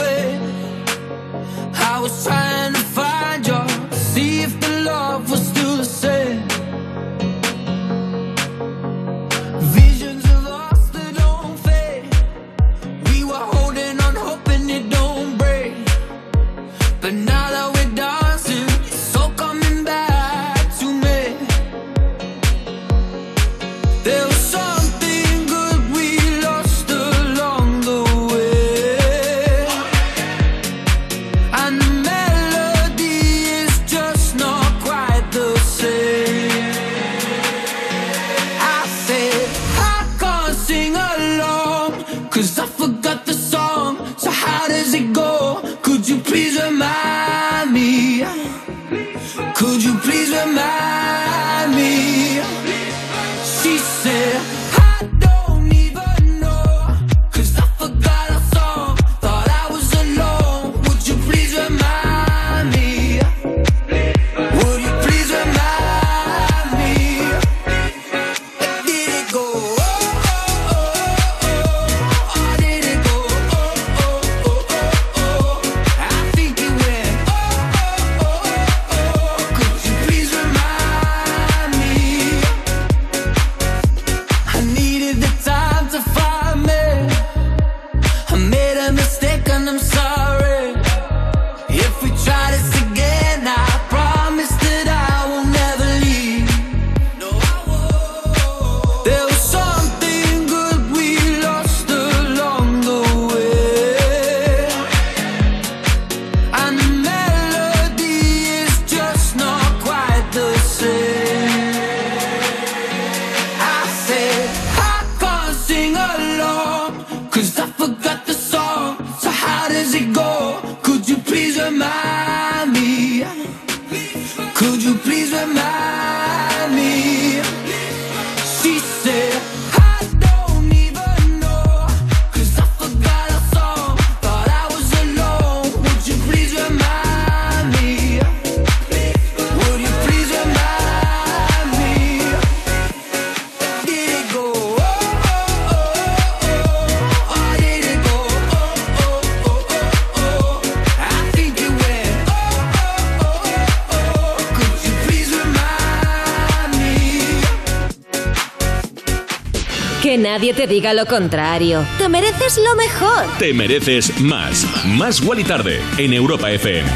Que 160.16 160.22
nadie 160.22 160.54
te 160.54 160.66
diga 160.66 160.94
lo 160.94 161.04
contrario. 161.04 161.84
Te 161.98 162.08
mereces 162.08 162.56
lo 162.56 162.74
mejor. 162.74 163.26
Te 163.38 163.52
mereces 163.52 164.18
más. 164.18 164.66
Más 164.86 165.20
Wally 165.20 165.44
Tarde 165.44 165.78
en 165.98 166.14
Europa 166.14 166.50
FM. 166.50 166.88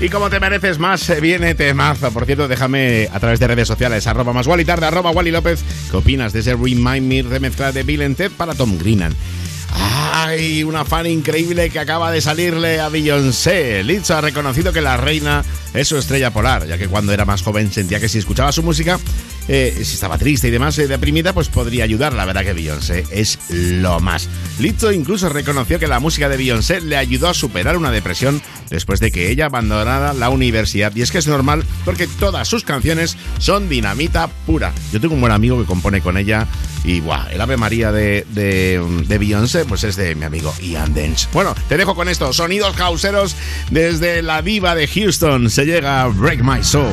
Y 0.00 0.08
como 0.08 0.30
te 0.30 0.40
mereces 0.40 0.78
más, 0.78 1.10
eh, 1.10 1.20
viene 1.20 1.54
temazo. 1.54 2.10
Por 2.10 2.24
cierto, 2.24 2.48
déjame 2.48 3.06
a 3.12 3.20
través 3.20 3.38
de 3.38 3.48
redes 3.48 3.68
sociales, 3.68 4.06
arroba 4.06 4.32
más 4.32 4.46
Wally 4.46 4.64
tarde, 4.64 4.86
arroba 4.86 5.10
Wally 5.10 5.30
López, 5.30 5.62
¿qué 5.90 5.96
opinas 5.98 6.32
de 6.32 6.40
ese 6.40 6.54
Remind 6.54 7.06
Me 7.06 7.20
remezcla 7.20 7.70
de 7.70 7.82
Bill 7.82 8.00
and 8.00 8.16
Ted 8.16 8.30
para 8.30 8.54
Tom 8.54 8.78
Greenan? 8.78 9.14
¡Ay! 9.74 10.64
Una 10.64 10.86
fan 10.86 11.06
increíble 11.06 11.68
que 11.68 11.80
acaba 11.80 12.10
de 12.10 12.22
salirle 12.22 12.80
a 12.80 12.88
Beyoncé. 12.88 13.84
Lizzo 13.84 14.16
ha 14.16 14.22
reconocido 14.22 14.72
que 14.72 14.80
la 14.80 14.96
reina 14.96 15.44
es 15.74 15.88
su 15.88 15.98
estrella 15.98 16.30
polar, 16.30 16.66
ya 16.66 16.78
que 16.78 16.88
cuando 16.88 17.12
era 17.12 17.26
más 17.26 17.42
joven 17.42 17.70
sentía 17.70 18.00
que 18.00 18.08
si 18.08 18.18
escuchaba 18.18 18.52
su 18.52 18.62
música, 18.62 18.98
eh, 19.48 19.72
si 19.76 19.94
estaba 19.94 20.18
triste 20.18 20.48
y 20.48 20.50
demás, 20.50 20.78
eh, 20.78 20.86
deprimida, 20.86 21.32
pues 21.32 21.48
podría 21.48 21.84
ayudar. 21.84 22.12
La 22.12 22.24
verdad 22.24 22.42
que 22.42 22.52
Beyoncé 22.52 23.04
es 23.10 23.38
lo 23.50 24.00
más. 24.00 24.28
Lizzo 24.58 24.92
incluso 24.92 25.28
reconoció 25.28 25.78
que 25.78 25.88
la 25.88 26.00
música 26.00 26.28
de 26.28 26.36
Beyoncé 26.36 26.80
le 26.80 26.96
ayudó 26.96 27.28
a 27.28 27.34
superar 27.34 27.76
una 27.76 27.90
depresión 27.90 28.40
después 28.70 29.00
de 29.00 29.10
que 29.10 29.30
ella 29.30 29.46
abandonara 29.46 30.14
la 30.14 30.30
universidad. 30.30 30.94
Y 30.94 31.02
es 31.02 31.10
que 31.10 31.18
es 31.18 31.26
normal 31.26 31.64
porque 31.84 32.06
todas 32.06 32.48
sus 32.48 32.64
canciones 32.64 33.16
son 33.38 33.68
dinamita 33.68 34.28
pura. 34.46 34.72
Yo 34.92 35.00
tengo 35.00 35.14
un 35.14 35.20
buen 35.20 35.32
amigo 35.32 35.58
que 35.60 35.66
compone 35.66 36.00
con 36.00 36.16
ella 36.16 36.46
y 36.84 37.00
¡buah! 37.00 37.30
el 37.30 37.40
Ave 37.40 37.56
María 37.56 37.92
de, 37.92 38.26
de, 38.30 39.18
Beyoncé 39.18 39.64
pues 39.64 39.84
es 39.84 39.96
de 39.96 40.14
mi 40.14 40.24
amigo 40.24 40.54
Ian 40.60 40.94
Dench. 40.94 41.28
Bueno, 41.32 41.54
te 41.68 41.76
dejo 41.76 41.94
con 41.94 42.08
esto, 42.08 42.32
sonidos 42.32 42.74
causeros 42.76 43.36
desde 43.70 44.22
la 44.22 44.42
diva 44.42 44.74
de 44.74 44.86
Houston. 44.88 45.50
Se 45.50 45.64
llega 45.64 46.06
Break 46.06 46.42
My 46.42 46.62
Soul. 46.62 46.92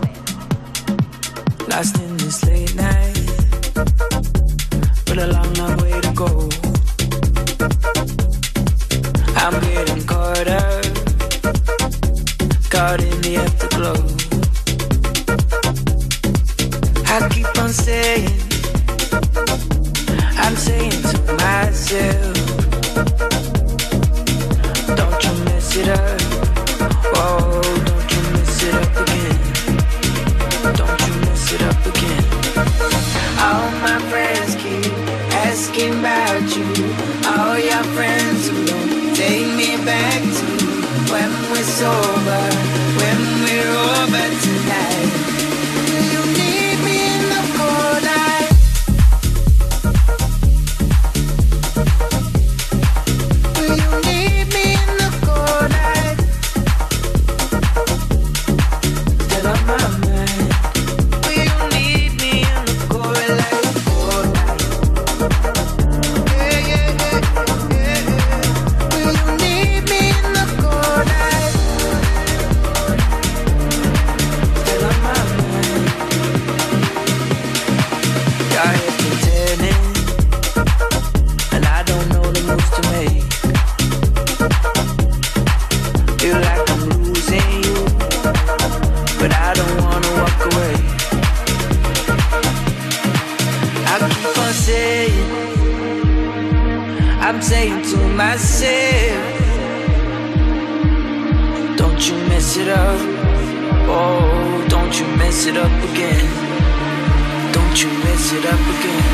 mess 105.41 105.47
it 105.47 105.57
up 105.57 105.83
again. 105.89 107.51
Don't 107.51 107.83
you 107.83 107.89
mess 108.03 108.31
it 108.31 108.45
up 108.45 108.59
again. 108.59 109.05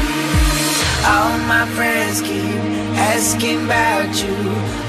All 1.05 1.37
my 1.47 1.65
friends 1.73 2.21
keep 2.21 2.43
asking 3.13 3.63
about 3.63 4.11
you. 4.21 4.35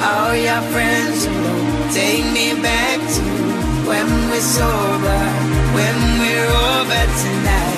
All 0.02 0.35
your 0.35 0.62
friends 0.73 1.27
alone. 1.27 1.93
Take 1.93 2.24
me 2.32 2.60
back 2.60 2.98
to 3.15 3.23
when 3.86 4.06
we're 4.31 4.40
sober, 4.40 5.20
when 5.77 5.97
we're 6.19 6.51
over 6.70 7.05
tonight. 7.23 7.77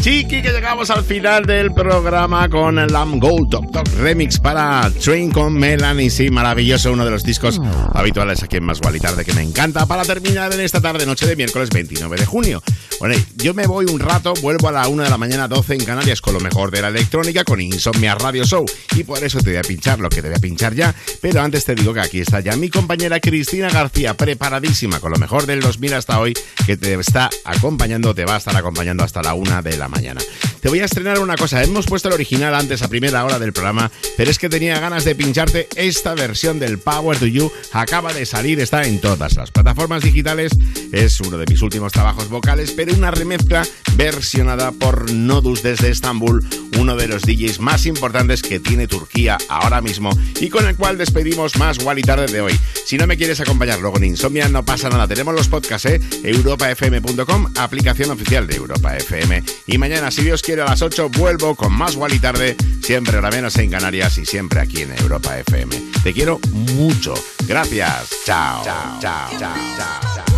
Chiqui, 0.00 0.40
que 0.40 0.50
llegamos 0.50 0.88
al 0.88 1.04
final 1.04 1.44
del 1.44 1.74
programa 1.74 2.48
con 2.48 2.78
el 2.78 2.90
Lamb 2.90 3.20
Gold 3.20 3.50
Top 3.50 3.70
Top 3.70 3.86
Remix 3.98 4.38
para 4.38 4.90
Train 4.90 5.30
con 5.30 5.52
Melanie. 5.52 6.08
Sí, 6.08 6.30
maravilloso, 6.30 6.90
uno 6.90 7.04
de 7.04 7.10
los 7.10 7.22
discos 7.22 7.60
habituales 7.92 8.42
aquí 8.42 8.56
en 8.56 8.64
Más 8.64 8.80
y 8.80 8.98
Tarde 8.98 9.26
que 9.26 9.34
me 9.34 9.42
encanta 9.42 9.84
para 9.84 10.04
terminar 10.04 10.54
en 10.54 10.60
esta 10.60 10.80
tarde, 10.80 11.04
noche 11.04 11.26
de 11.26 11.36
miércoles 11.36 11.68
29 11.68 12.16
de 12.16 12.24
junio. 12.24 12.62
Bueno, 12.98 13.14
yo 13.36 13.52
me 13.52 13.66
voy 13.66 13.86
un 13.86 14.00
rato, 14.00 14.32
vuelvo 14.40 14.68
a 14.68 14.72
la 14.72 14.88
1 14.88 15.02
de 15.02 15.10
la 15.10 15.18
mañana, 15.18 15.48
12 15.48 15.74
en 15.74 15.84
Canarias 15.84 16.22
con 16.22 16.32
lo 16.32 16.40
mejor 16.40 16.70
de 16.70 16.80
la 16.80 16.88
electrónica, 16.88 17.44
con 17.44 17.60
Insomnia 17.60 18.14
Radio 18.14 18.44
Show. 18.44 18.64
Y 18.96 19.04
por 19.04 19.22
eso 19.22 19.40
te 19.40 19.50
voy 19.50 19.58
a 19.58 19.62
pinchar 19.62 20.00
lo 20.00 20.08
que 20.08 20.22
te 20.22 20.28
voy 20.28 20.36
a 20.36 20.40
pinchar 20.40 20.74
ya. 20.74 20.94
Pero 21.20 21.42
antes 21.42 21.66
te 21.66 21.74
digo 21.74 21.92
que 21.92 22.00
aquí 22.00 22.20
está 22.20 22.40
ya 22.40 22.56
mi 22.56 22.70
compañera 22.70 23.20
Cristina 23.20 23.68
García, 23.68 24.14
preparadísima 24.14 24.98
con 24.98 25.12
lo 25.12 25.18
mejor 25.18 25.44
del 25.44 25.60
2000 25.60 25.92
hasta 25.94 26.20
hoy, 26.20 26.32
que 26.64 26.78
te 26.78 26.94
está 26.94 27.28
acompañando, 27.44 28.14
te 28.14 28.24
va 28.24 28.36
a 28.36 28.38
estar 28.38 28.56
acompañando 28.56 29.04
hasta 29.04 29.22
la 29.22 29.34
1 29.34 29.62
de 29.62 29.76
la 29.76 29.89
mañana. 29.90 30.20
Te 30.60 30.68
voy 30.68 30.80
a 30.80 30.84
estrenar 30.84 31.18
una 31.18 31.36
cosa. 31.36 31.62
Hemos 31.62 31.86
puesto 31.86 32.08
el 32.08 32.14
original 32.14 32.54
antes 32.54 32.82
a 32.82 32.88
primera 32.88 33.24
hora 33.24 33.38
del 33.38 33.52
programa, 33.52 33.90
pero 34.16 34.30
es 34.30 34.38
que 34.38 34.48
tenía 34.48 34.78
ganas 34.78 35.04
de 35.04 35.14
pincharte 35.14 35.68
esta 35.76 36.14
versión 36.14 36.58
del 36.58 36.78
Power 36.78 37.18
to 37.18 37.26
You. 37.26 37.50
Acaba 37.72 38.12
de 38.12 38.26
salir, 38.26 38.60
está 38.60 38.84
en 38.84 39.00
todas 39.00 39.36
las 39.36 39.50
plataformas 39.50 40.02
digitales. 40.02 40.52
Es 40.92 41.20
uno 41.20 41.38
de 41.38 41.46
mis 41.46 41.62
últimos 41.62 41.92
trabajos 41.92 42.28
vocales, 42.28 42.72
pero 42.72 42.94
una 42.94 43.10
remezcla 43.10 43.66
versionada 43.96 44.72
por 44.72 45.10
Nodus 45.12 45.62
desde 45.62 45.90
Estambul, 45.90 46.46
uno 46.78 46.96
de 46.96 47.08
los 47.08 47.22
DJs 47.22 47.60
más 47.60 47.86
importantes 47.86 48.42
que 48.42 48.60
tiene 48.60 48.86
Turquía 48.86 49.38
ahora 49.48 49.80
mismo 49.80 50.10
y 50.40 50.48
con 50.48 50.66
el 50.66 50.76
cual 50.76 50.98
despedimos 50.98 51.56
más 51.56 51.78
Wally 51.78 52.02
Tarde 52.02 52.26
de 52.26 52.40
hoy. 52.40 52.58
Si 52.86 52.98
no 52.98 53.06
me 53.06 53.16
quieres 53.16 53.40
acompañar 53.40 53.80
luego 53.80 53.96
en 53.98 54.04
Insomnia, 54.04 54.48
no 54.48 54.64
pasa 54.64 54.88
nada. 54.88 55.06
Tenemos 55.08 55.34
los 55.34 55.48
podcasts, 55.48 55.86
¿eh? 55.86 56.00
europafm.com, 56.22 57.52
aplicación 57.56 58.10
oficial 58.10 58.46
de 58.46 58.56
Europa 58.56 58.96
FM. 58.96 59.42
Y 59.66 59.78
mañana, 59.80 60.10
si 60.10 60.22
Dios 60.22 60.42
quiere, 60.42 60.60
a 60.60 60.66
las 60.66 60.82
8 60.82 61.08
vuelvo 61.08 61.56
con 61.56 61.72
más 61.72 61.96
Wally 61.96 62.18
Tarde, 62.18 62.54
siempre 62.82 63.16
hora 63.16 63.30
menos 63.30 63.56
en 63.56 63.70
Canarias 63.70 64.18
y 64.18 64.26
siempre 64.26 64.60
aquí 64.60 64.82
en 64.82 64.92
Europa 64.98 65.38
FM. 65.38 65.74
Te 66.04 66.12
quiero 66.12 66.38
mucho. 66.52 67.14
Gracias. 67.48 68.10
Chao. 68.26 68.62
Chao. 68.62 69.00
Chao. 69.00 69.30
Chao. 69.38 69.54
Chao. 69.78 70.29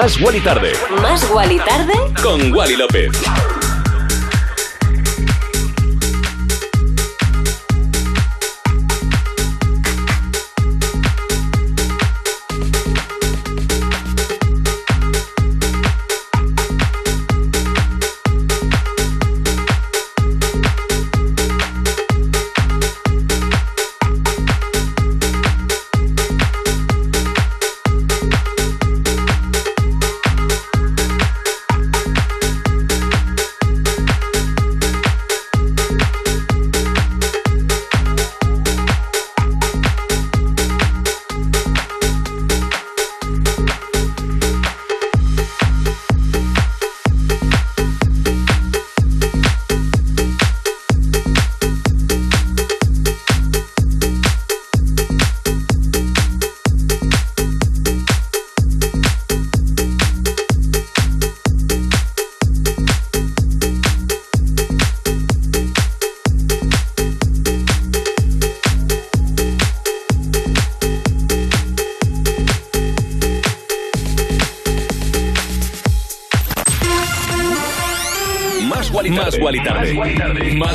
Más 0.00 0.18
Wally 0.18 0.40
Tarde 0.40 0.72
Más 1.02 1.30
Wally 1.30 1.58
Tarde 1.58 1.92
con 2.22 2.54
Wally 2.54 2.76
López. 2.76 3.10